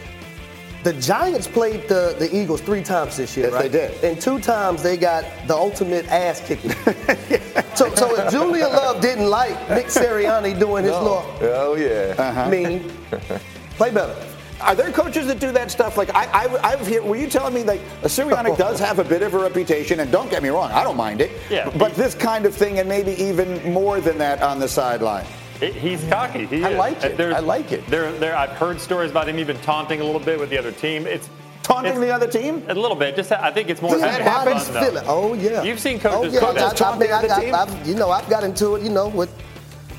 The 0.82 0.92
Giants 0.92 1.48
played 1.48 1.88
the, 1.88 2.14
the 2.16 2.28
Eagles 2.32 2.60
three 2.60 2.82
times 2.82 3.16
this 3.16 3.36
year, 3.36 3.46
Yes, 3.46 3.54
right? 3.54 3.72
they 3.72 3.88
did. 3.88 4.04
And 4.04 4.20
two 4.20 4.38
times 4.38 4.84
they 4.84 4.96
got 4.96 5.24
the 5.48 5.54
ultimate 5.56 6.06
ass 6.06 6.40
kicking. 6.46 6.70
so, 7.74 7.92
so 7.96 8.14
if 8.14 8.30
Julian 8.30 8.70
Love 8.70 9.00
didn't 9.00 9.28
like 9.28 9.58
Nick 9.68 9.86
Sirianni 9.86 10.56
doing 10.56 10.84
his 10.84 10.92
law, 10.92 11.24
Oh 11.40 11.74
yeah. 11.74 12.14
Uh-huh. 12.16 12.48
mean, 12.48 12.88
play 13.76 13.90
better. 13.90 14.14
Are 14.60 14.74
there 14.74 14.90
coaches 14.90 15.26
that 15.26 15.38
do 15.38 15.52
that 15.52 15.70
stuff? 15.70 15.96
Like 15.98 16.14
I, 16.14 16.24
I, 16.46 16.72
I've 16.72 16.86
heard. 16.86 17.04
Were 17.04 17.16
you 17.16 17.28
telling 17.28 17.52
me 17.54 17.62
like 17.62 17.80
Sirianni 18.02 18.56
does 18.58 18.78
have 18.80 18.98
a 18.98 19.04
bit 19.04 19.22
of 19.22 19.34
a 19.34 19.38
reputation, 19.38 20.00
and 20.00 20.10
don't 20.10 20.30
get 20.30 20.42
me 20.42 20.48
wrong, 20.48 20.70
I 20.72 20.82
don't 20.82 20.96
mind 20.96 21.20
it. 21.20 21.30
Yeah. 21.50 21.70
But 21.76 21.94
this 21.94 22.14
kind 22.14 22.46
of 22.46 22.54
thing, 22.54 22.78
and 22.78 22.88
maybe 22.88 23.12
even 23.22 23.72
more 23.72 24.00
than 24.00 24.16
that 24.18 24.42
on 24.42 24.58
the 24.58 24.68
sideline. 24.68 25.26
It- 25.60 25.74
he's 25.74 26.02
cocky. 26.04 26.46
He 26.46 26.64
I 26.64 26.70
is. 26.70 26.76
like 26.78 27.04
it. 27.04 27.16
There's- 27.16 27.34
I 27.34 27.40
like 27.40 27.72
it. 27.72 27.86
There, 27.86 28.12
there. 28.12 28.36
I've 28.36 28.50
heard 28.50 28.80
stories 28.80 29.10
about 29.10 29.28
him 29.28 29.38
even 29.38 29.56
taunting 29.60 30.00
a 30.00 30.04
little 30.04 30.20
bit 30.20 30.38
with 30.38 30.50
the 30.50 30.58
other 30.58 30.72
team. 30.72 31.06
It's 31.06 31.28
Taunting 31.62 31.92
it's- 31.94 32.06
the 32.06 32.14
other 32.14 32.26
team? 32.28 32.62
a 32.68 32.74
little 32.74 32.96
bit. 32.96 33.16
Just 33.16 33.32
I 33.32 33.50
think 33.50 33.68
it's 33.70 33.82
more 33.82 33.90
Does 33.92 34.00
that 34.02 34.20
happen? 34.20 34.58
fun, 34.58 34.72
though. 34.74 34.80
Feel 34.82 34.96
it. 34.98 35.04
Oh 35.06 35.34
yeah. 35.34 35.62
You've 35.64 35.80
seen 35.80 35.98
coaches. 35.98 36.36
Oh 36.36 36.40
coaches 36.46 36.62
yeah. 36.80 36.96
do 36.96 37.04
I, 37.04 37.06
that. 37.06 37.10
I, 37.10 37.16
I, 37.16 37.18
I, 37.18 37.22
the 37.40 37.40
team? 37.42 37.54
I, 37.54 37.84
you 37.84 37.94
know, 37.94 38.10
I've 38.10 38.28
got 38.30 38.44
into 38.44 38.76
it. 38.76 38.82
You 38.82 38.90
know, 38.90 39.08
with 39.08 39.30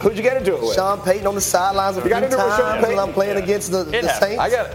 Who'd 0.01 0.15
you 0.15 0.23
get 0.23 0.37
into 0.37 0.55
it 0.55 0.61
with? 0.61 0.75
Sean 0.75 1.01
Payton 1.01 1.25
on 1.25 1.35
the 1.35 1.41
sidelines 1.41 1.97
a 1.97 1.99
You 1.99 2.05
few 2.05 2.09
got 2.11 2.23
it 2.23 2.31
times 2.31 2.55
Sean 2.55 2.83
Payton. 2.83 2.99
I'm 2.99 3.13
playing 3.13 3.37
Yeah. 3.37 3.43
against 3.43 3.71
the, 3.71 3.83
the. 3.83 4.07
Saints. 4.19 4.39
I 4.39 4.49
got 4.49 4.69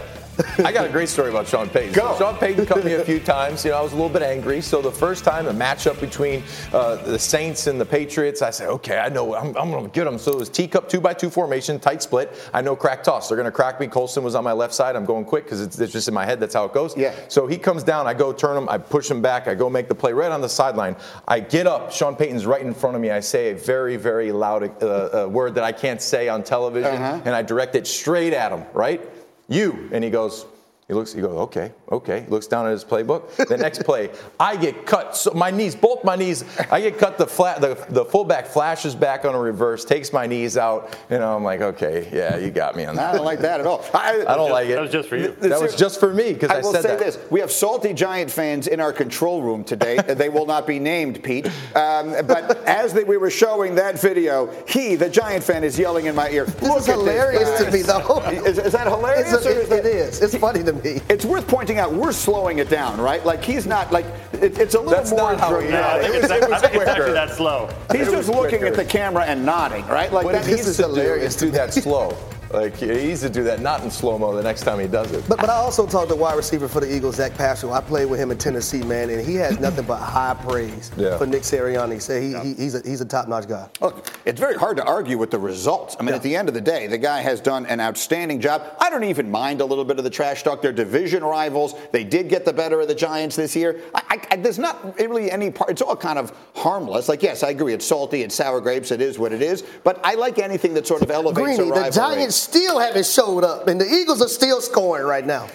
I 0.64 0.72
got 0.72 0.84
a 0.84 0.88
great 0.88 1.08
story 1.08 1.30
about 1.30 1.46
Sean 1.46 1.68
Payton. 1.68 1.92
Go. 1.92 2.12
So 2.12 2.18
Sean 2.24 2.36
Payton 2.36 2.66
cut 2.66 2.84
me 2.84 2.94
a 2.94 3.04
few 3.04 3.20
times. 3.20 3.64
You 3.64 3.70
know, 3.70 3.78
I 3.78 3.82
was 3.82 3.92
a 3.92 3.96
little 3.96 4.10
bit 4.10 4.22
angry. 4.22 4.60
So 4.60 4.80
the 4.82 4.90
first 4.90 5.24
time, 5.24 5.46
a 5.46 5.52
matchup 5.52 6.00
between 6.00 6.42
uh, 6.72 6.96
the 6.96 7.18
Saints 7.18 7.66
and 7.66 7.80
the 7.80 7.84
Patriots, 7.86 8.42
I 8.42 8.50
said, 8.50 8.68
okay, 8.68 8.98
I 8.98 9.08
know, 9.08 9.34
I'm, 9.34 9.56
I'm 9.56 9.70
going 9.70 9.84
to 9.84 9.90
get 9.90 10.04
them. 10.04 10.18
So 10.18 10.32
it 10.32 10.38
was 10.38 10.48
teacup 10.48 10.88
two 10.88 11.00
by 11.00 11.14
two 11.14 11.30
formation, 11.30 11.78
tight 11.80 12.02
split. 12.02 12.32
I 12.52 12.60
know 12.62 12.74
crack 12.76 13.02
toss. 13.02 13.28
They're 13.28 13.36
going 13.36 13.46
to 13.46 13.52
crack 13.52 13.78
me. 13.80 13.86
Colston 13.86 14.24
was 14.24 14.34
on 14.34 14.44
my 14.44 14.52
left 14.52 14.74
side. 14.74 14.96
I'm 14.96 15.04
going 15.04 15.24
quick 15.24 15.44
because 15.44 15.60
it's, 15.60 15.78
it's 15.78 15.92
just 15.92 16.08
in 16.08 16.14
my 16.14 16.24
head. 16.24 16.40
That's 16.40 16.54
how 16.54 16.64
it 16.64 16.72
goes. 16.72 16.96
Yeah. 16.96 17.14
So 17.28 17.46
he 17.46 17.58
comes 17.58 17.82
down. 17.82 18.06
I 18.06 18.14
go 18.14 18.32
turn 18.32 18.56
him. 18.56 18.68
I 18.68 18.78
push 18.78 19.10
him 19.10 19.22
back. 19.22 19.48
I 19.48 19.54
go 19.54 19.68
make 19.70 19.88
the 19.88 19.94
play 19.94 20.12
right 20.12 20.30
on 20.32 20.40
the 20.40 20.48
sideline. 20.48 20.96
I 21.28 21.40
get 21.40 21.66
up. 21.66 21.92
Sean 21.92 22.16
Payton's 22.16 22.46
right 22.46 22.62
in 22.62 22.74
front 22.74 22.96
of 22.96 23.02
me. 23.02 23.10
I 23.10 23.20
say 23.20 23.50
a 23.50 23.54
very, 23.54 23.96
very 23.96 24.32
loud 24.32 24.82
uh, 24.82 24.86
uh, 25.24 25.28
word 25.28 25.54
that 25.54 25.64
I 25.64 25.72
can't 25.72 26.00
say 26.02 26.28
on 26.28 26.42
television, 26.42 26.92
Uh-huh. 26.94 27.20
and 27.24 27.34
I 27.34 27.42
direct 27.42 27.74
it 27.74 27.86
straight 27.86 28.32
at 28.32 28.52
him. 28.52 28.64
Right? 28.72 29.00
You. 29.48 29.88
And 29.92 30.02
he 30.04 30.10
goes. 30.10 30.46
He 30.92 30.94
looks. 30.94 31.14
He 31.14 31.22
goes. 31.22 31.30
Okay. 31.30 31.72
Okay. 31.90 32.20
He 32.20 32.26
looks 32.26 32.46
down 32.46 32.66
at 32.66 32.72
his 32.72 32.84
playbook. 32.84 33.34
The 33.48 33.56
next 33.56 33.84
play, 33.84 34.10
I 34.40 34.56
get 34.56 34.84
cut. 34.84 35.16
So 35.16 35.30
my 35.30 35.50
knees, 35.50 35.74
both 35.74 36.04
my 36.04 36.16
knees, 36.16 36.44
I 36.70 36.82
get 36.82 36.98
cut. 36.98 37.16
The 37.16 37.26
flat. 37.26 37.62
The, 37.62 37.82
the 37.88 38.04
fullback 38.04 38.46
flashes 38.46 38.94
back 38.94 39.24
on 39.24 39.34
a 39.34 39.38
reverse, 39.38 39.86
takes 39.86 40.12
my 40.12 40.26
knees 40.26 40.58
out, 40.58 40.94
and 41.08 41.24
I'm 41.24 41.42
like, 41.44 41.62
okay, 41.62 42.10
yeah, 42.12 42.36
you 42.36 42.50
got 42.50 42.76
me 42.76 42.84
on 42.84 42.96
that. 42.96 43.14
I 43.14 43.16
don't 43.16 43.24
like 43.24 43.38
that 43.40 43.60
at 43.60 43.66
all. 43.66 43.82
I, 43.94 44.22
I 44.28 44.36
don't 44.36 44.50
like 44.50 44.68
it. 44.68 44.74
That 44.74 44.82
was 44.82 44.90
just 44.92 45.08
for 45.08 45.16
you. 45.16 45.28
That 45.40 45.62
was 45.62 45.74
just 45.74 45.98
for 45.98 46.12
me 46.12 46.34
because 46.34 46.50
I, 46.50 46.58
I 46.58 46.60
will 46.60 46.72
said 46.72 46.82
say 46.82 46.88
that. 46.88 46.98
this: 46.98 47.18
we 47.30 47.40
have 47.40 47.50
salty 47.50 47.94
Giant 47.94 48.30
fans 48.30 48.66
in 48.66 48.78
our 48.78 48.92
control 48.92 49.42
room 49.42 49.64
today. 49.64 49.96
they 50.14 50.28
will 50.28 50.46
not 50.46 50.66
be 50.66 50.78
named, 50.78 51.22
Pete. 51.22 51.46
Um, 51.74 52.14
but 52.26 52.62
as 52.66 52.92
they, 52.92 53.04
we 53.04 53.16
were 53.16 53.30
showing 53.30 53.76
that 53.76 53.98
video, 53.98 54.52
he, 54.68 54.96
the 54.96 55.08
Giant 55.08 55.42
fan, 55.42 55.64
is 55.64 55.78
yelling 55.78 56.04
in 56.04 56.14
my 56.14 56.28
ear. 56.28 56.44
This 56.44 56.68
Look 56.68 56.78
is 56.80 56.86
hilarious 56.86 57.48
this, 57.48 57.64
to 57.64 57.70
me, 57.70 57.82
though. 57.82 58.20
Is, 58.44 58.58
is 58.58 58.72
that 58.72 58.86
hilarious? 58.86 59.32
It's 59.32 59.46
a, 59.46 59.62
is 59.62 59.68
that- 59.70 59.86
it 59.86 59.86
is. 59.86 60.20
It's 60.20 60.36
funny 60.36 60.62
to 60.64 60.72
me. 60.72 60.81
It's 60.84 61.24
worth 61.24 61.46
pointing 61.46 61.78
out 61.78 61.92
we're 61.92 62.12
slowing 62.12 62.58
it 62.58 62.68
down, 62.68 63.00
right? 63.00 63.24
Like 63.24 63.42
he's 63.44 63.66
not 63.66 63.92
like 63.92 64.04
it, 64.34 64.58
it's 64.58 64.74
a 64.74 64.78
little 64.78 64.92
That's 64.92 65.10
more 65.10 65.32
not 65.32 65.40
how 65.40 65.60
he- 65.60 65.68
Yeah, 65.68 65.94
I 65.94 66.00
think 66.02 66.14
it's, 66.16 66.30
It 66.30 66.40
was 66.50 66.52
I 66.52 66.58
think 66.58 66.74
it's 66.74 66.76
quicker. 66.76 66.90
actually 66.90 67.12
that 67.12 67.30
slow. 67.30 67.68
He's 67.92 68.08
It 68.08 68.10
just 68.10 68.28
looking 68.28 68.48
quicker. 68.60 68.66
at 68.66 68.74
the 68.74 68.84
camera 68.84 69.24
and 69.24 69.44
nodding, 69.46 69.86
right? 69.86 70.12
Like 70.12 70.24
What 70.24 70.32
that 70.32 70.44
he 70.44 70.52
needs 70.54 70.66
needs 70.66 70.76
to 70.78 70.82
to 70.84 70.88
do 70.88 70.94
hilarious. 71.00 71.34
is 71.34 71.40
do 71.40 71.50
that 71.52 71.72
slow. 71.74 72.16
Like 72.52 72.76
he 72.76 72.86
needs 72.86 73.20
to 73.22 73.30
do 73.30 73.42
that, 73.44 73.60
not 73.60 73.82
in 73.82 73.90
slow 73.90 74.18
mo 74.18 74.34
the 74.34 74.42
next 74.42 74.62
time 74.62 74.78
he 74.78 74.86
does 74.86 75.10
it. 75.12 75.24
But, 75.28 75.38
but 75.40 75.48
I 75.50 75.54
also 75.54 75.86
talked 75.86 76.10
to 76.10 76.16
wide 76.16 76.36
receiver 76.36 76.68
for 76.68 76.80
the 76.80 76.94
Eagles, 76.94 77.16
Zach 77.16 77.34
Pascal. 77.34 77.72
I 77.72 77.80
played 77.80 78.06
with 78.06 78.20
him 78.20 78.30
in 78.30 78.38
Tennessee, 78.38 78.82
man, 78.82 79.10
and 79.10 79.24
he 79.26 79.34
has 79.36 79.58
nothing 79.58 79.84
but 79.86 79.96
high 79.98 80.34
praise 80.46 80.90
Yeah. 80.96 81.16
for 81.18 81.26
Nick 81.26 81.42
Sirianni. 81.42 81.94
He 81.94 81.98
said 82.00 82.22
he, 82.22 82.38
he, 82.40 82.54
he's 82.54 82.74
a 82.74 82.82
he's 82.88 83.00
a 83.00 83.04
top 83.06 83.28
notch 83.28 83.48
guy. 83.48 83.68
Look, 83.80 84.12
it's 84.24 84.38
very 84.40 84.54
hard 84.56 84.76
to 84.76 84.84
argue 84.84 85.16
with 85.18 85.30
the 85.30 85.38
results. 85.38 85.96
I 85.98 86.02
mean, 86.02 86.14
at 86.14 86.22
the 86.22 86.36
end 86.36 86.48
of 86.48 86.54
the 86.54 86.60
day, 86.60 86.86
the 86.86 86.98
guy 86.98 87.20
has 87.20 87.40
done 87.40 87.64
an 87.66 87.80
outstanding 87.80 88.40
job. 88.40 88.62
I 88.80 88.90
don't 88.90 89.04
even 89.04 89.30
mind 89.30 89.60
a 89.60 89.64
little 89.64 89.84
bit 89.84 89.98
of 89.98 90.04
the 90.04 90.10
trash 90.10 90.42
talk. 90.42 90.60
They're 90.62 90.72
division 90.72 91.24
rivals. 91.24 91.74
They 91.90 92.04
did 92.04 92.28
get 92.28 92.44
the 92.44 92.52
better 92.52 92.80
of 92.80 92.88
the 92.88 92.94
Giants 92.94 93.34
this 93.36 93.56
year. 93.56 93.80
I, 93.94 94.02
I, 94.10 94.26
I- 94.32 94.36
there's 94.42 94.58
not 94.58 94.98
really 94.98 95.30
any 95.30 95.50
part. 95.50 95.70
It's 95.70 95.82
all 95.82 95.94
kind 95.96 96.18
of 96.18 96.32
harmless. 96.56 97.08
Like, 97.08 97.22
yes, 97.22 97.42
I 97.42 97.50
agree. 97.50 97.72
It's 97.74 97.86
salty. 97.86 98.22
It's 98.22 98.34
sour 98.34 98.60
grapes. 98.60 98.90
It 98.90 99.00
is 99.00 99.18
what 99.18 99.32
it 99.32 99.40
is. 99.42 99.62
But 99.84 100.00
I 100.04 100.14
like 100.14 100.38
anything 100.38 100.74
that 100.74 100.86
sort 100.86 101.02
of 101.02 101.10
elevates 101.10 101.56
Greeny, 101.58 101.70
a 101.70 101.74
the. 101.84 101.90
Giants 101.90 102.41
still 102.42 102.78
haven't 102.78 103.06
showed 103.06 103.44
up, 103.44 103.68
and 103.68 103.80
the 103.80 103.88
Eagles 103.88 104.20
are 104.20 104.28
still 104.28 104.60
scoring 104.60 105.04
right 105.04 105.26
now. 105.26 105.48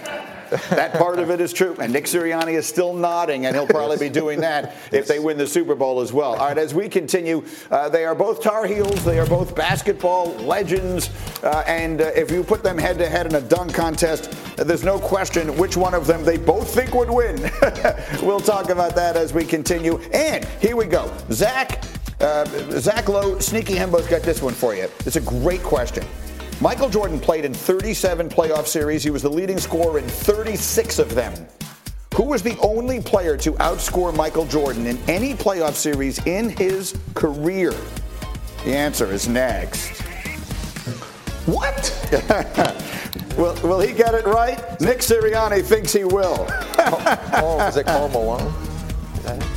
that 0.69 0.93
part 0.93 1.19
of 1.19 1.29
it 1.29 1.41
is 1.41 1.51
true. 1.51 1.75
And 1.79 1.91
Nick 1.91 2.05
Sirianni 2.05 2.53
is 2.53 2.65
still 2.65 2.93
nodding, 2.93 3.45
and 3.45 3.55
he'll 3.55 3.67
probably 3.67 3.97
be 3.97 4.09
doing 4.09 4.39
that 4.41 4.75
if 4.93 5.05
they 5.05 5.19
win 5.19 5.37
the 5.37 5.47
Super 5.47 5.75
Bowl 5.75 5.99
as 5.99 6.13
well. 6.13 6.35
All 6.35 6.47
right, 6.47 6.57
as 6.57 6.73
we 6.73 6.87
continue, 6.87 7.43
uh, 7.69 7.89
they 7.89 8.05
are 8.05 8.15
both 8.15 8.41
Tar 8.41 8.65
Heels. 8.65 9.03
They 9.03 9.19
are 9.19 9.25
both 9.25 9.55
basketball 9.55 10.33
legends. 10.35 11.09
Uh, 11.43 11.63
and 11.67 11.99
uh, 11.99 12.11
if 12.15 12.31
you 12.31 12.43
put 12.43 12.63
them 12.63 12.77
head 12.77 12.97
to 12.99 13.09
head 13.09 13.25
in 13.25 13.35
a 13.35 13.41
dunk 13.41 13.73
contest, 13.73 14.33
there's 14.55 14.85
no 14.85 14.99
question 14.99 15.57
which 15.57 15.75
one 15.75 15.93
of 15.93 16.07
them 16.07 16.23
they 16.23 16.37
both 16.37 16.73
think 16.73 16.93
would 16.93 17.09
win. 17.09 17.41
we'll 18.23 18.39
talk 18.39 18.69
about 18.69 18.95
that 18.95 19.17
as 19.17 19.33
we 19.33 19.43
continue. 19.43 19.97
And 20.13 20.45
here 20.61 20.75
we 20.75 20.85
go. 20.85 21.13
Zach. 21.31 21.83
Uh, 22.19 22.45
Zach 22.79 23.07
Lowe, 23.09 23.37
Sneaky 23.37 23.75
Hembo's 23.75 24.07
got 24.07 24.23
this 24.23 24.41
one 24.41 24.55
for 24.55 24.73
you. 24.73 24.89
It's 25.05 25.17
a 25.17 25.21
great 25.21 25.61
question. 25.61 26.03
Michael 26.59 26.89
Jordan 26.89 27.19
played 27.19 27.45
in 27.45 27.53
37 27.53 28.29
playoff 28.29 28.65
series. 28.65 29.03
He 29.03 29.11
was 29.11 29.21
the 29.21 29.29
leading 29.29 29.59
scorer 29.59 29.99
in 29.99 30.07
36 30.07 30.97
of 30.97 31.13
them. 31.13 31.33
Who 32.15 32.23
was 32.23 32.41
the 32.41 32.57
only 32.61 32.99
player 32.99 33.37
to 33.37 33.51
outscore 33.53 34.15
Michael 34.15 34.45
Jordan 34.47 34.87
in 34.87 34.97
any 35.07 35.35
playoff 35.35 35.73
series 35.73 36.17
in 36.25 36.49
his 36.49 36.97
career? 37.13 37.75
The 38.65 38.75
answer 38.75 39.11
is 39.11 39.27
next. 39.27 40.01
What? 41.45 41.93
will, 43.37 43.53
will 43.61 43.79
he 43.79 43.93
get 43.93 44.15
it 44.15 44.25
right? 44.25 44.57
Nick 44.81 44.99
Sirianni 44.99 45.63
thinks 45.63 45.93
he 45.93 46.05
will. 46.05 46.47
oh, 46.49 47.65
is 47.67 47.77
it 47.77 47.85
Karl 47.85 48.09
Malone? 48.09 48.51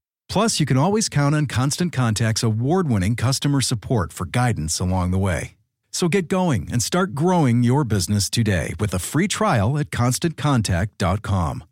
Plus, 0.31 0.61
you 0.61 0.65
can 0.65 0.77
always 0.77 1.09
count 1.09 1.35
on 1.35 1.45
Constant 1.45 1.91
Contact's 1.91 2.41
award 2.41 2.87
winning 2.87 3.17
customer 3.17 3.59
support 3.59 4.13
for 4.13 4.25
guidance 4.25 4.79
along 4.79 5.11
the 5.11 5.17
way. 5.17 5.57
So 5.91 6.07
get 6.07 6.29
going 6.29 6.69
and 6.71 6.81
start 6.81 7.13
growing 7.13 7.63
your 7.63 7.83
business 7.83 8.29
today 8.29 8.73
with 8.79 8.93
a 8.93 8.99
free 8.99 9.27
trial 9.27 9.77
at 9.77 9.89
constantcontact.com. 9.89 11.65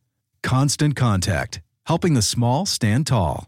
Constant 0.43 0.95
Contact, 0.97 1.61
helping 1.85 2.15
the 2.15 2.21
small 2.21 2.65
stand 2.65 3.07
tall. 3.07 3.47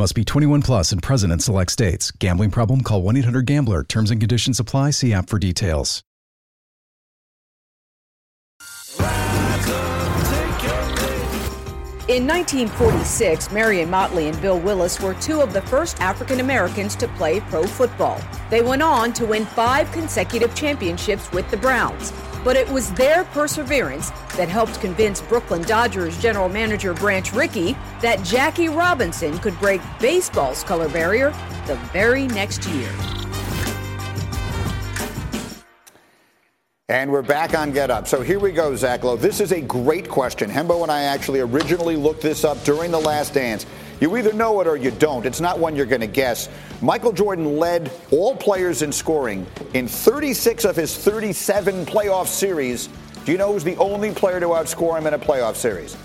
Must 0.00 0.14
be 0.14 0.24
21 0.24 0.62
plus 0.62 0.92
and 0.92 1.02
present 1.02 1.30
in 1.30 1.40
select 1.40 1.70
states. 1.70 2.10
Gambling 2.10 2.50
problem? 2.52 2.80
Call 2.80 3.02
1 3.02 3.18
800 3.18 3.44
Gambler. 3.44 3.84
Terms 3.84 4.10
and 4.10 4.18
conditions 4.18 4.58
apply. 4.58 4.92
See 4.92 5.12
app 5.12 5.28
for 5.28 5.38
details. 5.38 6.02
In 12.08 12.26
1946, 12.26 13.52
Marion 13.52 13.90
Motley 13.90 14.28
and 14.28 14.40
Bill 14.40 14.58
Willis 14.58 14.98
were 15.02 15.12
two 15.14 15.42
of 15.42 15.52
the 15.52 15.60
first 15.60 16.00
African 16.00 16.40
Americans 16.40 16.96
to 16.96 17.06
play 17.08 17.40
pro 17.40 17.64
football. 17.64 18.18
They 18.48 18.62
went 18.62 18.80
on 18.80 19.12
to 19.12 19.26
win 19.26 19.44
five 19.44 19.92
consecutive 19.92 20.54
championships 20.54 21.30
with 21.30 21.48
the 21.50 21.58
Browns. 21.58 22.10
But 22.42 22.56
it 22.56 22.68
was 22.70 22.92
their 22.92 23.24
perseverance 23.24 24.10
that 24.36 24.48
helped 24.48 24.80
convince 24.80 25.20
Brooklyn 25.20 25.62
Dodgers 25.62 26.20
general 26.20 26.48
manager 26.48 26.94
Branch 26.94 27.32
Rickey 27.32 27.76
that 28.00 28.22
Jackie 28.22 28.68
Robinson 28.68 29.38
could 29.38 29.58
break 29.58 29.80
baseball's 30.00 30.64
color 30.64 30.88
barrier 30.88 31.30
the 31.66 31.76
very 31.92 32.26
next 32.26 32.66
year. 32.66 32.90
And 36.90 37.12
we're 37.12 37.22
back 37.22 37.56
on 37.56 37.70
Get 37.70 37.88
Up. 37.88 38.08
So 38.08 38.20
here 38.20 38.40
we 38.40 38.50
go, 38.50 38.74
Zach 38.74 39.04
Lowe. 39.04 39.14
This 39.14 39.40
is 39.40 39.52
a 39.52 39.60
great 39.60 40.08
question. 40.08 40.50
Hembo 40.50 40.82
and 40.82 40.90
I 40.90 41.02
actually 41.02 41.38
originally 41.38 41.94
looked 41.94 42.20
this 42.20 42.42
up 42.42 42.60
during 42.64 42.90
the 42.90 42.98
last 42.98 43.32
dance. 43.32 43.64
You 44.00 44.16
either 44.16 44.32
know 44.32 44.60
it 44.62 44.66
or 44.66 44.76
you 44.76 44.90
don't. 44.90 45.26
It's 45.26 45.40
not 45.40 45.58
one 45.58 45.76
you're 45.76 45.86
going 45.86 46.00
to 46.00 46.06
guess. 46.06 46.48
Michael 46.80 47.12
Jordan 47.12 47.58
led 47.58 47.92
all 48.10 48.34
players 48.34 48.80
in 48.80 48.90
scoring 48.90 49.46
in 49.74 49.86
36 49.86 50.64
of 50.64 50.74
his 50.74 50.96
37 50.96 51.84
playoff 51.84 52.26
series. 52.26 52.88
Do 53.26 53.32
you 53.32 53.38
know 53.38 53.52
who's 53.52 53.64
the 53.64 53.76
only 53.76 54.12
player 54.12 54.40
to 54.40 54.46
outscore 54.46 54.98
him 54.98 55.06
in 55.06 55.12
a 55.12 55.18
playoff 55.18 55.54
series? 55.54 55.96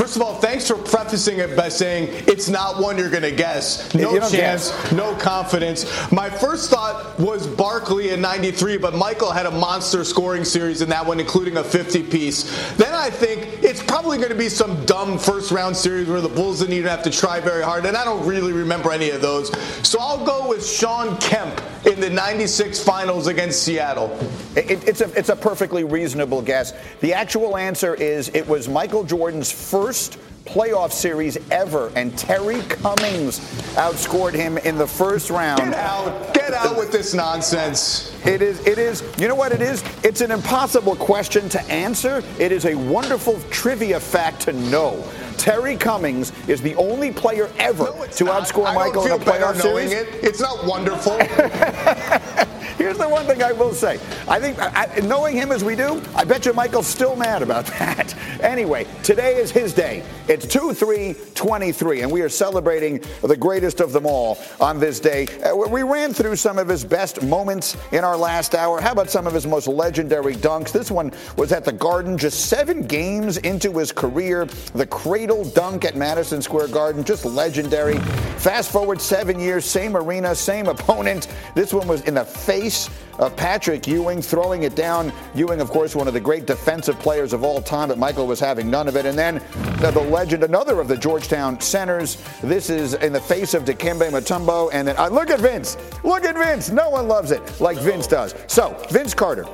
First 0.00 0.16
of 0.16 0.22
all, 0.22 0.36
thanks 0.36 0.66
for 0.66 0.76
prefacing 0.76 1.40
it 1.40 1.54
by 1.54 1.68
saying 1.68 2.08
it's 2.26 2.48
not 2.48 2.80
one 2.80 2.96
you're 2.96 3.10
going 3.10 3.22
to 3.22 3.30
guess. 3.30 3.94
No 3.94 4.18
chance, 4.18 4.32
guess. 4.70 4.92
no 4.92 5.14
confidence. 5.16 6.10
My 6.10 6.30
first 6.30 6.70
thought 6.70 7.20
was 7.20 7.46
Barkley 7.46 8.08
in 8.08 8.22
93, 8.22 8.78
but 8.78 8.94
Michael 8.94 9.30
had 9.30 9.44
a 9.44 9.50
monster 9.50 10.02
scoring 10.04 10.42
series 10.42 10.80
in 10.80 10.88
that 10.88 11.04
one, 11.04 11.20
including 11.20 11.58
a 11.58 11.62
50 11.62 12.02
piece. 12.04 12.44
Then 12.76 12.94
I 12.94 13.10
think 13.10 13.62
it's 13.62 13.82
probably 13.82 14.16
going 14.16 14.30
to 14.30 14.34
be 14.34 14.48
some 14.48 14.86
dumb 14.86 15.18
first 15.18 15.50
round 15.50 15.76
series 15.76 16.08
where 16.08 16.22
the 16.22 16.30
Bulls 16.30 16.60
didn't 16.60 16.76
even 16.76 16.88
have 16.88 17.02
to 17.02 17.10
try 17.10 17.38
very 17.38 17.62
hard, 17.62 17.84
and 17.84 17.94
I 17.94 18.02
don't 18.06 18.26
really 18.26 18.54
remember 18.54 18.92
any 18.92 19.10
of 19.10 19.20
those. 19.20 19.54
So 19.86 19.98
I'll 20.00 20.24
go 20.24 20.48
with 20.48 20.66
Shawn 20.66 21.18
Kemp 21.18 21.60
in 21.86 22.00
the 22.00 22.10
96 22.10 22.82
finals 22.82 23.26
against 23.26 23.62
Seattle. 23.62 24.16
It, 24.54 24.86
it's, 24.86 25.00
a, 25.00 25.10
it's 25.18 25.28
a 25.28 25.36
perfectly 25.36 25.84
reasonable 25.84 26.42
guess. 26.42 26.72
The 27.00 27.14
actual 27.14 27.56
answer 27.56 27.94
is 27.94 28.30
it 28.34 28.46
was 28.46 28.68
Michael 28.68 29.04
Jordan's 29.04 29.50
first 29.50 30.18
playoff 30.50 30.90
series 30.90 31.38
ever, 31.52 31.92
and 31.94 32.16
Terry 32.18 32.60
Cummings 32.62 33.38
outscored 33.76 34.34
him 34.34 34.58
in 34.58 34.76
the 34.76 34.86
first 34.86 35.30
round. 35.30 35.60
Get 35.60 35.74
out. 35.74 36.34
Get 36.34 36.52
out 36.52 36.76
with 36.76 36.90
this 36.90 37.14
nonsense. 37.14 38.12
It 38.26 38.42
is, 38.42 38.66
it 38.66 38.76
is, 38.76 39.04
you 39.16 39.28
know 39.28 39.36
what 39.36 39.52
it 39.52 39.62
is? 39.62 39.84
It's 40.02 40.20
an 40.20 40.32
impossible 40.32 40.96
question 40.96 41.48
to 41.50 41.62
answer. 41.70 42.24
It 42.40 42.50
is 42.50 42.64
a 42.64 42.74
wonderful 42.74 43.40
trivia 43.50 44.00
fact 44.00 44.40
to 44.42 44.52
know. 44.52 45.08
Terry 45.36 45.76
Cummings 45.76 46.32
is 46.48 46.60
the 46.60 46.74
only 46.74 47.12
player 47.12 47.48
ever 47.58 47.84
to 47.84 48.24
outscore 48.24 48.66
I 48.66 48.74
Michael 48.74 49.06
in 49.06 49.12
a 49.12 49.18
playoff 49.18 49.60
series. 49.60 49.92
it. 49.92 50.08
It's 50.20 50.40
not 50.40 50.66
wonderful. 50.66 51.12
Here's 52.80 52.96
the 52.96 53.06
one 53.06 53.26
thing 53.26 53.42
I 53.42 53.52
will 53.52 53.74
say. 53.74 54.00
I 54.26 54.40
think, 54.40 54.58
I, 54.58 54.86
knowing 55.06 55.36
him 55.36 55.52
as 55.52 55.62
we 55.62 55.76
do, 55.76 56.00
I 56.14 56.24
bet 56.24 56.46
you 56.46 56.54
Michael's 56.54 56.86
still 56.86 57.14
mad 57.14 57.42
about 57.42 57.66
that. 57.78 58.14
Anyway, 58.40 58.86
today 59.02 59.36
is 59.36 59.50
his 59.50 59.74
day. 59.74 60.02
It's 60.28 60.46
2 60.46 60.72
3 60.72 61.14
23, 61.34 62.00
and 62.00 62.10
we 62.10 62.22
are 62.22 62.30
celebrating 62.30 63.04
the 63.20 63.36
greatest 63.36 63.80
of 63.80 63.92
them 63.92 64.06
all 64.06 64.38
on 64.60 64.80
this 64.80 64.98
day. 64.98 65.26
Uh, 65.42 65.54
we 65.54 65.82
ran 65.82 66.14
through 66.14 66.36
some 66.36 66.58
of 66.58 66.68
his 66.68 66.82
best 66.82 67.22
moments 67.22 67.76
in 67.92 68.02
our 68.02 68.16
last 68.16 68.54
hour. 68.54 68.80
How 68.80 68.92
about 68.92 69.10
some 69.10 69.26
of 69.26 69.34
his 69.34 69.46
most 69.46 69.68
legendary 69.68 70.34
dunks? 70.34 70.72
This 70.72 70.90
one 70.90 71.12
was 71.36 71.52
at 71.52 71.66
the 71.66 71.72
Garden 71.72 72.16
just 72.16 72.46
seven 72.46 72.86
games 72.86 73.36
into 73.38 73.76
his 73.76 73.92
career. 73.92 74.46
The 74.72 74.86
cradle 74.86 75.44
dunk 75.44 75.84
at 75.84 75.96
Madison 75.96 76.40
Square 76.40 76.68
Garden, 76.68 77.04
just 77.04 77.26
legendary. 77.26 77.98
Fast 78.38 78.72
forward 78.72 79.02
seven 79.02 79.38
years, 79.38 79.66
same 79.66 79.94
arena, 79.96 80.34
same 80.34 80.66
opponent. 80.66 81.28
This 81.54 81.74
one 81.74 81.86
was 81.86 82.00
in 82.02 82.14
the 82.14 82.24
face 82.24 82.69
of 83.18 83.36
Patrick 83.36 83.86
Ewing, 83.86 84.22
throwing 84.22 84.62
it 84.62 84.74
down. 84.74 85.12
Ewing, 85.34 85.60
of 85.60 85.70
course, 85.70 85.94
one 85.94 86.08
of 86.08 86.14
the 86.14 86.20
great 86.20 86.46
defensive 86.46 86.98
players 86.98 87.32
of 87.32 87.44
all 87.44 87.60
time, 87.60 87.88
but 87.88 87.98
Michael 87.98 88.26
was 88.26 88.40
having 88.40 88.70
none 88.70 88.88
of 88.88 88.96
it. 88.96 89.06
And 89.06 89.18
then 89.18 89.42
the, 89.80 89.90
legend, 90.10 90.42
another 90.42 90.80
of 90.80 90.88
the 90.88 90.96
Georgetown 90.96 91.60
centers. 91.60 92.16
This 92.42 92.70
is 92.70 92.94
in 92.94 93.12
the 93.12 93.20
face 93.20 93.54
of 93.54 93.64
Dikembe 93.64 94.10
Mutombo. 94.10 94.70
And 94.72 94.88
then 94.88 94.96
uh, 94.96 95.08
look 95.08 95.30
at 95.30 95.40
Vince. 95.40 95.76
Look 96.02 96.24
at 96.24 96.36
Vince. 96.36 96.70
No 96.70 96.90
one 96.90 97.08
loves 97.08 97.30
it 97.30 97.60
like 97.60 97.78
Vince 97.78 98.06
does. 98.06 98.34
So, 98.46 98.74
Vince 98.90 99.14
Carter. 99.14 99.46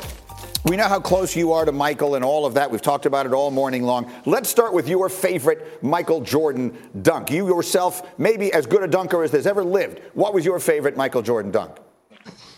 We 0.65 0.77
know 0.77 0.89
how 0.89 0.99
close 0.99 1.37
you 1.37 1.53
are 1.53 1.65
to 1.65 1.71
Michael 1.71 2.17
and 2.17 2.25
all 2.25 2.45
of 2.45 2.55
that. 2.55 2.69
We've 2.69 2.83
talked 2.83 3.07
about 3.07 3.25
it 3.25 3.33
all 3.33 3.53
morning 3.53 3.85
long. 3.85 4.11
Let's 4.25 4.49
start 4.49 4.73
with 4.73 4.89
your 4.89 5.09
favorite 5.09 5.81
Michael 5.81 6.21
Jordan 6.21 6.77
dunk. 7.03 7.31
You 7.31 7.47
yourself, 7.47 8.19
maybe 8.19 8.53
as 8.53 8.67
good 8.67 8.83
a 8.83 8.89
dunker 8.89 9.23
as 9.23 9.31
there's 9.31 9.47
ever 9.47 9.63
lived. 9.63 10.01
What 10.15 10.35
was 10.35 10.45
your 10.45 10.59
favorite 10.59 10.97
Michael 10.97 11.23
Jordan 11.23 11.53
dunk? 11.53 11.79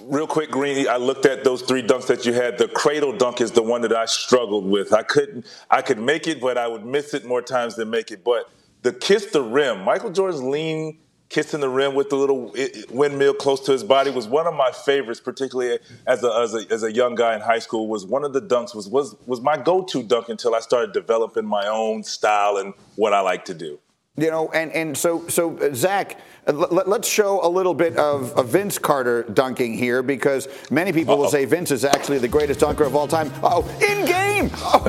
Real 0.08 0.26
quick, 0.26 0.50
Greeny, 0.50 0.88
I 0.88 0.96
looked 0.96 1.26
at 1.26 1.44
those 1.44 1.62
three 1.62 1.82
dunks 1.82 2.06
that 2.06 2.24
you 2.24 2.32
had. 2.32 2.58
The 2.58 2.68
cradle 2.68 3.16
dunk 3.16 3.40
is 3.40 3.52
the 3.52 3.62
one 3.62 3.82
that 3.82 3.92
I 3.92 4.06
struggled 4.06 4.64
with. 4.64 4.92
I 4.92 5.02
couldn't, 5.02 5.46
I 5.70 5.82
could 5.82 5.98
make 5.98 6.26
it, 6.26 6.40
but 6.40 6.56
I 6.58 6.66
would 6.66 6.84
miss 6.84 7.14
it 7.14 7.24
more 7.24 7.42
times 7.42 7.76
than 7.76 7.90
make 7.90 8.10
it. 8.10 8.24
But 8.24 8.50
the 8.82 8.92
kiss 8.92 9.26
the 9.26 9.42
rim, 9.42 9.82
Michael 9.82 10.10
Jordan's 10.10 10.42
lean 10.42 10.98
kissing 11.28 11.60
the 11.60 11.68
rim 11.68 11.94
with 11.94 12.08
the 12.08 12.16
little 12.16 12.54
windmill 12.90 13.34
close 13.34 13.60
to 13.60 13.72
his 13.72 13.84
body 13.84 14.10
was 14.10 14.26
one 14.26 14.46
of 14.46 14.54
my 14.54 14.72
favorites, 14.72 15.20
particularly 15.20 15.78
as 16.06 16.24
a, 16.24 16.32
as 16.32 16.54
a, 16.54 16.72
as 16.72 16.82
a 16.82 16.90
young 16.92 17.14
guy 17.14 17.34
in 17.34 17.40
high 17.40 17.58
school. 17.58 17.86
Was 17.86 18.06
one 18.06 18.24
of 18.24 18.32
the 18.32 18.40
dunks 18.40 18.74
was 18.74 18.88
was 18.88 19.14
was 19.26 19.40
my 19.40 19.56
go-to 19.56 20.02
dunk 20.02 20.28
until 20.28 20.54
I 20.54 20.60
started 20.60 20.92
developing 20.92 21.44
my 21.44 21.66
own 21.66 22.02
style 22.02 22.56
and 22.56 22.72
what 22.96 23.12
I 23.12 23.20
like 23.20 23.44
to 23.46 23.54
do. 23.54 23.78
You 24.18 24.32
know, 24.32 24.50
and, 24.50 24.72
and 24.72 24.98
so 24.98 25.28
so 25.28 25.56
uh, 25.58 25.72
Zach, 25.72 26.20
uh, 26.48 26.52
let, 26.52 26.88
us 26.88 27.06
show 27.06 27.46
a 27.46 27.48
little 27.48 27.72
bit 27.72 27.96
of, 27.96 28.32
of, 28.32 28.48
Vince 28.48 28.76
Carter 28.76 29.22
dunking 29.22 29.74
here 29.74 30.02
because 30.02 30.48
many 30.72 30.92
people 30.92 31.14
Uh-oh. 31.14 31.22
will 31.22 31.28
say 31.28 31.44
Vince 31.44 31.70
is 31.70 31.84
actually 31.84 32.18
the 32.18 32.26
greatest 32.26 32.58
dunker 32.58 32.82
of 32.82 32.96
all 32.96 33.06
time. 33.06 33.30
Oh, 33.44 33.62
in 33.76 34.04
game, 34.04 34.50
oh, 34.56 34.82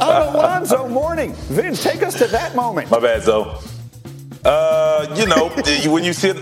on 0.00 0.34
Alonzo 0.34 0.86
Mourning. 0.86 1.32
Vince, 1.32 1.82
take 1.82 2.02
us 2.02 2.18
to 2.18 2.26
that 2.26 2.54
moment. 2.54 2.90
My 2.90 3.00
bad, 3.00 3.22
Zoe. 3.22 3.56
Uh, 4.44 5.06
you 5.16 5.26
know, 5.26 5.48
when 5.90 6.04
you 6.04 6.12
see 6.12 6.32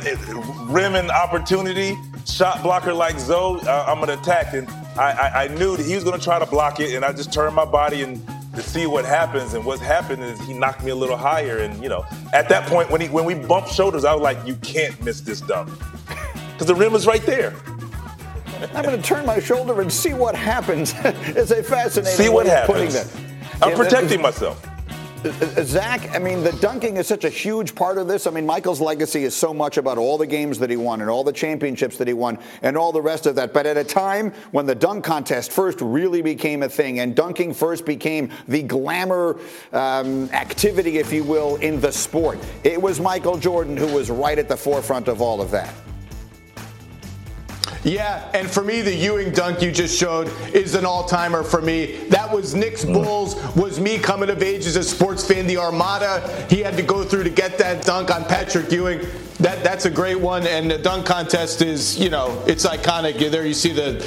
rim 0.67 0.97
and 0.97 1.13
opportunity, 1.13 1.97
shot 2.27 2.61
blocker 2.61 2.93
like 2.93 3.21
Zoe, 3.21 3.61
uh, 3.69 3.85
I'm 3.85 4.01
gonna 4.01 4.15
attack, 4.15 4.53
and 4.53 4.69
I, 4.99 5.13
I, 5.13 5.45
I 5.45 5.49
knew 5.49 5.77
that 5.77 5.87
he 5.87 5.95
was 5.95 6.03
gonna 6.03 6.19
try 6.19 6.41
to 6.41 6.47
block 6.47 6.81
it, 6.81 6.95
and 6.97 7.05
I 7.05 7.13
just 7.13 7.33
turned 7.33 7.55
my 7.55 7.65
body 7.65 8.03
and 8.03 8.21
to 8.57 8.63
see 8.63 8.87
what 8.87 9.05
happens. 9.05 9.55
And 9.55 9.65
what's 9.65 9.83
happened 9.83 10.23
is 10.23 10.41
he 10.41 10.55
knocked 10.55 10.83
me 10.83 10.91
a 10.91 10.95
little 10.95 11.17
higher. 11.17 11.59
And 11.59 11.81
you 11.83 11.89
know, 11.89 12.05
at 12.33 12.49
that 12.49 12.69
point 12.69 12.91
when 12.91 13.01
he 13.01 13.09
when 13.09 13.25
we 13.25 13.35
bumped 13.35 13.71
shoulders, 13.71 14.05
I 14.05 14.13
was 14.13 14.23
like, 14.23 14.45
you 14.47 14.57
can't 14.57 15.01
miss 15.03 15.21
this 15.21 15.41
dunk 15.41 15.71
because 16.53 16.67
the 16.67 16.75
rim 16.75 16.95
is 16.95 17.07
right 17.07 17.25
there. 17.25 17.55
I'm 18.75 18.85
going 18.85 19.01
to 19.01 19.03
turn 19.03 19.27
my 19.27 19.39
shoulder 19.39 19.83
and 19.83 19.93
see 19.93 20.15
what 20.15 20.35
happens. 20.35 20.95
it's 21.05 21.51
a 21.51 21.63
fascinating 21.63 22.17
see 22.17 22.31
what 22.31 22.47
way 22.47 22.53
happens. 22.53 22.95
of 22.95 23.05
putting 23.05 23.29
that. 23.29 23.63
I'm 23.63 23.71
yeah, 23.71 23.77
protecting 23.77 24.23
myself. 24.23 24.67
Zach, 25.33 26.15
I 26.15 26.19
mean, 26.19 26.43
the 26.43 26.53
dunking 26.61 26.97
is 26.97 27.07
such 27.07 27.25
a 27.25 27.29
huge 27.29 27.75
part 27.75 27.99
of 27.99 28.09
this. 28.09 28.27
I 28.27 28.31
mean, 28.31 28.47
Michael's 28.47 28.81
legacy 28.81 29.25
is 29.25 29.35
so 29.35 29.53
much 29.53 29.77
about 29.77 29.99
all 29.99 30.19
the 30.19 30.27
games 30.27 30.59
that 30.59 30.71
he 30.71 30.77
won 30.77 31.01
and 31.01 31.11
all 31.11 31.25
the 31.25 31.33
championships 31.33 31.97
that 31.99 32.07
he 32.07 32.15
won 32.15 32.39
and 32.63 32.77
all 32.77 32.93
the 32.93 33.03
rest 33.03 33.27
of 33.27 33.35
that. 33.37 33.53
But 33.53 33.67
at 33.67 33.77
a 33.77 33.85
time 33.85 34.33
when 34.53 34.67
the 34.67 34.75
dunk 34.75 35.05
contest 35.05 35.53
first 35.53 35.81
really 35.81 36.23
became 36.23 36.63
a 36.63 36.69
thing 36.69 37.01
and 37.01 37.15
dunking 37.15 37.55
first 37.55 37.85
became 37.85 38.31
the 38.49 38.63
glamour 38.63 39.39
um, 39.73 40.31
activity, 40.31 40.99
if 40.99 41.13
you 41.13 41.25
will, 41.25 41.57
in 41.57 41.81
the 41.81 41.93
sport, 41.93 42.39
it 42.65 42.81
was 42.81 43.01
Michael 43.01 43.37
Jordan 43.37 43.77
who 43.77 43.87
was 43.89 44.11
right 44.11 44.39
at 44.39 44.49
the 44.49 44.57
forefront 44.57 45.09
of 45.09 45.21
all 45.21 45.41
of 45.41 45.51
that. 45.51 45.75
Yeah, 47.87 48.29
and 48.35 48.51
for 48.51 48.65
me, 48.65 48.83
the 48.83 48.93
Ewing 48.93 49.31
dunk 49.31 49.63
you 49.63 49.71
just 49.71 49.97
showed 49.97 50.27
is 50.53 50.75
an 50.75 50.85
all-timer 50.85 51.45
for 51.45 51.63
me. 51.63 52.09
That 52.09 52.33
was 52.33 52.53
Knicks 52.53 52.85
mm. 52.85 52.93
Bulls, 52.93 53.37
was 53.55 53.79
me 53.79 53.97
coming 53.97 54.29
of 54.29 54.43
age 54.43 54.67
as 54.67 54.75
a 54.75 54.83
sports 54.83 55.25
fan. 55.25 55.47
The 55.47 55.59
Armada 55.59 56.47
he 56.51 56.63
had 56.63 56.77
to 56.79 56.83
go 56.83 57.05
through 57.05 57.23
to 57.23 57.31
get 57.31 57.59
that 57.59 57.85
dunk 57.85 58.13
on 58.13 58.25
Patrick 58.25 58.73
Ewing. 58.73 59.07
That 59.39 59.63
that's 59.63 59.85
a 59.85 59.91
great 59.91 60.19
one, 60.19 60.49
and 60.49 60.69
the 60.69 60.79
dunk 60.79 61.07
contest 61.07 61.63
is, 61.63 61.97
you 61.97 62.11
know, 62.11 62.43
it's 62.49 62.67
iconic. 62.67 63.31
There 63.31 63.47
you 63.47 63.55
see 63.55 63.73
the, 63.73 64.05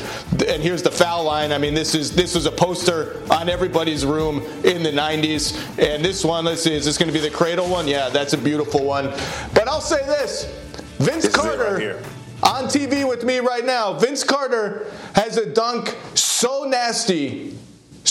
and 0.49 0.61
here's 0.61 0.83
the 0.83 0.91
foul 0.91 1.23
line. 1.23 1.53
I 1.53 1.57
mean, 1.57 1.73
this 1.73 1.95
is 1.95 2.13
this 2.13 2.35
was 2.35 2.47
a 2.47 2.51
poster 2.51 3.23
on 3.31 3.47
everybody's 3.47 4.05
room 4.05 4.39
in 4.65 4.83
the 4.83 4.91
'90s, 4.91 5.55
and 5.79 6.03
this 6.03 6.25
one, 6.25 6.43
let's 6.43 6.63
see, 6.63 6.73
is 6.73 6.83
this 6.83 6.97
going 6.97 7.07
to 7.07 7.13
be 7.13 7.21
the 7.21 7.33
cradle 7.33 7.69
one? 7.69 7.87
Yeah, 7.87 8.09
that's 8.09 8.33
a 8.33 8.37
beautiful 8.37 8.83
one. 8.83 9.11
But 9.53 9.69
I'll 9.69 9.79
say 9.79 10.05
this, 10.05 10.53
Vince 10.97 11.23
this 11.23 11.33
Carter 11.33 12.03
on 12.41 12.65
TV 12.65 13.07
with 13.07 13.23
me 13.23 13.39
right 13.39 13.65
now. 13.65 13.93
Vince 13.93 14.23
Carter 14.23 14.85
has 15.15 15.37
a 15.37 15.45
dunk 15.45 15.95
so 16.15 16.63
nasty 16.63 17.58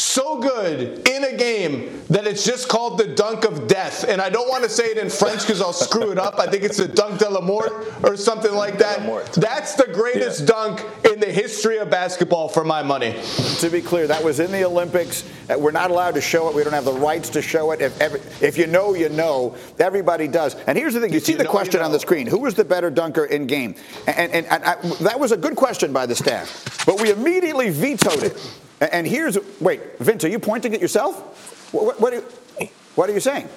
so 0.00 0.38
good 0.40 1.06
in 1.08 1.24
a 1.24 1.36
game 1.36 2.02
that 2.08 2.26
it's 2.26 2.44
just 2.44 2.68
called 2.68 2.98
the 2.98 3.06
dunk 3.06 3.44
of 3.44 3.68
death. 3.68 4.04
And 4.08 4.20
I 4.20 4.28
don't 4.28 4.48
want 4.48 4.64
to 4.64 4.70
say 4.70 4.86
it 4.86 4.98
in 4.98 5.10
French 5.10 5.40
because 5.40 5.60
I'll 5.60 5.72
screw 5.72 6.10
it 6.10 6.18
up. 6.18 6.38
I 6.38 6.46
think 6.46 6.64
it's 6.64 6.78
the 6.78 6.88
dunk 6.88 7.18
de 7.18 7.28
la 7.28 7.40
mort 7.40 7.72
or 8.02 8.16
something 8.16 8.52
like 8.54 8.78
that. 8.78 8.98
That's 9.34 9.74
the 9.74 9.86
greatest 9.92 10.40
yeah. 10.40 10.46
dunk 10.46 10.84
in 11.04 11.20
the 11.20 11.30
history 11.30 11.78
of 11.78 11.90
basketball 11.90 12.48
for 12.48 12.64
my 12.64 12.82
money. 12.82 13.14
To 13.60 13.70
be 13.70 13.80
clear, 13.80 14.06
that 14.06 14.22
was 14.22 14.40
in 14.40 14.50
the 14.52 14.64
Olympics. 14.64 15.28
Uh, 15.48 15.58
we're 15.58 15.70
not 15.70 15.90
allowed 15.90 16.14
to 16.14 16.20
show 16.20 16.48
it. 16.48 16.54
We 16.54 16.64
don't 16.64 16.72
have 16.72 16.84
the 16.84 16.92
rights 16.92 17.28
to 17.30 17.42
show 17.42 17.70
it. 17.72 17.80
If, 17.80 18.00
every, 18.00 18.20
if 18.40 18.58
you 18.58 18.66
know, 18.66 18.94
you 18.94 19.08
know. 19.08 19.56
Everybody 19.78 20.28
does. 20.28 20.54
And 20.66 20.76
here's 20.76 20.94
the 20.94 21.00
thing. 21.00 21.12
You 21.12 21.18
if 21.18 21.24
see 21.24 21.32
you 21.32 21.38
the 21.38 21.44
know, 21.44 21.50
question 21.50 21.74
you 21.74 21.80
know. 21.80 21.86
on 21.86 21.92
the 21.92 22.00
screen. 22.00 22.26
Who 22.26 22.40
was 22.40 22.54
the 22.54 22.64
better 22.64 22.90
dunker 22.90 23.24
in 23.24 23.46
game? 23.46 23.74
And, 24.06 24.32
and, 24.32 24.46
and 24.46 24.64
I, 24.64 24.74
that 25.02 25.18
was 25.18 25.32
a 25.32 25.36
good 25.36 25.56
question 25.56 25.92
by 25.92 26.06
the 26.06 26.14
staff. 26.14 26.84
But 26.84 27.00
we 27.00 27.10
immediately 27.10 27.70
vetoed 27.70 28.22
it. 28.22 28.58
And 28.80 29.06
here's 29.06 29.38
wait, 29.60 29.98
Vince, 29.98 30.24
are 30.24 30.28
you 30.28 30.38
pointing 30.38 30.74
at 30.74 30.80
yourself? 30.80 31.72
What, 31.72 32.00
what, 32.00 32.12
are, 32.12 32.16
you, 32.60 32.68
what 32.94 33.10
are 33.10 33.12
you 33.12 33.20
saying? 33.20 33.48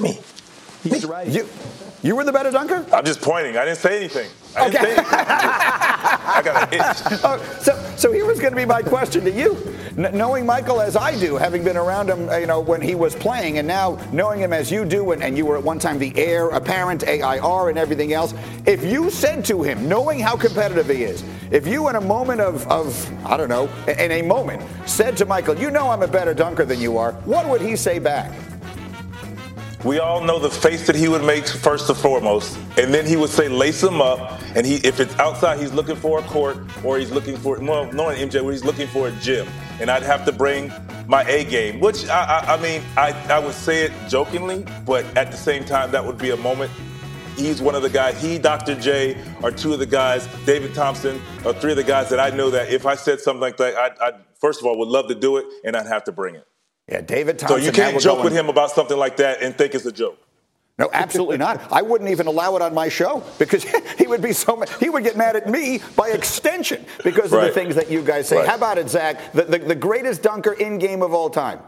Me. 0.00 0.18
He's 0.82 1.04
right. 1.04 1.26
You, 1.26 1.48
you 2.02 2.16
were 2.16 2.24
the 2.24 2.32
better 2.32 2.50
dunker? 2.50 2.84
I'm 2.92 3.04
just 3.04 3.20
pointing. 3.20 3.56
I 3.56 3.64
didn't 3.64 3.78
say 3.78 3.98
anything. 3.98 4.30
I 4.56 4.68
okay. 4.68 4.70
didn't 4.72 4.84
say 4.84 4.90
anything. 4.90 5.16
I 6.36 6.42
got 6.44 6.72
a 6.72 6.76
itch. 7.12 7.20
Oh, 7.24 7.58
so, 7.60 7.94
so 7.96 8.12
here 8.12 8.26
was 8.26 8.38
going 8.38 8.52
to 8.52 8.56
be 8.56 8.64
my 8.64 8.82
question 8.82 9.24
to 9.24 9.30
you. 9.30 9.56
N- 9.96 10.16
knowing 10.16 10.44
Michael 10.44 10.80
as 10.80 10.96
I 10.96 11.18
do, 11.18 11.36
having 11.36 11.64
been 11.64 11.76
around 11.76 12.10
him, 12.10 12.28
uh, 12.28 12.36
you 12.36 12.46
know, 12.46 12.60
when 12.60 12.80
he 12.80 12.94
was 12.94 13.14
playing, 13.14 13.58
and 13.58 13.66
now 13.66 13.98
knowing 14.12 14.40
him 14.40 14.52
as 14.52 14.70
you 14.70 14.84
do, 14.84 15.12
and, 15.12 15.22
and 15.22 15.36
you 15.36 15.46
were 15.46 15.56
at 15.56 15.64
one 15.64 15.78
time 15.78 15.98
the 15.98 16.12
heir 16.16 16.48
apparent, 16.50 17.04
AIR, 17.06 17.70
and 17.70 17.78
everything 17.78 18.12
else, 18.12 18.34
if 18.66 18.84
you 18.84 19.10
said 19.10 19.44
to 19.46 19.62
him, 19.62 19.88
knowing 19.88 20.20
how 20.20 20.36
competitive 20.36 20.88
he 20.88 21.04
is, 21.04 21.24
if 21.50 21.66
you 21.66 21.88
in 21.88 21.96
a 21.96 22.00
moment 22.00 22.40
of, 22.40 22.66
of 22.68 23.26
I 23.26 23.36
don't 23.36 23.48
know, 23.48 23.68
in 23.86 24.12
a 24.12 24.22
moment, 24.22 24.62
said 24.86 25.16
to 25.18 25.24
Michael, 25.24 25.56
you 25.56 25.70
know 25.70 25.90
I'm 25.90 26.02
a 26.02 26.08
better 26.08 26.34
dunker 26.34 26.64
than 26.64 26.80
you 26.80 26.98
are, 26.98 27.12
what 27.24 27.48
would 27.48 27.60
he 27.60 27.76
say 27.76 27.98
back? 27.98 28.32
We 29.86 30.00
all 30.00 30.20
know 30.20 30.40
the 30.40 30.50
face 30.50 30.84
that 30.88 30.96
he 30.96 31.06
would 31.06 31.22
make 31.22 31.46
first 31.46 31.88
and 31.88 31.96
foremost, 31.96 32.58
and 32.76 32.92
then 32.92 33.06
he 33.06 33.14
would 33.14 33.30
say, 33.30 33.48
"Lace 33.48 33.80
him 33.80 34.00
up." 34.00 34.40
And 34.56 34.66
he, 34.66 34.78
if 34.78 34.98
it's 34.98 35.16
outside, 35.20 35.60
he's 35.60 35.72
looking 35.72 35.94
for 35.94 36.18
a 36.18 36.22
court, 36.22 36.58
or 36.82 36.98
he's 36.98 37.12
looking 37.12 37.36
for 37.36 37.56
well, 37.60 37.92
knowing 37.92 38.18
MJ, 38.18 38.42
he's 38.50 38.64
looking 38.64 38.88
for 38.88 39.06
a 39.06 39.12
gym, 39.12 39.46
and 39.80 39.88
I'd 39.88 40.02
have 40.02 40.24
to 40.24 40.32
bring 40.32 40.72
my 41.06 41.22
A 41.28 41.44
game. 41.44 41.78
Which 41.78 42.08
I, 42.08 42.24
I, 42.24 42.54
I 42.54 42.60
mean, 42.60 42.82
I, 42.96 43.12
I 43.32 43.38
would 43.38 43.54
say 43.54 43.84
it 43.84 43.92
jokingly, 44.08 44.66
but 44.84 45.04
at 45.16 45.30
the 45.30 45.36
same 45.36 45.64
time, 45.64 45.92
that 45.92 46.04
would 46.04 46.18
be 46.18 46.30
a 46.30 46.36
moment 46.36 46.72
he's 47.36 47.62
one 47.62 47.76
of 47.76 47.82
the 47.82 47.90
guys. 47.90 48.20
He, 48.20 48.38
Dr. 48.38 48.74
J, 48.74 49.16
are 49.44 49.52
two 49.52 49.72
of 49.72 49.78
the 49.78 49.86
guys. 49.86 50.26
David 50.46 50.74
Thompson 50.74 51.20
are 51.44 51.52
three 51.52 51.70
of 51.72 51.76
the 51.76 51.84
guys 51.84 52.08
that 52.08 52.18
I 52.18 52.30
know 52.30 52.50
that 52.50 52.72
if 52.72 52.86
I 52.86 52.96
said 52.96 53.20
something 53.20 53.40
like 53.40 53.56
that, 53.58 53.76
I, 53.76 54.08
I 54.08 54.12
first 54.40 54.58
of 54.58 54.66
all 54.66 54.76
would 54.78 54.88
love 54.88 55.06
to 55.08 55.14
do 55.14 55.36
it, 55.36 55.46
and 55.64 55.76
I'd 55.76 55.86
have 55.86 56.02
to 56.04 56.12
bring 56.12 56.34
it. 56.34 56.46
Yeah, 56.88 57.00
David 57.00 57.38
Thompson. 57.38 57.60
So 57.60 57.64
you 57.64 57.72
can't 57.72 58.00
joke 58.00 58.22
with 58.22 58.32
him 58.32 58.48
about 58.48 58.70
something 58.70 58.96
like 58.96 59.16
that 59.16 59.42
and 59.42 59.56
think 59.56 59.74
it's 59.74 59.86
a 59.86 59.92
joke. 59.92 60.18
No, 60.78 60.90
absolutely 60.92 61.38
not. 61.38 61.72
I 61.72 61.80
wouldn't 61.80 62.10
even 62.10 62.26
allow 62.26 62.54
it 62.56 62.62
on 62.62 62.74
my 62.74 62.90
show 62.90 63.24
because 63.38 63.64
he 63.98 64.06
would 64.06 64.20
be 64.20 64.32
so 64.32 64.56
mad. 64.56 64.68
he 64.78 64.90
would 64.90 65.04
get 65.04 65.16
mad 65.16 65.34
at 65.34 65.48
me 65.48 65.80
by 65.96 66.08
extension 66.08 66.84
because 67.02 67.32
of 67.32 67.38
right. 67.38 67.48
the 67.48 67.52
things 67.52 67.74
that 67.76 67.90
you 67.90 68.02
guys 68.02 68.28
say. 68.28 68.36
Right. 68.36 68.46
How 68.46 68.56
about 68.56 68.76
it, 68.76 68.90
Zach? 68.90 69.32
The, 69.32 69.44
the, 69.44 69.58
the 69.58 69.74
greatest 69.74 70.22
dunker 70.22 70.52
in 70.52 70.78
game 70.78 71.02
of 71.02 71.14
all 71.14 71.30
time. 71.30 71.60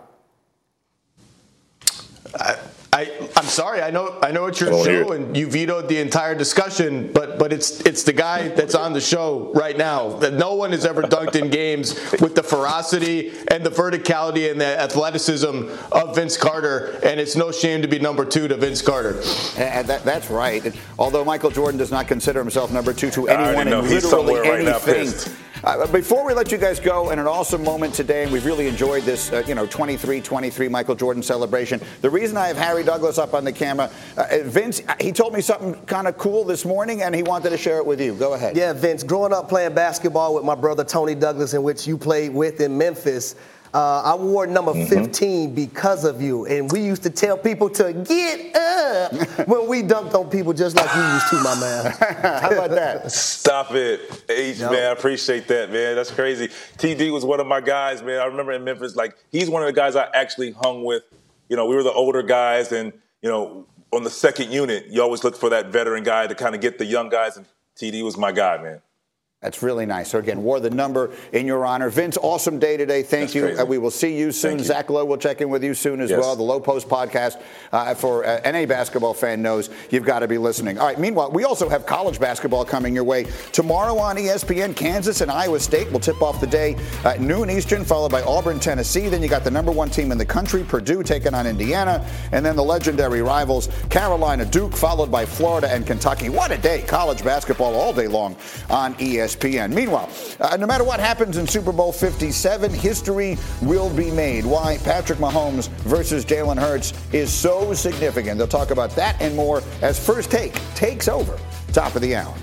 I, 2.34 2.58
I 2.98 3.08
I, 3.08 3.28
I'm 3.36 3.44
sorry. 3.44 3.80
I 3.80 3.90
know. 3.90 4.18
I 4.22 4.32
know 4.32 4.46
it's 4.46 4.60
your 4.60 4.70
I 4.70 4.72
don't 4.72 4.86
hear 4.86 5.04
show, 5.04 5.12
and 5.12 5.36
you 5.36 5.46
vetoed 5.48 5.88
the 5.88 5.98
entire 5.98 6.34
discussion. 6.34 7.12
But 7.12 7.38
but 7.38 7.52
it's 7.52 7.80
it's 7.82 8.02
the 8.02 8.12
guy 8.12 8.48
that's 8.48 8.74
on 8.74 8.92
the 8.92 9.00
show 9.00 9.52
right 9.54 9.76
now 9.76 10.10
that 10.18 10.34
no 10.34 10.54
one 10.54 10.72
has 10.72 10.84
ever 10.84 11.02
dunked 11.02 11.36
in 11.36 11.48
games 11.48 11.94
with 12.20 12.34
the 12.34 12.42
ferocity 12.42 13.32
and 13.52 13.64
the 13.64 13.70
verticality 13.70 14.50
and 14.50 14.60
the 14.60 14.80
athleticism 14.80 15.68
of 15.92 16.16
Vince 16.16 16.36
Carter. 16.36 16.98
And 17.04 17.20
it's 17.20 17.36
no 17.36 17.52
shame 17.52 17.82
to 17.82 17.88
be 17.88 18.00
number 18.00 18.24
two 18.24 18.48
to 18.48 18.56
Vince 18.56 18.82
Carter. 18.82 19.20
And 19.56 19.86
that, 19.88 20.02
that's 20.04 20.28
right. 20.30 20.74
Although 20.98 21.24
Michael 21.24 21.50
Jordan 21.50 21.78
does 21.78 21.92
not 21.92 22.08
consider 22.08 22.40
himself 22.40 22.72
number 22.72 22.92
two 22.92 23.10
to 23.10 23.28
anyone 23.28 23.70
know 23.70 23.80
in 23.80 23.90
he's 23.90 24.04
literally 24.04 24.40
right 24.40 24.64
now 24.64 24.78
anything. 24.78 25.32
Uh, 25.64 25.86
before 25.88 26.24
we 26.24 26.32
let 26.32 26.52
you 26.52 26.58
guys 26.58 26.78
go, 26.78 27.10
and 27.10 27.20
an 27.20 27.26
awesome 27.26 27.64
moment 27.64 27.92
today, 27.92 28.22
and 28.22 28.32
we've 28.32 28.46
really 28.46 28.68
enjoyed 28.68 29.02
this, 29.02 29.32
uh, 29.32 29.42
you 29.46 29.56
know, 29.56 29.66
23-23 29.66 30.70
Michael 30.70 30.94
Jordan 30.94 31.22
celebration. 31.22 31.80
The 32.00 32.10
reason 32.10 32.36
I 32.36 32.46
have 32.46 32.56
Harry 32.56 32.84
Douglas 32.84 33.18
up 33.18 33.34
on 33.34 33.44
the 33.44 33.52
camera, 33.52 33.90
uh, 34.16 34.38
Vince, 34.44 34.82
uh, 34.86 34.94
he 35.00 35.10
told 35.10 35.32
me 35.32 35.40
something 35.40 35.74
kind 35.86 36.06
of 36.06 36.16
cool 36.16 36.44
this 36.44 36.64
morning, 36.64 37.02
and 37.02 37.12
he 37.12 37.24
wanted 37.24 37.50
to 37.50 37.58
share 37.58 37.78
it 37.78 37.86
with 37.86 38.00
you. 38.00 38.14
Go 38.14 38.34
ahead. 38.34 38.56
Yeah, 38.56 38.72
Vince, 38.72 39.02
growing 39.02 39.32
up 39.32 39.48
playing 39.48 39.74
basketball 39.74 40.34
with 40.34 40.44
my 40.44 40.54
brother 40.54 40.84
Toney 40.84 41.16
Douglas, 41.16 41.54
in 41.54 41.62
which 41.64 41.88
you 41.88 41.98
played 41.98 42.32
with 42.32 42.60
in 42.60 42.78
Memphis, 42.78 43.34
uh, 43.74 44.02
I 44.02 44.14
wore 44.16 44.46
number 44.46 44.72
Mm-hmm. 44.72 45.04
15 45.04 45.54
because 45.54 46.04
of 46.04 46.20
you. 46.22 46.46
And 46.46 46.70
we 46.70 46.80
used 46.80 47.02
to 47.04 47.10
tell 47.10 47.36
people 47.38 47.68
to 47.70 47.92
get 47.92 48.54
up 48.56 49.12
when 49.48 49.66
we 49.68 49.82
dunked 49.82 50.14
on 50.14 50.28
people 50.30 50.52
just 50.52 50.76
like 50.76 50.94
you 50.94 51.02
used 51.02 51.28
to, 51.30 51.36
my 51.42 51.54
man. 51.60 51.92
How 52.42 52.50
about 52.50 52.70
that? 52.70 53.10
Stop 53.12 53.72
it. 53.72 54.22
H, 54.28 54.58
Yep. 54.58 54.70
man, 54.72 54.82
I 54.84 54.92
appreciate 54.92 55.48
that, 55.48 55.70
man. 55.70 55.94
That's 55.96 56.10
crazy. 56.10 56.48
TD 56.78 57.12
was 57.12 57.24
one 57.24 57.40
of 57.40 57.46
my 57.46 57.60
guys, 57.60 58.02
man. 58.02 58.20
I 58.20 58.24
remember 58.26 58.52
in 58.52 58.64
Memphis, 58.64 58.96
like, 58.96 59.16
he's 59.32 59.48
one 59.50 59.62
of 59.62 59.66
the 59.66 59.72
guys 59.72 59.96
I 59.96 60.08
actually 60.14 60.52
hung 60.52 60.84
with. 60.84 61.02
You 61.48 61.56
know, 61.56 61.66
we 61.66 61.74
were 61.76 61.82
the 61.82 61.92
older 61.92 62.22
guys, 62.22 62.72
and, 62.72 62.92
you 63.22 63.28
know, 63.30 63.66
on 63.92 64.04
the 64.04 64.10
second 64.10 64.52
unit, 64.52 64.86
you 64.88 65.02
always 65.02 65.24
look 65.24 65.34
for 65.36 65.48
that 65.50 65.66
veteran 65.68 66.02
guy 66.04 66.26
to 66.26 66.34
kind 66.34 66.54
of 66.54 66.60
get 66.60 66.78
the 66.78 66.84
young 66.84 67.08
guys, 67.08 67.36
and 67.38 67.46
TD 67.76 68.02
was 68.04 68.16
my 68.18 68.32
guy, 68.32 68.58
man. 68.62 68.80
That's 69.40 69.62
really 69.62 69.86
nice. 69.86 70.10
So 70.10 70.18
again, 70.18 70.42
wore 70.42 70.58
the 70.58 70.68
number 70.70 71.12
in 71.32 71.46
your 71.46 71.64
honor. 71.64 71.90
Vince, 71.90 72.16
awesome 72.20 72.58
day 72.58 72.76
today. 72.76 73.04
Thank 73.04 73.26
That's 73.26 73.34
you. 73.36 73.42
crazy. 73.42 73.60
Uh, 73.60 73.64
we 73.66 73.78
will 73.78 73.92
see 73.92 74.18
you 74.18 74.32
soon. 74.32 74.58
You. 74.58 74.64
Zach 74.64 74.90
Lowe 74.90 75.04
will 75.04 75.16
check 75.16 75.40
in 75.40 75.48
with 75.48 75.62
you 75.62 75.74
soon 75.74 76.00
as 76.00 76.10
Yes. 76.10 76.18
well. 76.18 76.34
The 76.34 76.42
Lowe 76.42 76.58
Post 76.58 76.88
podcast 76.88 77.40
uh, 77.70 77.94
for 77.94 78.24
uh, 78.26 78.40
any 78.42 78.66
basketball 78.66 79.14
fan 79.14 79.40
knows 79.40 79.70
you've 79.90 80.04
got 80.04 80.20
to 80.20 80.26
be 80.28 80.38
listening. 80.38 80.76
All 80.76 80.86
right. 80.88 80.98
Meanwhile, 80.98 81.30
we 81.30 81.44
also 81.44 81.68
have 81.68 81.86
college 81.86 82.18
basketball 82.18 82.64
coming 82.64 82.96
your 82.96 83.04
way 83.04 83.26
tomorrow 83.52 83.96
on 83.96 84.16
ESPN. 84.16 84.74
Kansas 84.74 85.20
and 85.20 85.30
Iowa 85.30 85.60
State 85.60 85.88
will 85.92 86.00
tip 86.00 86.20
off 86.20 86.40
the 86.40 86.46
day 86.48 86.74
at 87.04 87.20
noon 87.20 87.48
Eastern, 87.48 87.84
followed 87.84 88.10
by 88.10 88.22
Auburn, 88.22 88.58
Tennessee. 88.58 89.08
Then 89.08 89.22
you 89.22 89.28
got 89.28 89.44
the 89.44 89.52
number 89.52 89.70
one 89.70 89.88
team 89.88 90.10
in 90.10 90.18
the 90.18 90.26
country, 90.26 90.64
Purdue, 90.64 91.04
taking 91.04 91.34
on 91.34 91.46
Indiana, 91.46 92.04
and 92.32 92.44
then 92.44 92.56
the 92.56 92.64
legendary 92.64 93.22
rivals 93.22 93.68
Carolina, 93.88 94.44
Duke, 94.44 94.74
followed 94.74 95.12
by 95.12 95.24
Florida 95.24 95.70
and 95.72 95.86
Kentucky. 95.86 96.28
What 96.28 96.50
a 96.50 96.58
day! 96.58 96.82
College 96.88 97.22
basketball 97.22 97.76
all 97.76 97.92
day 97.92 98.08
long 98.08 98.34
on 98.68 98.96
E 99.00 99.20
ESPN. 99.28 99.72
Meanwhile, 99.72 100.08
uh, 100.40 100.56
no 100.56 100.66
matter 100.66 100.84
what 100.84 101.00
happens 101.00 101.36
in 101.36 101.46
Super 101.46 101.72
Bowl 101.72 101.92
57, 101.92 102.72
history 102.72 103.36
will 103.62 103.90
be 103.90 104.10
made. 104.10 104.44
Why 104.44 104.78
Patrick 104.78 105.18
Mahomes 105.18 105.68
versus 105.84 106.24
Jalen 106.24 106.58
Hurts 106.58 106.92
is 107.12 107.32
so 107.32 107.72
significant. 107.74 108.38
They'll 108.38 108.48
talk 108.48 108.70
about 108.70 108.90
that 108.92 109.20
and 109.20 109.36
more 109.36 109.62
as 109.82 110.04
First 110.04 110.30
Take 110.30 110.54
takes 110.74 111.08
over. 111.08 111.38
Top 111.72 111.94
of 111.94 112.02
the 112.02 112.16
hour. 112.16 112.34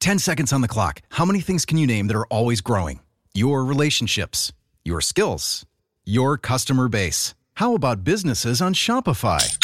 10 0.00 0.18
seconds 0.18 0.52
on 0.52 0.60
the 0.60 0.68
clock. 0.68 1.00
How 1.08 1.24
many 1.24 1.40
things 1.40 1.64
can 1.64 1.78
you 1.78 1.86
name 1.86 2.08
that 2.08 2.16
are 2.16 2.26
always 2.26 2.60
growing? 2.60 3.00
Your 3.32 3.64
relationships, 3.64 4.52
your 4.84 5.00
skills, 5.00 5.64
your 6.04 6.36
customer 6.36 6.88
base. 6.88 7.34
How 7.54 7.74
about 7.74 8.04
businesses 8.04 8.60
on 8.60 8.74
Shopify? 8.74 9.63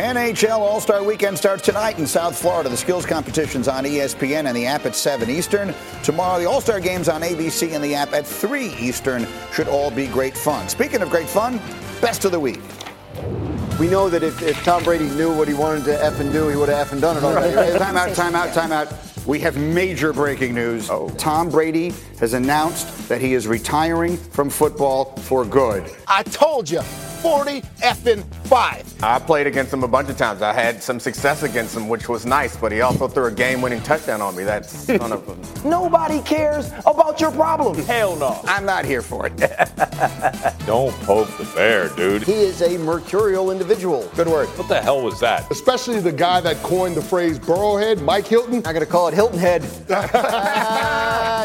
NHL 0.00 0.60
All 0.60 0.80
Star 0.80 1.04
Weekend 1.04 1.36
starts 1.36 1.62
tonight 1.62 1.98
in 1.98 2.06
South 2.06 2.34
Florida. 2.38 2.70
The 2.70 2.76
skills 2.76 3.04
competition's 3.04 3.68
on 3.68 3.84
ESPN 3.84 4.46
and 4.46 4.56
the 4.56 4.64
app 4.64 4.86
at 4.86 4.96
7 4.96 5.28
Eastern. 5.28 5.74
Tomorrow, 6.02 6.38
the 6.40 6.48
All 6.48 6.62
Star 6.62 6.80
games 6.80 7.10
on 7.10 7.20
ABC 7.20 7.74
and 7.74 7.84
the 7.84 7.94
app 7.94 8.14
at 8.14 8.26
3 8.26 8.74
Eastern. 8.78 9.26
Should 9.52 9.68
all 9.68 9.90
be 9.90 10.06
great 10.06 10.34
fun. 10.34 10.70
Speaking 10.70 11.02
of 11.02 11.10
great 11.10 11.28
fun, 11.28 11.58
best 12.00 12.24
of 12.24 12.32
the 12.32 12.40
week. 12.40 12.60
We 13.78 13.88
know 13.88 14.08
that 14.08 14.22
if, 14.22 14.40
if 14.40 14.62
Tom 14.64 14.82
Brady 14.84 15.08
knew 15.10 15.36
what 15.36 15.48
he 15.48 15.54
wanted 15.54 15.84
to 15.84 16.02
F 16.02 16.18
and 16.18 16.32
do, 16.32 16.48
he 16.48 16.56
would 16.56 16.70
have 16.70 16.86
F 16.86 16.92
and 16.92 17.00
done 17.02 17.18
it 17.18 17.22
already. 17.22 17.54
right? 17.54 17.78
time 17.78 17.98
out, 17.98 18.14
time 18.14 18.34
out, 18.34 18.54
time 18.54 18.72
out. 18.72 18.90
We 19.26 19.38
have 19.40 19.58
major 19.58 20.14
breaking 20.14 20.54
news. 20.54 20.88
Oh. 20.88 21.10
Tom 21.18 21.50
Brady 21.50 21.92
has 22.20 22.32
announced 22.32 23.06
that 23.10 23.20
he 23.20 23.34
is 23.34 23.46
retiring 23.46 24.16
from 24.16 24.48
football 24.48 25.14
for 25.16 25.44
good. 25.44 25.90
I 26.08 26.22
told 26.22 26.70
you, 26.70 26.80
40 27.20 27.60
effing 27.82 28.24
5. 28.46 29.02
I 29.02 29.18
played 29.18 29.46
against 29.46 29.72
him 29.72 29.84
a 29.84 29.88
bunch 29.88 30.08
of 30.08 30.16
times. 30.16 30.40
I 30.40 30.54
had 30.54 30.82
some 30.82 30.98
success 30.98 31.42
against 31.42 31.76
him, 31.76 31.88
which 31.88 32.08
was 32.08 32.24
nice, 32.24 32.56
but 32.56 32.72
he 32.72 32.80
also 32.80 33.08
threw 33.08 33.26
a 33.26 33.30
game 33.30 33.60
winning 33.60 33.82
touchdown 33.82 34.22
on 34.22 34.34
me. 34.34 34.44
That's 34.44 34.70
son 34.70 35.12
of 35.12 35.28
a. 35.28 35.68
Nobody 35.68 36.22
cares 36.22 36.72
about 36.86 37.20
your 37.20 37.30
problems. 37.30 37.86
Hell 37.86 38.16
no. 38.16 38.40
I'm 38.44 38.64
not 38.64 38.86
here 38.86 39.02
for 39.02 39.26
it. 39.26 39.36
Don't 40.66 40.94
poke 41.02 41.28
the 41.36 41.50
bear, 41.54 41.90
dude. 41.90 42.22
He 42.22 42.32
is 42.32 42.62
a 42.62 42.78
mercurial 42.78 43.50
individual. 43.50 44.10
Good 44.16 44.28
word. 44.28 44.48
What 44.58 44.68
the 44.68 44.80
hell 44.80 45.02
was 45.02 45.20
that? 45.20 45.50
Especially 45.50 46.00
the 46.00 46.12
guy 46.12 46.40
that 46.40 46.56
coined 46.62 46.96
the 46.96 47.02
phrase 47.02 47.38
Burrowhead, 47.38 48.00
Mike 48.02 48.26
Hilton. 48.26 48.56
I'm 48.56 48.62
going 48.62 48.80
to 48.80 48.86
call 48.86 49.08
it 49.08 49.14
Hilton 49.14 49.38
Head. 49.38 49.62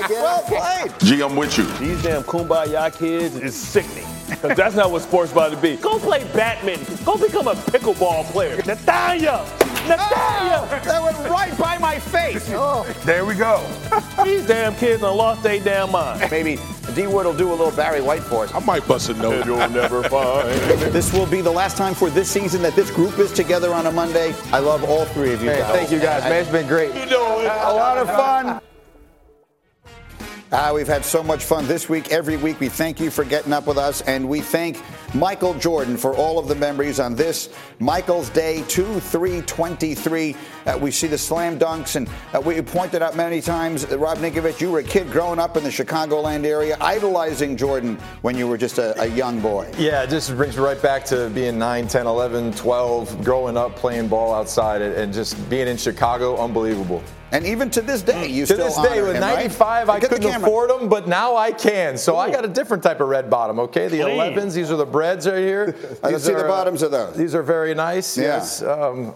well 0.10 0.42
played. 0.44 1.00
G, 1.02 1.22
I'm 1.22 1.36
with 1.36 1.58
you. 1.58 1.66
These 1.80 2.02
damn 2.04 2.24
kumbaya 2.24 2.98
kids 2.98 3.36
is 3.36 3.56
sickening. 3.56 4.06
Because 4.30 4.58
that's 4.58 4.76
not 4.76 4.92
what 4.92 5.02
sports 5.04 5.32
about 5.32 5.52
to 5.52 5.58
be. 5.58 5.76
Go 5.78 6.00
play 6.00 6.24
badminton. 6.34 6.98
Go 7.06 7.18
become 7.18 7.48
a 7.48 7.54
pickleball 7.54 8.26
player. 8.26 8.58
Natalia! 8.66 9.46
Natalia! 9.88 10.68
Ah, 10.68 10.82
that 10.84 11.04
went 11.04 11.18
right 11.30 11.56
by 11.58 11.78
my 11.78 12.00
face. 12.00 12.50
Oh. 12.58 12.84
There 13.06 13.26
we 13.26 13.36
go. 13.36 13.64
These 14.24 14.48
damn 14.48 14.74
kids 14.76 15.02
done 15.02 15.16
lost 15.18 15.44
their 15.44 15.60
damn 15.60 15.92
mind. 15.92 16.28
Maybe 16.32 16.58
D 16.96 17.06
Wood 17.06 17.26
will 17.26 17.34
do 17.36 17.50
a 17.50 17.56
little 17.56 17.72
Barry 17.72 18.02
White 18.02 18.24
for 18.24 18.46
us. 18.46 18.54
I 18.54 18.60
might 18.60 18.88
bust 18.88 19.10
a 19.10 19.14
note. 19.14 19.46
you'll 19.46 19.58
never 19.70 20.02
find. 20.04 20.48
This 20.96 21.12
will 21.14 21.26
be 21.28 21.42
the 21.42 21.52
last 21.52 21.76
time 21.78 21.94
for 21.94 22.10
this 22.10 22.30
season 22.30 22.62
that 22.64 22.76
this 22.76 22.90
group 22.90 23.20
is 23.20 23.32
together 23.34 23.74
on 23.74 23.86
a 23.88 23.92
Monday. 23.92 24.34
I 24.52 24.60
love 24.60 24.84
all 24.86 25.06
three 25.06 25.34
of 25.34 25.44
you 25.44 25.50
Hey, 25.50 25.60
guys. 25.60 25.72
thank 25.76 25.92
you 25.92 26.00
guys, 26.00 26.24
man. 26.24 26.42
It's 26.42 26.50
been 26.52 26.68
great. 26.68 26.96
You 26.96 27.06
know, 27.08 27.40
A 27.42 27.74
lot 27.74 27.98
of 27.98 28.08
fun. 28.08 28.62
Ah, 30.52 30.72
we've 30.72 30.88
had 30.88 31.04
so 31.04 31.24
much 31.24 31.44
fun 31.44 31.66
this 31.68 31.90
week. 31.90 32.12
Every 32.12 32.38
week, 32.38 32.60
we 32.60 32.70
thank 32.70 33.00
you 33.00 33.10
for 33.10 33.26
getting 33.26 33.52
up 33.52 33.66
with 33.66 33.80
us, 33.80 34.02
and 34.02 34.30
we 34.30 34.42
thank 34.42 34.80
Michael 35.16 35.56
Jordan 35.56 35.98
for 35.98 36.16
all 36.16 36.38
of 36.38 36.48
the 36.48 36.54
memories 36.54 37.00
on 37.00 37.16
this 37.16 37.50
Michael's 37.80 38.30
Day 38.30 38.64
2 38.68 39.00
3 39.00 39.42
23. 39.42 40.36
Uh, 40.68 40.78
we 40.80 40.92
see 40.92 41.08
the 41.08 41.18
slam 41.18 41.58
dunks, 41.58 41.96
and 41.96 42.08
uh, 42.32 42.40
we 42.40 42.62
pointed 42.62 43.02
out 43.02 43.16
many 43.16 43.42
times, 43.42 43.86
uh, 43.86 43.98
Rob 43.98 44.20
Ninkovich, 44.20 44.62
you 44.62 44.72
were 44.72 44.80
a 44.80 44.84
kid 44.84 45.12
growing 45.12 45.40
up 45.40 45.58
in 45.58 45.64
the 45.64 45.70
Chicagoland 45.70 46.46
area, 46.46 46.78
idolizing 46.80 47.58
Jordan 47.58 47.98
when 48.22 48.38
you 48.38 48.48
were 48.48 48.58
just 48.58 48.78
a, 48.78 49.02
a 49.02 49.08
young 49.08 49.40
boy. 49.40 49.68
Yeah, 49.80 50.04
it 50.04 50.12
just 50.12 50.36
brings 50.36 50.56
me 50.58 50.64
right 50.64 50.80
back 50.80 51.06
to 51.06 51.32
being 51.32 51.58
9, 51.58 51.88
10, 51.88 52.06
11, 52.06 52.54
12, 52.54 53.24
growing 53.24 53.58
up 53.58 53.76
playing 53.76 54.08
ball 54.10 54.32
outside 54.32 54.84
and 54.84 55.12
just 55.12 55.50
being 55.50 55.68
in 55.68 55.78
Chicago, 55.78 56.38
unbelievable. 56.38 57.02
And 57.36 57.46
even 57.46 57.70
to 57.72 57.82
this 57.82 58.02
day, 58.02 58.28
you 58.28 58.46
to 58.46 58.54
still 58.54 58.66
this 58.68 58.78
day, 58.78 59.02
with 59.02 59.16
him, 59.16 59.22
right? 59.22 59.36
95, 59.36 59.90
I 59.90 60.00
couldn't 60.00 60.22
camera. 60.22 60.48
afford 60.48 60.70
them, 60.70 60.88
but 60.88 61.08
now 61.08 61.36
I 61.36 61.52
can. 61.52 61.98
So 61.98 62.18
I 62.18 62.32
got 62.32 62.46
a 62.46 62.48
different 62.48 62.82
type 62.82 63.02
of 63.02 63.10
red 63.10 63.30
bottom, 63.30 63.60
okay? 63.60 63.88
The 63.90 64.00
Clean. 64.02 64.18
11s, 64.18 64.54
these 64.54 64.72
are 64.72 64.78
the 64.78 64.86
Breds 64.86 65.28
right 65.28 65.38
here. 65.40 65.76
I 66.04 66.08
can 66.08 66.14
These 66.14 66.24
see 66.24 66.32
the 66.34 66.40
are, 66.40 66.46
uh, 66.46 66.48
bottoms 66.48 66.82
of 66.82 66.92
those. 66.92 67.16
These 67.18 67.36
are 67.36 67.44
very 67.44 67.74
nice, 67.76 68.18
Yeah. 68.18 68.24
yes. 68.38 68.62
Um, 68.62 69.14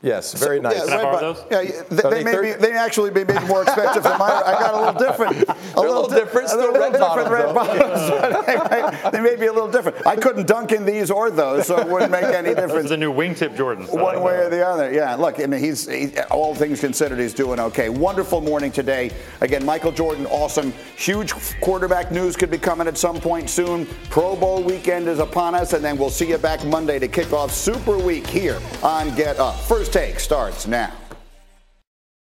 Yes, 0.00 0.32
very 0.34 0.60
nice. 0.60 0.76
Yeah, 0.76 0.84
Can 0.84 0.92
I 0.92 0.96
right, 0.96 1.02
borrow 1.02 1.34
those? 1.34 1.44
yeah, 1.50 1.82
they, 1.90 2.02
Are 2.02 2.10
they 2.10 2.22
they 2.22 2.24
may 2.24 2.40
be, 2.40 2.52
they 2.60 2.72
actually 2.72 3.10
may 3.10 3.24
be 3.24 3.34
more 3.48 3.62
expensive 3.64 4.04
than 4.04 4.16
mine. 4.16 4.30
I 4.30 4.52
got 4.52 4.74
a 4.74 4.78
little 4.78 5.08
different. 5.08 5.42
A 5.42 5.44
They're 5.74 5.86
a 5.86 5.90
little 5.90 6.06
di- 6.08 6.14
different, 6.20 6.46
a 6.46 6.50
still 6.50 6.60
little 6.72 6.80
red 6.80 6.92
different 6.92 7.30
red 7.30 7.52
bottoms, 7.52 8.10
bottoms. 8.10 9.12
they, 9.12 9.20
may, 9.20 9.34
be 9.34 9.46
a 9.46 9.52
little 9.52 9.68
different. 9.70 10.06
I 10.06 10.14
couldn't 10.14 10.46
dunk 10.46 10.70
in 10.70 10.84
these 10.84 11.10
or 11.10 11.32
those, 11.32 11.66
so 11.66 11.78
it 11.78 11.88
wouldn't 11.88 12.12
make 12.12 12.22
any 12.22 12.50
This 12.54 12.56
difference. 12.66 12.84
is 12.86 12.90
a 12.92 12.96
new 12.96 13.12
wingtip 13.12 13.56
Jordans. 13.56 13.88
I 13.90 13.94
One 14.00 14.14
like 14.14 14.22
way 14.24 14.36
that. 14.36 14.46
or 14.46 14.50
the 14.50 14.64
other. 14.64 14.92
Yeah, 14.92 15.16
look, 15.16 15.40
I 15.40 15.46
mean, 15.46 15.58
he's 15.60 15.88
he, 15.88 16.16
all 16.30 16.54
things 16.54 16.78
considered, 16.78 17.18
he's 17.18 17.34
doing 17.34 17.58
okay. 17.58 17.88
Wonderful 17.88 18.40
morning 18.40 18.70
today. 18.70 19.10
Again, 19.40 19.64
Michael 19.64 19.90
Jordan, 19.90 20.26
awesome. 20.26 20.72
Huge 20.96 21.32
quarterback 21.60 22.12
news 22.12 22.36
could 22.36 22.52
be 22.52 22.58
coming 22.58 22.86
at 22.86 22.96
some 22.96 23.20
point 23.20 23.50
soon. 23.50 23.84
Pro 24.10 24.36
Bowl 24.36 24.62
weekend 24.62 25.08
is 25.08 25.18
upon 25.18 25.56
us, 25.56 25.72
and 25.72 25.84
then 25.84 25.98
we'll 25.98 26.08
see 26.08 26.28
you 26.28 26.38
back 26.38 26.64
Monday 26.64 27.00
to 27.00 27.08
kick 27.08 27.32
off 27.32 27.50
Super 27.50 27.98
Week 27.98 28.28
here 28.28 28.60
on 28.84 29.12
Get 29.16 29.40
Up. 29.40 29.56
First 29.62 29.87
take 29.88 30.20
starts 30.20 30.66
now. 30.66 30.92